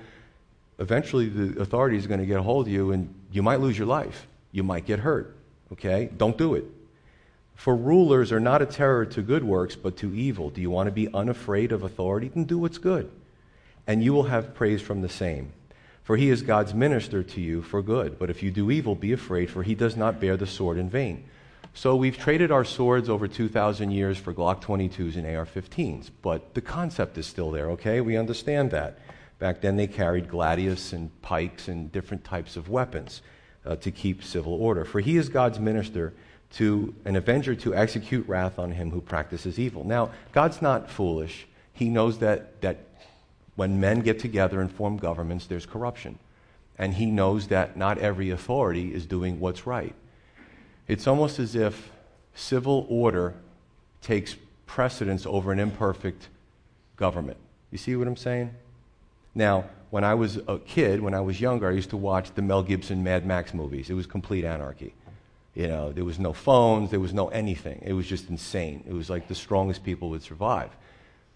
eventually 0.78 1.28
the 1.28 1.60
authority 1.60 1.96
is 1.96 2.06
going 2.06 2.20
to 2.20 2.26
get 2.26 2.38
a 2.38 2.42
hold 2.42 2.66
of 2.66 2.72
you 2.72 2.92
and 2.92 3.12
you 3.32 3.42
might 3.42 3.60
lose 3.60 3.76
your 3.76 3.86
life. 3.86 4.26
You 4.52 4.62
might 4.62 4.86
get 4.86 5.00
hurt. 5.00 5.34
Okay? 5.72 6.08
Don't 6.16 6.38
do 6.38 6.54
it. 6.54 6.64
For 7.58 7.74
rulers 7.74 8.30
are 8.30 8.38
not 8.38 8.62
a 8.62 8.66
terror 8.66 9.04
to 9.06 9.20
good 9.20 9.42
works, 9.42 9.74
but 9.74 9.96
to 9.96 10.14
evil. 10.14 10.48
Do 10.48 10.60
you 10.60 10.70
want 10.70 10.86
to 10.86 10.92
be 10.92 11.12
unafraid 11.12 11.72
of 11.72 11.82
authority? 11.82 12.28
Then 12.28 12.44
do 12.44 12.56
what's 12.56 12.78
good. 12.78 13.10
And 13.84 14.00
you 14.00 14.12
will 14.12 14.22
have 14.22 14.54
praise 14.54 14.80
from 14.80 15.02
the 15.02 15.08
same. 15.08 15.52
For 16.04 16.16
he 16.16 16.30
is 16.30 16.42
God's 16.42 16.72
minister 16.72 17.24
to 17.24 17.40
you 17.40 17.62
for 17.62 17.82
good. 17.82 18.16
But 18.16 18.30
if 18.30 18.44
you 18.44 18.52
do 18.52 18.70
evil, 18.70 18.94
be 18.94 19.12
afraid, 19.12 19.50
for 19.50 19.64
he 19.64 19.74
does 19.74 19.96
not 19.96 20.20
bear 20.20 20.36
the 20.36 20.46
sword 20.46 20.78
in 20.78 20.88
vain. 20.88 21.24
So 21.74 21.96
we've 21.96 22.16
traded 22.16 22.52
our 22.52 22.64
swords 22.64 23.08
over 23.08 23.26
2,000 23.26 23.90
years 23.90 24.18
for 24.18 24.32
Glock 24.32 24.62
22s 24.62 25.16
and 25.16 25.26
AR 25.26 25.44
15s. 25.44 26.10
But 26.22 26.54
the 26.54 26.60
concept 26.60 27.18
is 27.18 27.26
still 27.26 27.50
there, 27.50 27.70
okay? 27.70 28.00
We 28.00 28.16
understand 28.16 28.70
that. 28.70 29.00
Back 29.40 29.62
then, 29.62 29.74
they 29.74 29.88
carried 29.88 30.28
gladius 30.28 30.92
and 30.92 31.10
pikes 31.22 31.66
and 31.66 31.90
different 31.90 32.22
types 32.22 32.56
of 32.56 32.68
weapons 32.68 33.20
uh, 33.66 33.74
to 33.76 33.90
keep 33.90 34.22
civil 34.22 34.54
order. 34.54 34.84
For 34.84 35.00
he 35.00 35.16
is 35.16 35.28
God's 35.28 35.58
minister 35.58 36.14
to 36.54 36.94
an 37.04 37.16
avenger 37.16 37.54
to 37.54 37.74
execute 37.74 38.26
wrath 38.28 38.58
on 38.58 38.72
him 38.72 38.90
who 38.90 39.00
practices 39.00 39.58
evil. 39.58 39.84
Now, 39.84 40.10
God's 40.32 40.62
not 40.62 40.90
foolish. 40.90 41.46
He 41.72 41.88
knows 41.88 42.18
that, 42.18 42.60
that 42.62 42.78
when 43.56 43.80
men 43.80 44.00
get 44.00 44.18
together 44.18 44.60
and 44.60 44.70
form 44.70 44.96
governments, 44.96 45.46
there's 45.46 45.66
corruption. 45.66 46.18
And 46.78 46.94
he 46.94 47.06
knows 47.06 47.48
that 47.48 47.76
not 47.76 47.98
every 47.98 48.30
authority 48.30 48.94
is 48.94 49.04
doing 49.04 49.40
what's 49.40 49.66
right. 49.66 49.94
It's 50.86 51.06
almost 51.06 51.38
as 51.38 51.54
if 51.54 51.90
civil 52.34 52.86
order 52.88 53.34
takes 54.00 54.36
precedence 54.66 55.26
over 55.26 55.52
an 55.52 55.58
imperfect 55.58 56.28
government. 56.96 57.38
You 57.70 57.78
see 57.78 57.96
what 57.96 58.08
I'm 58.08 58.16
saying? 58.16 58.54
Now, 59.34 59.64
when 59.90 60.04
I 60.04 60.14
was 60.14 60.38
a 60.48 60.58
kid, 60.58 61.00
when 61.00 61.14
I 61.14 61.20
was 61.20 61.40
younger, 61.40 61.68
I 61.68 61.72
used 61.72 61.90
to 61.90 61.96
watch 61.96 62.34
the 62.34 62.42
Mel 62.42 62.62
Gibson 62.62 63.02
Mad 63.02 63.26
Max 63.26 63.52
movies. 63.54 63.90
It 63.90 63.94
was 63.94 64.06
complete 64.06 64.44
anarchy. 64.44 64.94
You 65.58 65.66
know, 65.66 65.90
there 65.90 66.04
was 66.04 66.20
no 66.20 66.32
phones, 66.32 66.92
there 66.92 67.00
was 67.00 67.12
no 67.12 67.26
anything. 67.30 67.82
It 67.84 67.92
was 67.92 68.06
just 68.06 68.30
insane. 68.30 68.84
It 68.86 68.92
was 68.92 69.10
like 69.10 69.26
the 69.26 69.34
strongest 69.34 69.82
people 69.82 70.08
would 70.10 70.22
survive. 70.22 70.70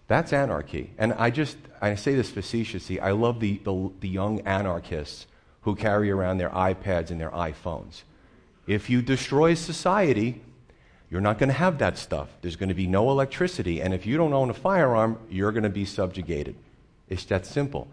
That's 0.07 0.31
anarchy. 0.31 0.91
And 0.97 1.11
I 1.11 1.29
just, 1.29 1.57
I 1.81 1.95
say 1.95 2.15
this 2.15 2.29
facetiously, 2.29 3.01
I 3.01 3.11
love 3.11 3.41
the, 3.41 3.57
the, 3.65 3.91
the 3.99 4.07
young 4.07 4.39
anarchists 4.47 5.27
who 5.63 5.75
carry 5.75 6.09
around 6.09 6.37
their 6.37 6.51
iPads 6.51 7.11
and 7.11 7.19
their 7.19 7.31
iPhones. 7.31 8.03
If 8.65 8.89
you 8.89 9.01
destroy 9.01 9.55
society, 9.55 10.41
you're 11.09 11.19
not 11.19 11.37
going 11.37 11.49
to 11.49 11.53
have 11.55 11.79
that 11.79 11.97
stuff. 11.97 12.29
There's 12.41 12.55
going 12.55 12.69
to 12.69 12.75
be 12.75 12.87
no 12.87 13.11
electricity. 13.11 13.81
And 13.81 13.93
if 13.93 14.05
you 14.05 14.15
don't 14.15 14.31
own 14.31 14.49
a 14.49 14.53
firearm, 14.53 15.19
you're 15.29 15.51
going 15.51 15.63
to 15.63 15.69
be 15.69 15.83
subjugated. 15.83 16.55
It's 17.09 17.25
that 17.25 17.45
simple. 17.45 17.89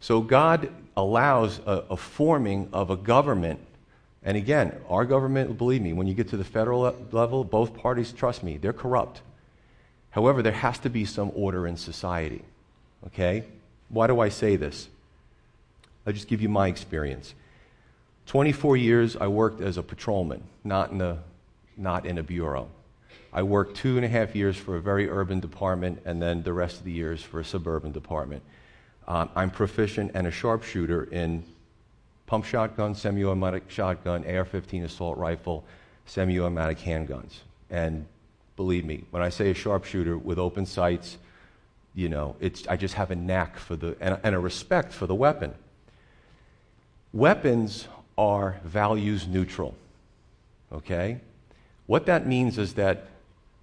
So 0.00 0.22
God 0.22 0.72
allows 0.96 1.60
a, 1.66 1.84
a, 1.90 1.96
forming 1.98 2.70
of 2.72 2.88
a 2.88 2.96
government. 2.96 3.60
And 4.24 4.36
again, 4.38 4.74
our 4.88 5.04
government, 5.04 5.56
believe 5.58 5.82
me, 5.82 5.92
when 5.92 6.06
you 6.06 6.14
get 6.14 6.28
to 6.30 6.36
the 6.36 6.44
federal 6.44 6.96
level, 7.12 7.44
both 7.44 7.76
parties, 7.76 8.10
trust 8.10 8.42
me, 8.42 8.56
they're 8.56 8.72
corrupt. 8.72 9.20
However, 10.10 10.42
there 10.42 10.52
has 10.52 10.78
to 10.80 10.88
be 10.88 11.04
some 11.04 11.30
order 11.34 11.66
in 11.66 11.76
society. 11.76 12.42
Okay? 13.06 13.44
Why 13.90 14.06
do 14.06 14.20
I 14.20 14.30
say 14.30 14.56
this? 14.56 14.88
I'll 16.06 16.12
just 16.12 16.28
give 16.28 16.40
you 16.40 16.48
my 16.48 16.68
experience. 16.68 17.34
24 18.26 18.78
years 18.78 19.16
I 19.16 19.26
worked 19.26 19.60
as 19.60 19.76
a 19.76 19.82
patrolman, 19.82 20.42
not 20.64 20.90
in 20.90 21.02
a, 21.02 21.22
not 21.76 22.06
in 22.06 22.16
a 22.16 22.22
bureau. 22.22 22.68
I 23.32 23.42
worked 23.42 23.76
two 23.76 23.96
and 23.96 24.04
a 24.04 24.08
half 24.08 24.34
years 24.34 24.56
for 24.56 24.76
a 24.76 24.80
very 24.80 25.10
urban 25.10 25.40
department 25.40 26.00
and 26.04 26.22
then 26.22 26.42
the 26.42 26.52
rest 26.52 26.78
of 26.78 26.84
the 26.84 26.92
years 26.92 27.22
for 27.22 27.40
a 27.40 27.44
suburban 27.44 27.92
department. 27.92 28.42
Um, 29.06 29.28
I'm 29.36 29.50
proficient 29.50 30.12
and 30.14 30.26
a 30.26 30.30
sharpshooter 30.30 31.04
in 31.04 31.44
pump 32.26 32.44
shotgun, 32.44 32.94
semi 32.94 33.24
automatic 33.24 33.64
shotgun, 33.68 34.24
AR 34.26 34.44
15 34.44 34.84
assault 34.84 35.18
rifle, 35.18 35.64
semi 36.06 36.38
automatic 36.38 36.78
handguns. 36.78 37.38
And 37.70 38.06
believe 38.56 38.84
me, 38.84 39.04
when 39.10 39.22
I 39.22 39.28
say 39.28 39.50
a 39.50 39.54
sharpshooter 39.54 40.16
with 40.16 40.38
open 40.38 40.66
sights, 40.66 41.18
you 41.94 42.08
know, 42.08 42.36
it's, 42.40 42.66
I 42.68 42.76
just 42.76 42.94
have 42.94 43.10
a 43.10 43.16
knack 43.16 43.58
for 43.58 43.76
the, 43.76 43.96
and, 44.00 44.18
and 44.22 44.34
a 44.34 44.38
respect 44.38 44.92
for 44.92 45.06
the 45.06 45.14
weapon. 45.14 45.54
Weapons 47.12 47.86
are 48.18 48.60
values 48.64 49.26
neutral. 49.26 49.76
Okay? 50.72 51.20
What 51.86 52.06
that 52.06 52.26
means 52.26 52.58
is 52.58 52.74
that 52.74 53.06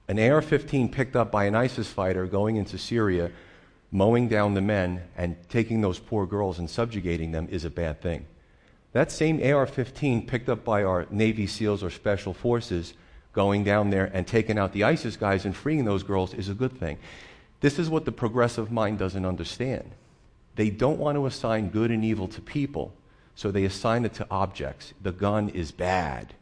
an 0.08 0.20
AR 0.20 0.42
15 0.42 0.90
picked 0.90 1.16
up 1.16 1.32
by 1.32 1.46
an 1.46 1.56
ISIS 1.56 1.88
fighter 1.88 2.26
going 2.26 2.56
into 2.56 2.78
Syria, 2.78 3.32
mowing 3.92 4.28
down 4.28 4.54
the 4.54 4.62
men, 4.62 5.04
and 5.18 5.36
taking 5.50 5.82
those 5.82 6.00
poor 6.00 6.26
girls 6.26 6.60
and 6.60 6.70
subjugating 6.70 7.32
them 7.32 7.48
is 7.52 7.66
a 7.66 7.70
bad 7.70 8.02
thing. 8.02 8.26
That 8.94 9.12
same 9.12 9.42
AR 9.42 9.66
15 9.66 10.28
picked 10.28 10.50
up 10.50 10.64
by 10.66 10.84
our 10.84 11.08
Navy 11.10 11.48
SEALs 11.48 11.84
or 11.84 11.90
Special 11.90 12.34
Forces 12.34 12.94
going 13.34 13.64
down 13.64 13.90
there 13.90 14.12
and 14.14 14.28
taking 14.28 14.58
out 14.58 14.74
the 14.74 14.84
ISIS 14.84 15.16
guys 15.16 15.46
and 15.46 15.56
freeing 15.56 15.86
those 15.86 16.04
girls 16.04 16.34
is 16.34 16.50
a 16.50 16.54
good 16.54 16.78
thing. 16.78 16.98
This 17.62 17.80
is 17.80 17.90
what 17.90 18.06
the 18.06 18.12
progressive 18.12 18.72
mind 18.72 19.00
doesn't 19.00 19.26
understand. 19.26 19.92
They 20.56 20.70
don't 20.70 21.00
want 21.00 21.16
to 21.16 21.26
assign 21.26 21.70
good 21.70 21.92
and 21.92 22.04
evil 22.04 22.28
to 22.30 22.42
people. 22.42 22.94
So 23.36 23.50
they 23.50 23.64
assign 23.64 24.04
it 24.04 24.14
to 24.16 24.28
objects. 24.30 24.94
The 25.02 25.14
gun 25.14 25.50
is 25.50 25.72
bad. 25.72 26.34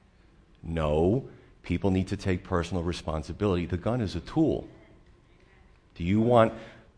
No, 0.63 1.25
people 1.61 1.91
need 1.91 2.07
to 2.07 2.17
take 2.17 2.43
personal 2.43 2.83
responsibility. 2.83 3.65
The 3.65 3.77
gun 3.77 4.01
is 4.01 4.15
a 4.15 4.19
tool. 4.21 4.67
Do 5.95 6.03
you 6.03 6.19
want, 6.19 6.53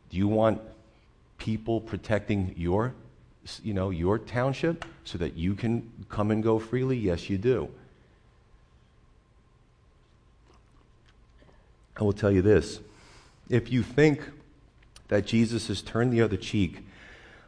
do 0.10 0.18
you 0.18 0.28
want 0.28 0.62
people 1.38 1.82
protecting 1.82 2.54
your, 2.56 2.94
you 3.64 3.74
know, 3.74 3.90
your 3.90 4.20
township 4.20 4.86
so 5.04 5.18
that 5.18 5.36
you 5.36 5.56
can 5.56 5.90
come 6.10 6.32
and 6.32 6.44
go 6.44 6.60
freely? 6.60 6.98
Yes, 6.98 7.30
you 7.30 7.38
do. 7.38 7.70
I 11.98 12.04
will 12.04 12.14
tell 12.14 12.32
you 12.32 12.42
this. 12.42 12.80
If 13.50 13.72
you 13.72 13.84
think 13.84 14.22
that 15.10 15.26
Jesus 15.26 15.68
has 15.68 15.82
turned 15.82 16.14
the 16.14 16.22
other 16.22 16.38
cheek 16.38 16.86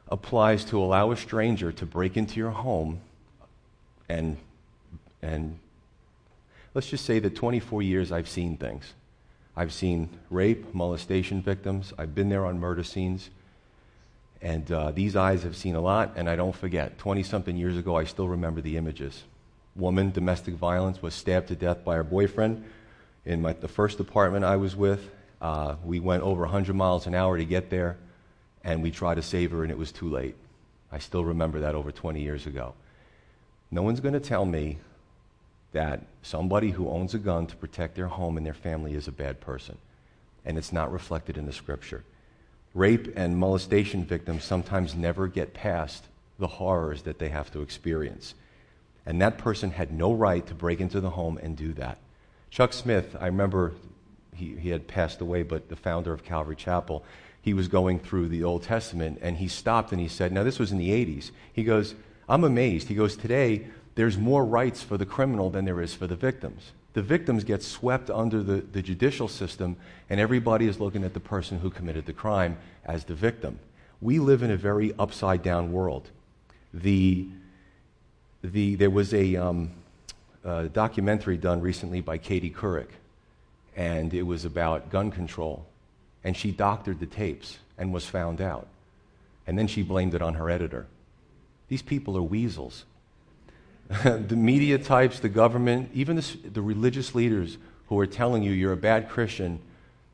applies 0.09 0.65
to 0.65 0.79
allow 0.79 1.11
a 1.11 1.17
stranger 1.17 1.71
to 1.71 1.85
break 1.85 2.17
into 2.17 2.39
your 2.39 2.51
home 2.51 2.99
and, 4.09 4.37
and 5.21 5.57
let's 6.73 6.89
just 6.89 7.05
say 7.05 7.19
that 7.19 7.35
24 7.35 7.81
years 7.81 8.11
I've 8.11 8.27
seen 8.27 8.57
things. 8.57 8.93
I've 9.55 9.73
seen 9.73 10.09
rape, 10.29 10.73
molestation 10.73 11.41
victims. 11.41 11.93
I've 11.97 12.13
been 12.13 12.29
there 12.29 12.45
on 12.45 12.59
murder 12.59 12.83
scenes. 12.83 13.29
And 14.43 14.71
uh, 14.71 14.91
these 14.91 15.15
eyes 15.15 15.41
have 15.41 15.55
seen 15.55 15.73
a 15.73 15.81
lot, 15.81 16.13
and 16.15 16.29
I 16.29 16.35
don't 16.35 16.55
forget. 16.55 16.99
20 16.99 17.23
something 17.23 17.57
years 17.57 17.77
ago, 17.77 17.97
I 17.97 18.03
still 18.03 18.27
remember 18.27 18.61
the 18.61 18.77
images. 18.77 19.23
Woman, 19.75 20.11
domestic 20.11 20.53
violence, 20.53 21.01
was 21.01 21.15
stabbed 21.15 21.47
to 21.47 21.55
death 21.55 21.83
by 21.83 21.95
her 21.95 22.03
boyfriend. 22.03 22.63
In 23.25 23.41
my, 23.41 23.53
the 23.53 23.67
first 23.67 23.99
apartment 23.99 24.45
I 24.45 24.57
was 24.57 24.75
with, 24.75 25.09
uh, 25.41 25.77
we 25.83 25.99
went 25.99 26.21
over 26.23 26.41
100 26.41 26.75
miles 26.75 27.07
an 27.07 27.15
hour 27.15 27.37
to 27.37 27.45
get 27.45 27.71
there 27.71 27.97
and 28.63 28.81
we 28.81 28.91
tried 28.91 29.15
to 29.15 29.21
save 29.21 29.51
her, 29.51 29.63
and 29.63 29.71
it 29.71 29.77
was 29.77 29.91
too 29.91 30.09
late. 30.09 30.35
I 30.91 30.99
still 30.99 31.25
remember 31.25 31.59
that 31.61 31.75
over 31.75 31.91
20 31.91 32.21
years 32.21 32.45
ago. 32.45 32.73
No 33.71 33.81
one's 33.81 33.99
going 33.99 34.13
to 34.13 34.19
tell 34.19 34.45
me 34.45 34.77
that 35.73 36.01
somebody 36.21 36.71
who 36.71 36.87
owns 36.87 37.13
a 37.13 37.17
gun 37.19 37.47
to 37.47 37.55
protect 37.55 37.95
their 37.95 38.07
home 38.07 38.37
and 38.37 38.45
their 38.45 38.53
family 38.53 38.93
is 38.93 39.07
a 39.07 39.11
bad 39.11 39.41
person, 39.41 39.77
and 40.45 40.57
it's 40.57 40.71
not 40.71 40.91
reflected 40.91 41.37
in 41.37 41.45
the 41.45 41.51
scripture. 41.51 42.03
Rape 42.73 43.13
and 43.15 43.37
molestation 43.37 44.03
victims 44.03 44.43
sometimes 44.43 44.95
never 44.95 45.27
get 45.27 45.53
past 45.53 46.05
the 46.39 46.47
horrors 46.47 47.03
that 47.03 47.19
they 47.19 47.29
have 47.29 47.51
to 47.51 47.61
experience. 47.61 48.33
And 49.05 49.21
that 49.21 49.37
person 49.37 49.71
had 49.71 49.91
no 49.91 50.13
right 50.13 50.45
to 50.47 50.55
break 50.55 50.79
into 50.79 50.99
the 50.99 51.11
home 51.11 51.37
and 51.37 51.55
do 51.55 51.73
that. 51.73 51.99
Chuck 52.49 52.73
Smith, 52.73 53.15
I 53.19 53.27
remember 53.27 53.73
he, 54.35 54.55
he 54.55 54.69
had 54.69 54.87
passed 54.87 55.21
away, 55.21 55.43
but 55.43 55.69
the 55.69 55.75
founder 55.75 56.13
of 56.13 56.23
Calvary 56.23 56.55
Chapel, 56.55 57.03
he 57.41 57.53
was 57.53 57.67
going 57.67 57.99
through 57.99 58.29
the 58.29 58.43
Old 58.43 58.63
Testament 58.63 59.19
and 59.21 59.37
he 59.37 59.47
stopped 59.47 59.91
and 59.91 60.01
he 60.01 60.07
said, 60.07 60.31
Now, 60.31 60.43
this 60.43 60.59
was 60.59 60.71
in 60.71 60.77
the 60.77 60.89
80s. 60.89 61.31
He 61.51 61.63
goes, 61.63 61.93
I'm 62.27 62.43
amazed. 62.43 62.87
He 62.87 62.95
goes, 62.95 63.15
Today, 63.15 63.67
there's 63.95 64.17
more 64.17 64.45
rights 64.45 64.81
for 64.81 64.97
the 64.97 65.05
criminal 65.05 65.49
than 65.49 65.65
there 65.65 65.81
is 65.81 65.93
for 65.93 66.07
the 66.07 66.15
victims. 66.15 66.71
The 66.93 67.01
victims 67.01 67.43
get 67.43 67.63
swept 67.63 68.09
under 68.09 68.43
the, 68.43 68.61
the 68.61 68.81
judicial 68.81 69.27
system, 69.27 69.77
and 70.09 70.19
everybody 70.19 70.67
is 70.67 70.79
looking 70.79 71.03
at 71.03 71.13
the 71.13 71.19
person 71.19 71.59
who 71.59 71.69
committed 71.69 72.05
the 72.05 72.13
crime 72.13 72.57
as 72.85 73.03
the 73.05 73.15
victim. 73.15 73.59
We 74.01 74.19
live 74.19 74.43
in 74.43 74.51
a 74.51 74.57
very 74.57 74.93
upside 74.99 75.41
down 75.41 75.71
world. 75.71 76.09
The, 76.73 77.27
the, 78.43 78.75
there 78.75 78.89
was 78.89 79.13
a, 79.13 79.35
um, 79.37 79.71
a 80.43 80.65
documentary 80.65 81.37
done 81.37 81.61
recently 81.61 82.01
by 82.01 82.17
Katie 82.17 82.51
Couric, 82.51 82.89
and 83.75 84.13
it 84.13 84.23
was 84.23 84.45
about 84.45 84.91
gun 84.91 85.09
control. 85.09 85.65
And 86.23 86.37
she 86.37 86.51
doctored 86.51 86.99
the 86.99 87.05
tapes 87.05 87.57
and 87.77 87.91
was 87.91 88.05
found 88.05 88.39
out. 88.39 88.67
And 89.45 89.57
then 89.57 89.67
she 89.67 89.83
blamed 89.83 90.13
it 90.13 90.21
on 90.21 90.35
her 90.35 90.49
editor. 90.49 90.85
These 91.67 91.81
people 91.81 92.15
are 92.17 92.21
weasels. 92.21 92.85
the 94.03 94.35
media 94.35 94.77
types, 94.77 95.19
the 95.19 95.29
government, 95.29 95.89
even 95.93 96.15
the, 96.15 96.37
the, 96.53 96.61
religious 96.61 97.13
leaders 97.13 97.57
who 97.89 97.99
are 97.99 98.07
telling 98.07 98.43
you 98.43 98.51
you're 98.51 98.73
a 98.73 98.77
bad 98.77 99.09
Christian 99.09 99.59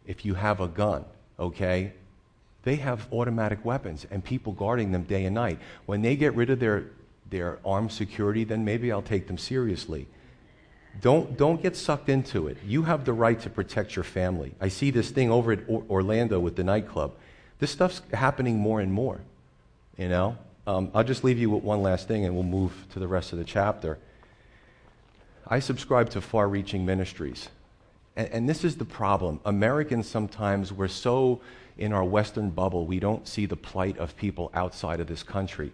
if 0.07 0.25
you 0.25 0.33
have 0.33 0.59
a 0.59 0.67
gun, 0.67 1.05
okay? 1.39 1.93
They 2.63 2.77
have 2.77 3.07
automatic 3.13 3.63
weapons 3.63 4.05
and 4.09 4.23
people 4.23 4.53
guarding 4.53 4.91
them 4.91 5.03
day 5.03 5.25
and 5.25 5.35
night. 5.35 5.59
When 5.85 6.01
they 6.01 6.15
get 6.15 6.35
rid 6.35 6.49
of 6.49 6.59
their, 6.59 6.85
their 7.29 7.59
armed 7.63 7.91
security, 7.91 8.43
then 8.43 8.65
maybe 8.65 8.91
I'll 8.91 9.01
take 9.01 9.27
them 9.27 9.37
seriously. 9.37 10.07
Don't, 11.01 11.37
don't 11.37 11.61
get 11.61 11.75
sucked 11.75 12.09
into 12.09 12.47
it. 12.47 12.57
You 12.65 12.83
have 12.83 13.05
the 13.05 13.13
right 13.13 13.39
to 13.41 13.49
protect 13.49 13.95
your 13.95 14.03
family. 14.03 14.55
I 14.59 14.67
see 14.67 14.91
this 14.91 15.11
thing 15.11 15.31
over 15.31 15.51
at 15.51 15.69
Orlando 15.69 16.39
with 16.39 16.55
the 16.55 16.63
nightclub. 16.63 17.13
This 17.59 17.71
stuff's 17.71 18.01
happening 18.13 18.57
more 18.57 18.81
and 18.81 18.91
more, 18.91 19.21
you 19.97 20.09
know? 20.09 20.37
Um, 20.69 20.91
I'll 20.93 21.03
just 21.03 21.23
leave 21.23 21.39
you 21.39 21.49
with 21.49 21.63
one 21.63 21.81
last 21.81 22.07
thing 22.07 22.25
and 22.25 22.35
we'll 22.35 22.43
move 22.43 22.85
to 22.91 22.99
the 22.99 23.07
rest 23.07 23.33
of 23.33 23.39
the 23.39 23.43
chapter. 23.43 23.97
I 25.47 25.57
subscribe 25.57 26.11
to 26.11 26.21
far 26.21 26.47
reaching 26.47 26.85
ministries. 26.85 27.49
And, 28.15 28.29
and, 28.29 28.47
this 28.47 28.63
is 28.63 28.75
the 28.75 28.85
problem. 28.85 29.39
Americans 29.45 30.07
sometimes, 30.07 30.71
we're 30.71 30.87
so 30.87 31.41
in 31.79 31.91
our 31.91 32.03
Western 32.03 32.51
bubble, 32.51 32.85
we 32.85 32.99
don't 32.99 33.27
see 33.27 33.47
the 33.47 33.55
plight 33.55 33.97
of 33.97 34.15
people 34.15 34.51
outside 34.53 34.99
of 34.99 35.07
this 35.07 35.23
country. 35.23 35.71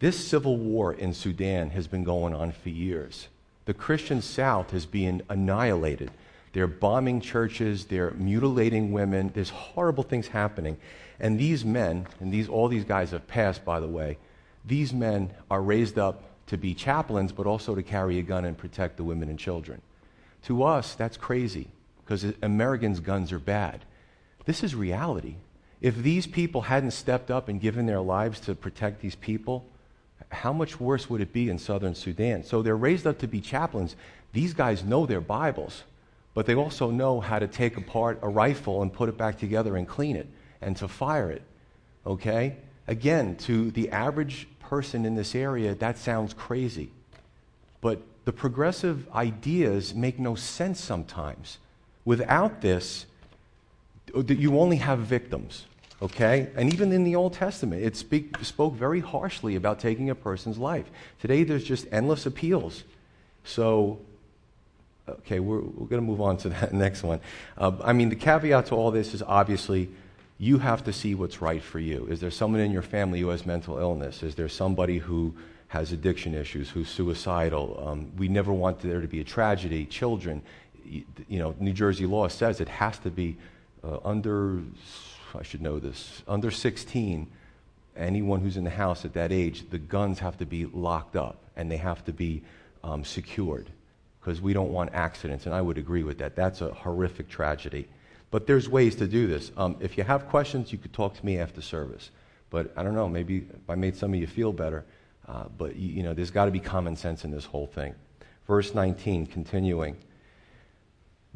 This 0.00 0.28
civil 0.28 0.58
war 0.58 0.92
in 0.92 1.14
Sudan 1.14 1.70
has 1.70 1.86
been 1.86 2.04
going 2.04 2.34
on 2.34 2.52
for 2.52 2.68
years. 2.68 3.28
The 3.64 3.72
Christian 3.72 4.20
South 4.20 4.74
is 4.74 4.84
being 4.84 5.22
annihilated. 5.30 6.10
They're 6.52 6.66
bombing 6.66 7.22
churches, 7.22 7.86
they're 7.86 8.10
mutilating 8.10 8.92
women, 8.92 9.30
there's 9.34 9.48
horrible 9.48 10.04
things 10.04 10.28
happening. 10.28 10.76
And 11.18 11.40
these 11.40 11.64
men, 11.64 12.06
and 12.20 12.30
these, 12.30 12.50
all 12.50 12.68
these 12.68 12.84
guys 12.84 13.12
have 13.12 13.26
passed, 13.26 13.64
by 13.64 13.80
the 13.80 13.86
way, 13.86 14.18
these 14.66 14.92
men 14.92 15.30
are 15.50 15.62
raised 15.62 15.98
up 15.98 16.24
to 16.48 16.56
be 16.56 16.74
chaplains, 16.74 17.32
but 17.32 17.46
also 17.46 17.74
to 17.74 17.82
carry 17.82 18.18
a 18.18 18.22
gun 18.22 18.44
and 18.44 18.56
protect 18.56 18.96
the 18.96 19.04
women 19.04 19.28
and 19.28 19.38
children. 19.38 19.80
To 20.44 20.62
us, 20.62 20.94
that's 20.94 21.16
crazy 21.16 21.68
because 22.04 22.24
Americans' 22.42 23.00
guns 23.00 23.32
are 23.32 23.38
bad. 23.38 23.84
This 24.44 24.62
is 24.62 24.74
reality. 24.74 25.36
If 25.80 25.96
these 25.96 26.26
people 26.26 26.62
hadn't 26.62 26.92
stepped 26.92 27.30
up 27.30 27.48
and 27.48 27.60
given 27.60 27.86
their 27.86 28.00
lives 28.00 28.40
to 28.40 28.54
protect 28.54 29.00
these 29.00 29.16
people, 29.16 29.66
how 30.30 30.52
much 30.52 30.80
worse 30.80 31.10
would 31.10 31.20
it 31.20 31.32
be 31.32 31.50
in 31.50 31.58
southern 31.58 31.94
Sudan? 31.94 32.44
So 32.44 32.62
they're 32.62 32.76
raised 32.76 33.06
up 33.06 33.18
to 33.18 33.28
be 33.28 33.40
chaplains. 33.40 33.96
These 34.32 34.54
guys 34.54 34.84
know 34.84 35.04
their 35.06 35.20
Bibles, 35.20 35.82
but 36.34 36.46
they 36.46 36.54
also 36.54 36.90
know 36.90 37.20
how 37.20 37.38
to 37.38 37.48
take 37.48 37.76
apart 37.76 38.18
a 38.22 38.28
rifle 38.28 38.82
and 38.82 38.92
put 38.92 39.08
it 39.08 39.18
back 39.18 39.38
together 39.38 39.76
and 39.76 39.86
clean 39.86 40.16
it 40.16 40.28
and 40.60 40.76
to 40.78 40.88
fire 40.88 41.30
it. 41.30 41.42
Okay? 42.06 42.56
Again, 42.88 43.36
to 43.38 43.70
the 43.72 43.90
average 43.90 44.48
person 44.68 45.06
in 45.06 45.14
this 45.14 45.34
area, 45.34 45.74
that 45.74 45.98
sounds 45.98 46.34
crazy. 46.34 46.90
But 47.80 48.02
the 48.24 48.32
progressive 48.32 49.08
ideas 49.14 49.94
make 49.94 50.18
no 50.18 50.34
sense 50.34 50.80
sometimes. 50.80 51.58
Without 52.04 52.60
this, 52.60 53.06
you 54.26 54.58
only 54.58 54.76
have 54.76 55.00
victims, 55.00 55.66
okay? 56.02 56.48
And 56.56 56.72
even 56.72 56.92
in 56.92 57.04
the 57.04 57.14
Old 57.14 57.32
Testament, 57.32 57.82
it 57.82 57.96
speak, 57.96 58.36
spoke 58.42 58.74
very 58.74 59.00
harshly 59.00 59.56
about 59.56 59.78
taking 59.78 60.10
a 60.10 60.14
person's 60.14 60.58
life. 60.58 60.86
Today, 61.20 61.44
there's 61.44 61.64
just 61.64 61.86
endless 61.92 62.26
appeals. 62.26 62.84
So, 63.44 64.00
okay, 65.08 65.38
we're, 65.38 65.60
we're 65.60 65.86
going 65.86 66.02
to 66.02 66.06
move 66.06 66.20
on 66.20 66.36
to 66.38 66.48
that 66.48 66.72
next 66.86 67.02
one. 67.02 67.20
Uh, 67.56 67.72
I 67.84 67.92
mean, 67.92 68.08
the 68.08 68.16
caveat 68.16 68.66
to 68.66 68.74
all 68.74 68.90
this 68.90 69.14
is 69.14 69.22
obviously 69.22 69.88
you 70.38 70.58
have 70.58 70.84
to 70.84 70.92
see 70.92 71.14
what's 71.14 71.40
right 71.40 71.62
for 71.62 71.78
you. 71.78 72.06
Is 72.10 72.20
there 72.20 72.30
someone 72.30 72.60
in 72.60 72.70
your 72.70 72.82
family 72.82 73.20
who 73.20 73.28
has 73.28 73.46
mental 73.46 73.78
illness? 73.78 74.22
Is 74.22 74.34
there 74.34 74.48
somebody 74.48 74.98
who 74.98 75.34
has 75.68 75.92
addiction 75.92 76.34
issues, 76.34 76.68
who's 76.68 76.88
suicidal? 76.88 77.82
Um, 77.86 78.12
we 78.16 78.28
never 78.28 78.52
want 78.52 78.80
there 78.80 79.00
to 79.00 79.08
be 79.08 79.20
a 79.20 79.24
tragedy. 79.24 79.86
Children, 79.86 80.42
you, 80.84 81.04
you 81.28 81.38
know, 81.38 81.54
New 81.58 81.72
Jersey 81.72 82.06
law 82.06 82.28
says 82.28 82.60
it 82.60 82.68
has 82.68 82.98
to 83.00 83.10
be 83.10 83.36
uh, 83.82 83.98
under, 84.04 84.60
I 85.34 85.42
should 85.42 85.62
know 85.62 85.78
this, 85.78 86.22
under 86.28 86.50
16. 86.50 87.26
Anyone 87.96 88.40
who's 88.40 88.58
in 88.58 88.64
the 88.64 88.70
house 88.70 89.06
at 89.06 89.14
that 89.14 89.32
age, 89.32 89.70
the 89.70 89.78
guns 89.78 90.18
have 90.18 90.36
to 90.38 90.44
be 90.44 90.66
locked 90.66 91.16
up 91.16 91.38
and 91.56 91.70
they 91.70 91.78
have 91.78 92.04
to 92.04 92.12
be 92.12 92.42
um, 92.84 93.04
secured 93.04 93.70
because 94.20 94.42
we 94.42 94.52
don't 94.52 94.70
want 94.70 94.90
accidents. 94.92 95.46
And 95.46 95.54
I 95.54 95.62
would 95.62 95.78
agree 95.78 96.02
with 96.02 96.18
that. 96.18 96.36
That's 96.36 96.60
a 96.60 96.74
horrific 96.74 97.28
tragedy. 97.28 97.88
But 98.30 98.46
there's 98.46 98.68
ways 98.68 98.96
to 98.96 99.06
do 99.06 99.26
this. 99.26 99.52
Um, 99.56 99.76
if 99.80 99.96
you 99.96 100.04
have 100.04 100.28
questions, 100.28 100.72
you 100.72 100.78
could 100.78 100.92
talk 100.92 101.14
to 101.14 101.24
me 101.24 101.38
after 101.38 101.60
service. 101.60 102.10
But 102.50 102.72
I 102.76 102.82
don't 102.82 102.94
know, 102.94 103.08
maybe 103.08 103.46
I 103.68 103.74
made 103.74 103.96
some 103.96 104.12
of 104.12 104.20
you 104.20 104.26
feel 104.26 104.52
better. 104.52 104.84
Uh, 105.26 105.44
but, 105.56 105.76
you, 105.76 105.88
you 105.88 106.02
know, 106.02 106.14
there's 106.14 106.30
got 106.30 106.44
to 106.46 106.50
be 106.50 106.60
common 106.60 106.96
sense 106.96 107.24
in 107.24 107.30
this 107.30 107.44
whole 107.44 107.66
thing. 107.66 107.94
Verse 108.46 108.74
19, 108.74 109.26
continuing. 109.26 109.96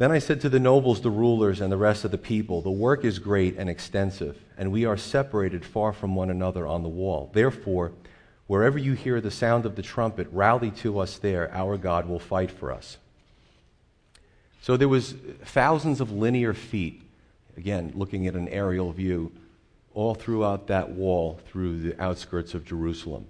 Then 0.00 0.12
I 0.12 0.18
said 0.18 0.40
to 0.42 0.48
the 0.48 0.60
nobles, 0.60 1.02
the 1.02 1.10
rulers, 1.10 1.60
and 1.60 1.70
the 1.70 1.76
rest 1.76 2.04
of 2.04 2.10
the 2.10 2.18
people, 2.18 2.62
The 2.62 2.70
work 2.70 3.04
is 3.04 3.18
great 3.18 3.56
and 3.58 3.68
extensive, 3.68 4.42
and 4.56 4.72
we 4.72 4.86
are 4.86 4.96
separated 4.96 5.64
far 5.64 5.92
from 5.92 6.14
one 6.14 6.30
another 6.30 6.66
on 6.66 6.82
the 6.82 6.88
wall. 6.88 7.30
Therefore, 7.34 7.92
wherever 8.46 8.78
you 8.78 8.94
hear 8.94 9.20
the 9.20 9.30
sound 9.30 9.66
of 9.66 9.76
the 9.76 9.82
trumpet, 9.82 10.28
rally 10.32 10.70
to 10.70 11.00
us 11.00 11.18
there. 11.18 11.52
Our 11.52 11.76
God 11.76 12.08
will 12.08 12.18
fight 12.18 12.50
for 12.50 12.72
us. 12.72 12.96
So 14.60 14.76
there 14.76 14.88
was 14.88 15.14
thousands 15.44 16.00
of 16.00 16.12
linear 16.12 16.52
feet, 16.52 17.02
again, 17.56 17.92
looking 17.94 18.26
at 18.26 18.34
an 18.34 18.48
aerial 18.48 18.92
view, 18.92 19.32
all 19.94 20.14
throughout 20.14 20.66
that 20.68 20.90
wall 20.90 21.40
through 21.46 21.80
the 21.80 22.00
outskirts 22.00 22.54
of 22.54 22.64
Jerusalem. 22.64 23.26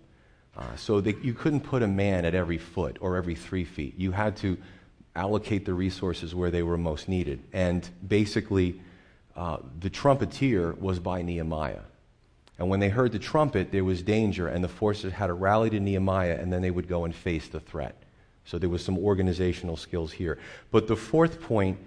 Uh, 0.56 0.76
so 0.76 0.98
you 0.98 1.32
couldn't 1.32 1.60
put 1.60 1.82
a 1.82 1.86
man 1.86 2.24
at 2.24 2.34
every 2.34 2.58
foot 2.58 2.98
or 3.00 3.16
every 3.16 3.34
three 3.34 3.64
feet. 3.64 3.94
You 3.96 4.12
had 4.12 4.36
to 4.38 4.58
allocate 5.14 5.64
the 5.64 5.74
resources 5.74 6.34
where 6.34 6.50
they 6.50 6.62
were 6.62 6.76
most 6.76 7.08
needed. 7.08 7.40
And 7.52 7.88
basically, 8.06 8.80
uh, 9.36 9.58
the 9.78 9.90
trumpeter 9.90 10.74
was 10.78 10.98
by 10.98 11.22
Nehemiah. 11.22 11.80
And 12.58 12.68
when 12.68 12.80
they 12.80 12.90
heard 12.90 13.12
the 13.12 13.18
trumpet, 13.18 13.72
there 13.72 13.84
was 13.84 14.02
danger, 14.02 14.48
and 14.48 14.62
the 14.62 14.68
forces 14.68 15.14
had 15.14 15.28
to 15.28 15.32
rally 15.32 15.70
to 15.70 15.80
Nehemiah, 15.80 16.36
and 16.38 16.52
then 16.52 16.60
they 16.60 16.70
would 16.70 16.88
go 16.88 17.04
and 17.04 17.14
face 17.14 17.48
the 17.48 17.60
threat. 17.60 17.96
So 18.50 18.58
there 18.58 18.68
was 18.68 18.84
some 18.84 18.98
organizational 18.98 19.76
skills 19.76 20.10
here. 20.10 20.36
But 20.72 20.88
the 20.88 20.96
fourth 20.96 21.40
point 21.40 21.78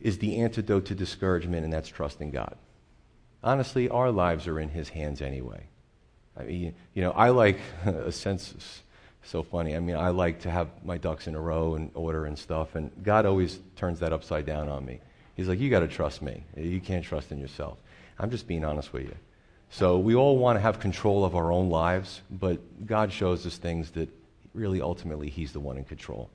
is 0.00 0.16
the 0.16 0.40
antidote 0.40 0.86
to 0.86 0.94
discouragement, 0.94 1.62
and 1.62 1.70
that's 1.70 1.90
trusting 1.90 2.30
God. 2.30 2.56
Honestly, 3.44 3.86
our 3.90 4.10
lives 4.10 4.46
are 4.46 4.58
in 4.58 4.70
His 4.70 4.88
hands 4.88 5.20
anyway. 5.20 5.64
I 6.38 6.44
mean, 6.44 6.74
you 6.94 7.02
know, 7.02 7.10
I 7.10 7.28
like 7.28 7.58
a 7.84 8.10
sense. 8.10 8.80
So 9.24 9.42
funny. 9.42 9.76
I 9.76 9.80
mean, 9.80 9.96
I 9.96 10.08
like 10.08 10.40
to 10.40 10.50
have 10.50 10.68
my 10.82 10.96
ducks 10.96 11.26
in 11.26 11.34
a 11.34 11.40
row 11.40 11.74
and 11.74 11.90
order 11.92 12.24
and 12.24 12.38
stuff, 12.38 12.76
and 12.76 12.90
God 13.02 13.26
always 13.26 13.60
turns 13.76 14.00
that 14.00 14.14
upside 14.14 14.46
down 14.46 14.70
on 14.70 14.86
me. 14.86 15.00
He's 15.36 15.48
like, 15.48 15.60
"You 15.60 15.68
got 15.68 15.80
to 15.80 15.88
trust 15.88 16.22
me. 16.22 16.44
You 16.56 16.80
can't 16.80 17.04
trust 17.04 17.30
in 17.30 17.38
yourself." 17.38 17.76
I'm 18.18 18.30
just 18.30 18.46
being 18.46 18.64
honest 18.64 18.94
with 18.94 19.02
you. 19.02 19.16
So 19.68 19.98
we 19.98 20.14
all 20.14 20.38
want 20.38 20.56
to 20.56 20.60
have 20.60 20.80
control 20.80 21.26
of 21.26 21.36
our 21.36 21.52
own 21.52 21.68
lives, 21.68 22.22
but 22.30 22.86
God 22.86 23.12
shows 23.12 23.44
us 23.44 23.58
things 23.58 23.90
that 23.90 24.08
really 24.54 24.80
ultimately 24.80 25.28
he's 25.28 25.52
the 25.52 25.60
one 25.60 25.78
in 25.78 25.84
control. 25.84 26.30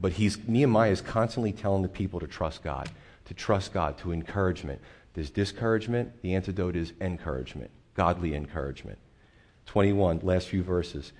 But 0.00 0.12
he's, 0.12 0.38
Nehemiah 0.46 0.90
is 0.90 1.00
constantly 1.00 1.52
telling 1.52 1.82
the 1.82 1.88
people 1.88 2.20
to 2.20 2.26
trust 2.26 2.62
God, 2.62 2.90
to 3.26 3.34
trust 3.34 3.72
God, 3.72 3.96
to 3.98 4.12
encouragement. 4.12 4.80
There's 5.14 5.30
discouragement, 5.30 6.22
the 6.22 6.34
antidote 6.34 6.76
is 6.76 6.92
encouragement, 7.00 7.70
godly 7.94 8.34
encouragement. 8.34 8.98
21, 9.66 10.20
last 10.22 10.48
few 10.48 10.62
verses. 10.62 11.12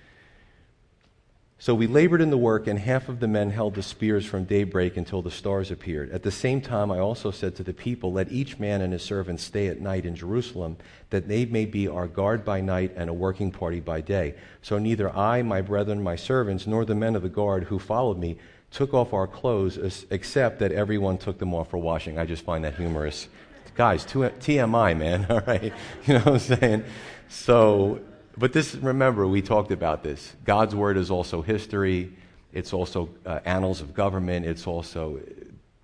So 1.59 1.73
we 1.73 1.87
labored 1.87 2.21
in 2.21 2.29
the 2.29 2.37
work, 2.37 2.67
and 2.67 2.77
half 2.77 3.09
of 3.09 3.19
the 3.19 3.27
men 3.27 3.49
held 3.49 3.73
the 3.73 3.81
spears 3.81 4.27
from 4.27 4.43
daybreak 4.43 4.95
until 4.95 5.23
the 5.23 5.31
stars 5.31 5.71
appeared. 5.71 6.11
At 6.11 6.21
the 6.21 6.29
same 6.29 6.61
time, 6.61 6.91
I 6.91 6.99
also 6.99 7.31
said 7.31 7.55
to 7.55 7.63
the 7.63 7.73
people, 7.73 8.13
Let 8.13 8.31
each 8.31 8.59
man 8.59 8.81
and 8.81 8.93
his 8.93 9.01
servant 9.01 9.39
stay 9.39 9.65
at 9.67 9.81
night 9.81 10.05
in 10.05 10.15
Jerusalem, 10.15 10.77
that 11.09 11.27
they 11.27 11.45
may 11.45 11.65
be 11.65 11.87
our 11.87 12.07
guard 12.07 12.45
by 12.45 12.61
night 12.61 12.93
and 12.95 13.09
a 13.09 13.13
working 13.13 13.49
party 13.49 13.79
by 13.79 14.01
day. 14.01 14.35
So 14.61 14.77
neither 14.77 15.09
I, 15.15 15.41
my 15.41 15.61
brethren, 15.61 16.03
my 16.03 16.15
servants, 16.15 16.67
nor 16.67 16.85
the 16.85 16.93
men 16.93 17.15
of 17.15 17.23
the 17.23 17.29
guard 17.29 17.63
who 17.63 17.79
followed 17.79 18.19
me 18.19 18.37
took 18.69 18.93
off 18.93 19.11
our 19.11 19.27
clothes, 19.27 20.05
except 20.11 20.59
that 20.59 20.71
everyone 20.71 21.17
took 21.17 21.39
them 21.39 21.55
off 21.55 21.71
for 21.71 21.79
washing. 21.79 22.19
I 22.19 22.25
just 22.25 22.43
find 22.45 22.63
that 22.65 22.75
humorous. 22.75 23.29
Guys, 23.73 24.05
TMI, 24.05 24.95
man, 24.95 25.25
all 25.29 25.41
right? 25.41 25.73
You 26.05 26.13
know 26.13 26.19
what 26.19 26.27
I'm 26.27 26.39
saying? 26.39 26.83
So 27.29 28.01
but 28.37 28.53
this, 28.53 28.75
remember, 28.75 29.27
we 29.27 29.41
talked 29.41 29.71
about 29.71 30.03
this. 30.03 30.35
God's 30.43 30.75
word 30.75 30.97
is 30.97 31.09
also 31.09 31.41
history. 31.41 32.13
it's 32.53 32.73
also 32.73 33.09
uh, 33.25 33.39
annals 33.45 33.81
of 33.81 33.93
government, 33.93 34.45
it's 34.45 34.67
also 34.67 35.17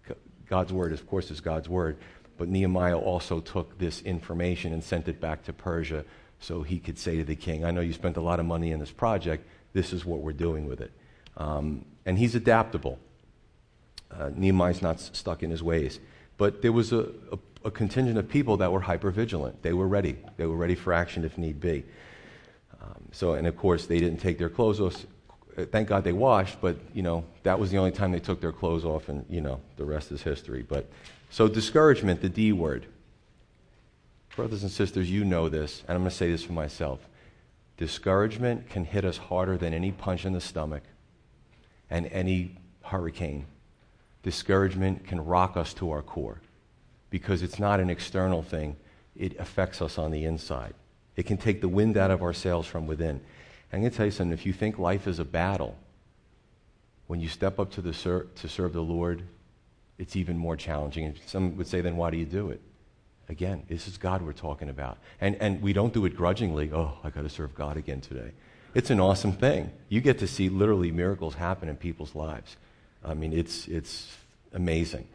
uh, 0.09 0.13
God's 0.47 0.71
word, 0.71 0.93
of 0.93 1.07
course, 1.07 1.31
is 1.31 1.41
God's 1.41 1.67
word. 1.67 1.97
But 2.37 2.49
Nehemiah 2.49 2.97
also 2.97 3.39
took 3.39 3.77
this 3.77 4.01
information 4.01 4.73
and 4.73 4.83
sent 4.83 5.07
it 5.07 5.19
back 5.19 5.43
to 5.45 5.53
Persia 5.53 6.05
so 6.39 6.61
he 6.61 6.77
could 6.77 6.99
say 6.99 7.17
to 7.17 7.23
the 7.23 7.35
king, 7.35 7.63
I 7.63 7.71
know 7.71 7.81
you 7.81 7.93
spent 7.93 8.17
a 8.17 8.21
lot 8.21 8.39
of 8.39 8.45
money 8.45 8.71
in 8.71 8.79
this 8.79 8.91
project, 8.91 9.47
this 9.71 9.93
is 9.93 10.05
what 10.05 10.19
we're 10.19 10.33
doing 10.33 10.67
with 10.67 10.81
it. 10.81 10.91
Um, 11.37 11.85
and 12.05 12.17
he's 12.17 12.35
adaptable. 12.35 12.99
Uh, 14.11 14.29
Nehemiah's 14.35 14.81
not 14.81 14.99
stuck 14.99 15.41
in 15.41 15.49
his 15.49 15.63
ways. 15.63 15.99
But 16.37 16.61
there 16.61 16.71
was 16.71 16.91
a, 16.91 17.09
a, 17.31 17.39
a 17.65 17.71
contingent 17.71 18.17
of 18.17 18.27
people 18.27 18.57
that 18.57 18.71
were 18.71 18.81
hyper 18.81 19.09
vigilant. 19.09 19.63
They 19.63 19.73
were 19.73 19.87
ready. 19.87 20.17
They 20.37 20.45
were 20.45 20.57
ready 20.57 20.75
for 20.75 20.93
action 20.93 21.23
if 21.23 21.37
need 21.37 21.59
be. 21.59 21.85
Um, 22.83 23.09
so, 23.11 23.33
and 23.33 23.47
of 23.47 23.55
course, 23.57 23.85
they 23.85 23.99
didn't 23.99 24.19
take 24.19 24.37
their 24.37 24.49
clothes 24.49 24.79
off. 24.79 25.05
Uh, 25.57 25.65
thank 25.65 25.87
God 25.87 26.03
they 26.03 26.13
washed, 26.13 26.59
but 26.61 26.77
you 26.93 27.03
know 27.03 27.23
that 27.43 27.59
was 27.59 27.71
the 27.71 27.77
only 27.77 27.91
time 27.91 28.11
they 28.11 28.19
took 28.19 28.41
their 28.41 28.51
clothes 28.51 28.85
off, 28.85 29.09
and 29.09 29.25
you 29.29 29.41
know 29.41 29.61
the 29.77 29.85
rest 29.85 30.11
is 30.11 30.21
history. 30.21 30.63
But 30.67 30.89
so 31.29 31.47
discouragement, 31.47 32.21
the 32.21 32.29
D 32.29 32.51
word. 32.51 32.85
Brothers 34.35 34.63
and 34.63 34.71
sisters, 34.71 35.11
you 35.11 35.23
know 35.23 35.47
this, 35.47 35.83
and 35.87 35.95
I'm 35.95 36.01
going 36.01 36.09
to 36.09 36.15
say 36.15 36.31
this 36.31 36.43
for 36.43 36.53
myself. 36.53 37.07
Discouragement 37.77 38.67
can 38.67 38.83
hit 38.83 39.05
us 39.05 39.17
harder 39.17 39.57
than 39.57 39.73
any 39.75 39.91
punch 39.91 40.25
in 40.25 40.33
the 40.33 40.41
stomach 40.41 40.81
and 41.89 42.07
any 42.07 42.57
hurricane. 42.81 43.45
Discouragement 44.23 45.05
can 45.05 45.23
rock 45.23 45.55
us 45.55 45.73
to 45.75 45.91
our 45.91 46.01
core 46.01 46.41
because 47.11 47.43
it's 47.43 47.59
not 47.59 47.79
an 47.79 47.91
external 47.91 48.41
thing, 48.41 48.75
it 49.15 49.39
affects 49.39 49.83
us 49.83 49.99
on 49.99 50.09
the 50.09 50.25
inside. 50.25 50.73
It 51.15 51.25
can 51.25 51.37
take 51.37 51.61
the 51.61 51.67
wind 51.67 51.97
out 51.97 52.11
of 52.11 52.21
our 52.21 52.33
sails 52.33 52.65
from 52.65 52.87
within. 52.87 53.21
I'm 53.71 53.79
going 53.79 53.91
to 53.91 53.97
tell 53.97 54.05
you 54.05 54.11
something 54.11 54.33
if 54.33 54.45
you 54.45 54.53
think 54.53 54.77
life 54.77 55.07
is 55.07 55.19
a 55.19 55.25
battle, 55.25 55.75
when 57.07 57.19
you 57.19 57.27
step 57.27 57.59
up 57.59 57.71
to, 57.71 57.81
the 57.81 57.93
ser- 57.93 58.27
to 58.35 58.47
serve 58.47 58.73
the 58.73 58.81
Lord, 58.81 59.23
it's 59.97 60.15
even 60.15 60.37
more 60.37 60.55
challenging. 60.55 61.05
And 61.05 61.19
some 61.25 61.57
would 61.57 61.67
say, 61.67 61.81
then 61.81 61.97
why 61.97 62.11
do 62.11 62.17
you 62.17 62.25
do 62.25 62.49
it? 62.49 62.61
Again, 63.29 63.63
this 63.67 63.87
is 63.87 63.97
God 63.97 64.21
we're 64.21 64.33
talking 64.33 64.69
about. 64.69 64.97
And, 65.21 65.35
and 65.37 65.61
we 65.61 65.73
don't 65.73 65.93
do 65.93 66.05
it 66.05 66.15
grudgingly. 66.15 66.71
Oh, 66.73 66.97
I 67.03 67.09
got 67.09 67.23
to 67.23 67.29
serve 67.29 67.55
God 67.55 67.77
again 67.77 68.01
today. 68.01 68.31
It's 68.73 68.89
an 68.89 68.99
awesome 68.99 69.33
thing. 69.33 69.71
You 69.89 70.01
get 70.01 70.19
to 70.19 70.27
see 70.27 70.49
literally 70.49 70.91
miracles 70.91 71.35
happen 71.35 71.69
in 71.69 71.77
people's 71.77 72.15
lives. 72.15 72.57
I 73.03 73.13
mean, 73.13 73.33
it's, 73.33 73.67
it's 73.67 74.15
amazing. 74.53 75.07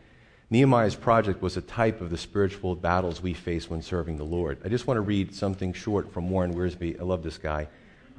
Nehemiah's 0.51 0.95
project 0.95 1.43
was 1.43 1.57
a 1.57 1.61
type 1.61 2.01
of 2.01 2.11
the 2.11 2.17
spiritual 2.17 2.75
battles 2.75 3.23
we 3.23 3.35
face 3.35 3.69
when 3.69 3.83
serving 3.83 4.17
the 4.17 4.25
Lord. 4.25 4.59
I 4.65 4.69
just 4.69 4.87
want 4.87 4.97
to 4.97 5.03
read 5.03 5.35
something 5.35 5.75
short 5.75 6.13
from 6.13 6.31
Warren 6.31 6.55
Wiersbe. 6.55 6.99
I 6.99 7.05
love 7.05 7.23
this 7.23 7.37
guy. 7.37 7.69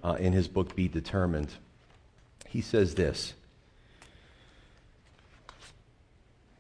Uh, 0.04 0.16
in 0.20 0.32
his 0.32 0.48
book, 0.48 0.76
Be 0.76 0.88
Determined. 0.88 1.50
He 2.48 2.62
says 2.62 2.96
this. 2.96 3.34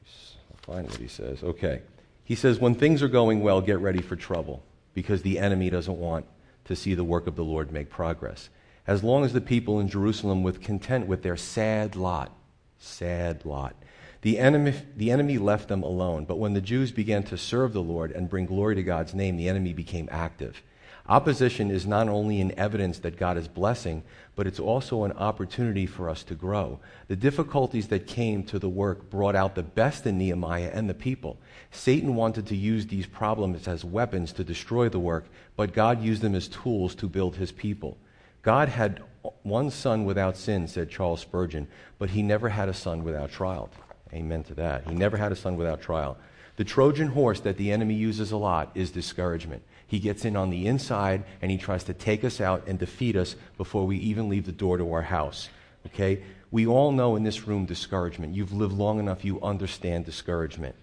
I'll 0.05 0.75
find 0.75 0.89
what 0.89 0.99
he 0.99 1.07
says. 1.07 1.43
Okay. 1.43 1.81
He 2.23 2.35
says, 2.35 2.59
When 2.59 2.75
things 2.75 3.01
are 3.01 3.07
going 3.07 3.41
well, 3.41 3.61
get 3.61 3.79
ready 3.79 4.01
for 4.01 4.15
trouble 4.15 4.63
because 4.93 5.21
the 5.21 5.39
enemy 5.39 5.69
doesn't 5.69 5.97
want 5.97 6.25
to 6.65 6.75
see 6.75 6.93
the 6.93 7.03
work 7.03 7.27
of 7.27 7.35
the 7.35 7.43
Lord 7.43 7.71
make 7.71 7.89
progress. 7.89 8.49
As 8.85 9.03
long 9.03 9.23
as 9.23 9.33
the 9.33 9.41
people 9.41 9.79
in 9.79 9.87
Jerusalem 9.87 10.41
were 10.43 10.51
content 10.51 11.07
with 11.07 11.21
their 11.21 11.37
sad 11.37 11.95
lot, 11.95 12.31
sad 12.79 13.45
lot, 13.45 13.75
the 14.21 14.37
enemy, 14.37 14.73
the 14.97 15.11
enemy 15.11 15.37
left 15.37 15.69
them 15.69 15.83
alone. 15.83 16.25
But 16.25 16.39
when 16.39 16.53
the 16.53 16.61
Jews 16.61 16.91
began 16.91 17.23
to 17.23 17.37
serve 17.37 17.73
the 17.73 17.81
Lord 17.81 18.11
and 18.11 18.29
bring 18.29 18.45
glory 18.45 18.75
to 18.75 18.83
God's 18.83 19.13
name, 19.13 19.37
the 19.37 19.49
enemy 19.49 19.73
became 19.73 20.09
active. 20.11 20.61
Opposition 21.07 21.71
is 21.71 21.87
not 21.87 22.07
only 22.07 22.39
an 22.39 22.53
evidence 22.55 22.99
that 22.99 23.17
God 23.17 23.35
is 23.35 23.47
blessing, 23.47 24.03
but 24.35 24.45
it's 24.45 24.59
also 24.59 25.05
an 25.05 25.13
opportunity 25.13 25.87
for 25.87 26.07
us 26.07 26.21
to 26.23 26.35
grow. 26.35 26.79
The 27.07 27.15
difficulties 27.15 27.87
that 27.87 28.05
came 28.05 28.43
to 28.43 28.59
the 28.59 28.69
work 28.69 29.09
brought 29.09 29.35
out 29.35 29.55
the 29.55 29.63
best 29.63 30.05
in 30.05 30.19
Nehemiah 30.19 30.69
and 30.71 30.87
the 30.87 30.93
people. 30.93 31.39
Satan 31.71 32.13
wanted 32.13 32.45
to 32.47 32.55
use 32.55 32.85
these 32.85 33.07
problems 33.07 33.67
as 33.67 33.83
weapons 33.83 34.33
to 34.33 34.43
destroy 34.43 34.87
the 34.87 34.99
work, 34.99 35.25
but 35.55 35.73
God 35.73 36.03
used 36.03 36.21
them 36.21 36.35
as 36.35 36.47
tools 36.47 36.93
to 36.95 37.09
build 37.09 37.37
his 37.37 37.51
people. 37.51 37.97
God 38.43 38.69
had 38.69 39.01
one 39.41 39.71
son 39.71 40.05
without 40.05 40.37
sin, 40.37 40.67
said 40.67 40.91
Charles 40.91 41.21
Spurgeon, 41.21 41.67
but 41.97 42.11
he 42.11 42.21
never 42.21 42.49
had 42.49 42.69
a 42.69 42.73
son 42.73 43.03
without 43.03 43.31
trial. 43.31 43.71
Amen 44.13 44.43
to 44.45 44.55
that. 44.55 44.87
He 44.87 44.95
never 44.95 45.17
had 45.17 45.31
a 45.31 45.35
son 45.35 45.55
without 45.55 45.81
trial. 45.81 46.17
The 46.55 46.63
Trojan 46.63 47.07
horse 47.09 47.39
that 47.41 47.57
the 47.57 47.71
enemy 47.71 47.93
uses 47.93 48.31
a 48.31 48.37
lot 48.37 48.71
is 48.75 48.91
discouragement. 48.91 49.63
He 49.87 49.99
gets 49.99 50.25
in 50.25 50.35
on 50.35 50.49
the 50.49 50.67
inside 50.67 51.23
and 51.41 51.49
he 51.49 51.57
tries 51.57 51.83
to 51.85 51.93
take 51.93 52.23
us 52.23 52.41
out 52.41 52.67
and 52.67 52.77
defeat 52.77 53.15
us 53.15 53.35
before 53.57 53.85
we 53.87 53.97
even 53.97 54.29
leave 54.29 54.45
the 54.45 54.51
door 54.51 54.77
to 54.77 54.91
our 54.91 55.03
house. 55.03 55.49
Okay? 55.85 56.21
We 56.51 56.67
all 56.67 56.91
know 56.91 57.15
in 57.15 57.23
this 57.23 57.47
room 57.47 57.65
discouragement. 57.65 58.35
You've 58.35 58.51
lived 58.51 58.73
long 58.73 58.99
enough, 58.99 59.23
you 59.23 59.39
understand 59.41 60.05
discouragement. 60.05 60.75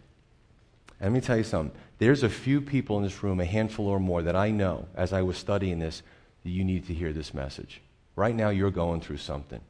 And 1.00 1.12
let 1.12 1.20
me 1.20 1.26
tell 1.26 1.36
you 1.36 1.44
something. 1.44 1.76
There's 1.98 2.22
a 2.22 2.28
few 2.28 2.60
people 2.60 2.96
in 2.96 3.02
this 3.02 3.22
room, 3.22 3.40
a 3.40 3.44
handful 3.44 3.86
or 3.86 4.00
more, 4.00 4.22
that 4.22 4.36
I 4.36 4.50
know 4.50 4.86
as 4.94 5.12
I 5.12 5.22
was 5.22 5.36
studying 5.36 5.78
this, 5.78 6.02
that 6.42 6.50
you 6.50 6.64
need 6.64 6.86
to 6.86 6.94
hear 6.94 7.12
this 7.12 7.34
message. 7.34 7.82
Right 8.14 8.34
now, 8.34 8.50
you're 8.50 8.70
going 8.70 9.00
through 9.00 9.18
something, 9.18 9.60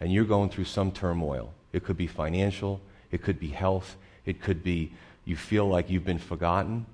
and 0.00 0.12
you're 0.12 0.24
going 0.24 0.48
through 0.48 0.64
some 0.64 0.92
turmoil. 0.92 1.52
It 1.72 1.84
could 1.84 1.96
be 1.96 2.06
financial, 2.06 2.80
it 3.12 3.22
could 3.22 3.38
be 3.38 3.48
health, 3.48 3.96
it 4.26 4.42
could 4.42 4.64
be 4.64 4.92
you 5.24 5.36
feel 5.36 5.68
like 5.68 5.88
you've 5.88 6.04
been 6.04 6.18
forgotten, 6.18 6.86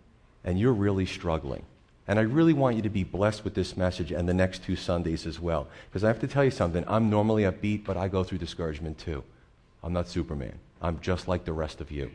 and 0.45 0.59
you're 0.59 0.73
really 0.73 1.07
struggling. 1.07 1.65
And 2.07 2.19
I 2.19 2.23
really 2.23 2.55
want 2.55 2.77
you 2.77 2.83
to 2.83 2.89
be 2.89 3.05
blessed 3.05 3.45
with 3.45 3.55
this 3.55 3.77
message 3.77 4.13
and 4.13 4.27
the 4.27 4.35
next 4.35 4.65
two 4.65 4.77
Sundays 4.77 5.27
as 5.27 5.39
well. 5.39 5.69
Because 5.89 6.05
I 6.05 6.09
have 6.09 6.21
to 6.21 6.27
tell 6.27 6.43
you 6.43 6.51
something. 6.51 6.83
I'm 6.89 7.11
normally 7.11 7.43
upbeat, 7.43 7.85
but 7.85 7.99
I 7.99 8.09
go 8.09 8.25
through 8.25 8.39
discouragement 8.39 8.99
too. 8.99 9.23
I'm 9.83 9.93
not 9.93 10.09
Superman. 10.09 10.59
I'm 10.81 11.01
just 11.01 11.29
like 11.29 11.45
the 11.45 11.53
rest 11.53 11.83
of 11.83 11.91
you. 11.91 12.11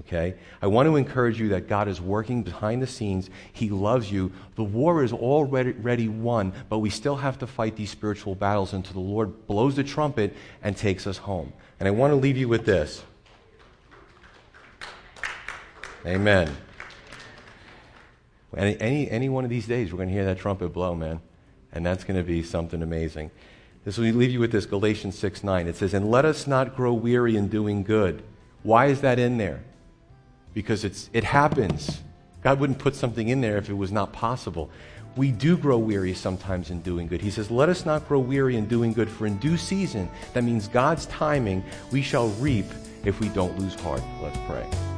Okay? 0.00 0.34
I 0.60 0.66
want 0.66 0.86
to 0.86 0.96
encourage 0.96 1.40
you 1.40 1.48
that 1.48 1.66
God 1.66 1.88
is 1.88 1.98
working 1.98 2.42
behind 2.42 2.82
the 2.82 2.86
scenes. 2.86 3.30
He 3.52 3.70
loves 3.70 4.12
you. 4.12 4.32
The 4.56 4.64
war 4.64 5.02
is 5.02 5.14
already 5.14 6.08
won, 6.08 6.52
but 6.68 6.78
we 6.78 6.90
still 6.90 7.16
have 7.16 7.38
to 7.38 7.46
fight 7.46 7.74
these 7.74 7.90
spiritual 7.90 8.34
battles 8.34 8.74
until 8.74 8.92
the 8.92 9.00
Lord 9.00 9.46
blows 9.46 9.76
the 9.76 9.84
trumpet 9.84 10.36
and 10.62 10.76
takes 10.76 11.06
us 11.06 11.16
home. 11.16 11.54
And 11.80 11.88
I 11.88 11.90
want 11.90 12.12
to 12.12 12.16
leave 12.16 12.36
you 12.36 12.48
with 12.48 12.66
this. 12.66 13.02
Amen. 16.06 16.54
Any, 18.56 18.80
any, 18.80 19.10
any 19.10 19.28
one 19.28 19.44
of 19.44 19.50
these 19.50 19.66
days, 19.66 19.92
we're 19.92 19.98
going 19.98 20.08
to 20.08 20.14
hear 20.14 20.24
that 20.24 20.38
trumpet 20.38 20.70
blow, 20.70 20.94
man. 20.94 21.20
And 21.72 21.84
that's 21.84 22.04
going 22.04 22.16
to 22.16 22.24
be 22.24 22.42
something 22.42 22.82
amazing. 22.82 23.30
This 23.84 23.98
will 23.98 24.04
leave 24.04 24.30
you 24.30 24.40
with 24.40 24.52
this 24.52 24.66
Galatians 24.66 25.18
6 25.18 25.44
9. 25.44 25.66
It 25.66 25.76
says, 25.76 25.94
And 25.94 26.10
let 26.10 26.24
us 26.24 26.46
not 26.46 26.76
grow 26.76 26.92
weary 26.92 27.36
in 27.36 27.48
doing 27.48 27.82
good. 27.82 28.22
Why 28.62 28.86
is 28.86 29.00
that 29.02 29.18
in 29.18 29.38
there? 29.38 29.62
Because 30.54 30.84
it's, 30.84 31.10
it 31.12 31.24
happens. 31.24 32.00
God 32.42 32.60
wouldn't 32.60 32.78
put 32.78 32.94
something 32.94 33.28
in 33.28 33.40
there 33.40 33.58
if 33.58 33.68
it 33.68 33.74
was 33.74 33.92
not 33.92 34.12
possible. 34.12 34.70
We 35.16 35.32
do 35.32 35.56
grow 35.56 35.78
weary 35.78 36.14
sometimes 36.14 36.70
in 36.70 36.80
doing 36.82 37.08
good. 37.08 37.20
He 37.20 37.30
says, 37.30 37.50
Let 37.50 37.68
us 37.68 37.84
not 37.84 38.06
grow 38.08 38.18
weary 38.18 38.56
in 38.56 38.66
doing 38.66 38.92
good, 38.92 39.10
for 39.10 39.26
in 39.26 39.38
due 39.38 39.56
season, 39.56 40.08
that 40.32 40.44
means 40.44 40.68
God's 40.68 41.06
timing, 41.06 41.64
we 41.90 42.02
shall 42.02 42.28
reap 42.30 42.66
if 43.04 43.20
we 43.20 43.28
don't 43.30 43.58
lose 43.58 43.74
heart. 43.74 44.02
Let's 44.22 44.38
pray. 44.46 44.97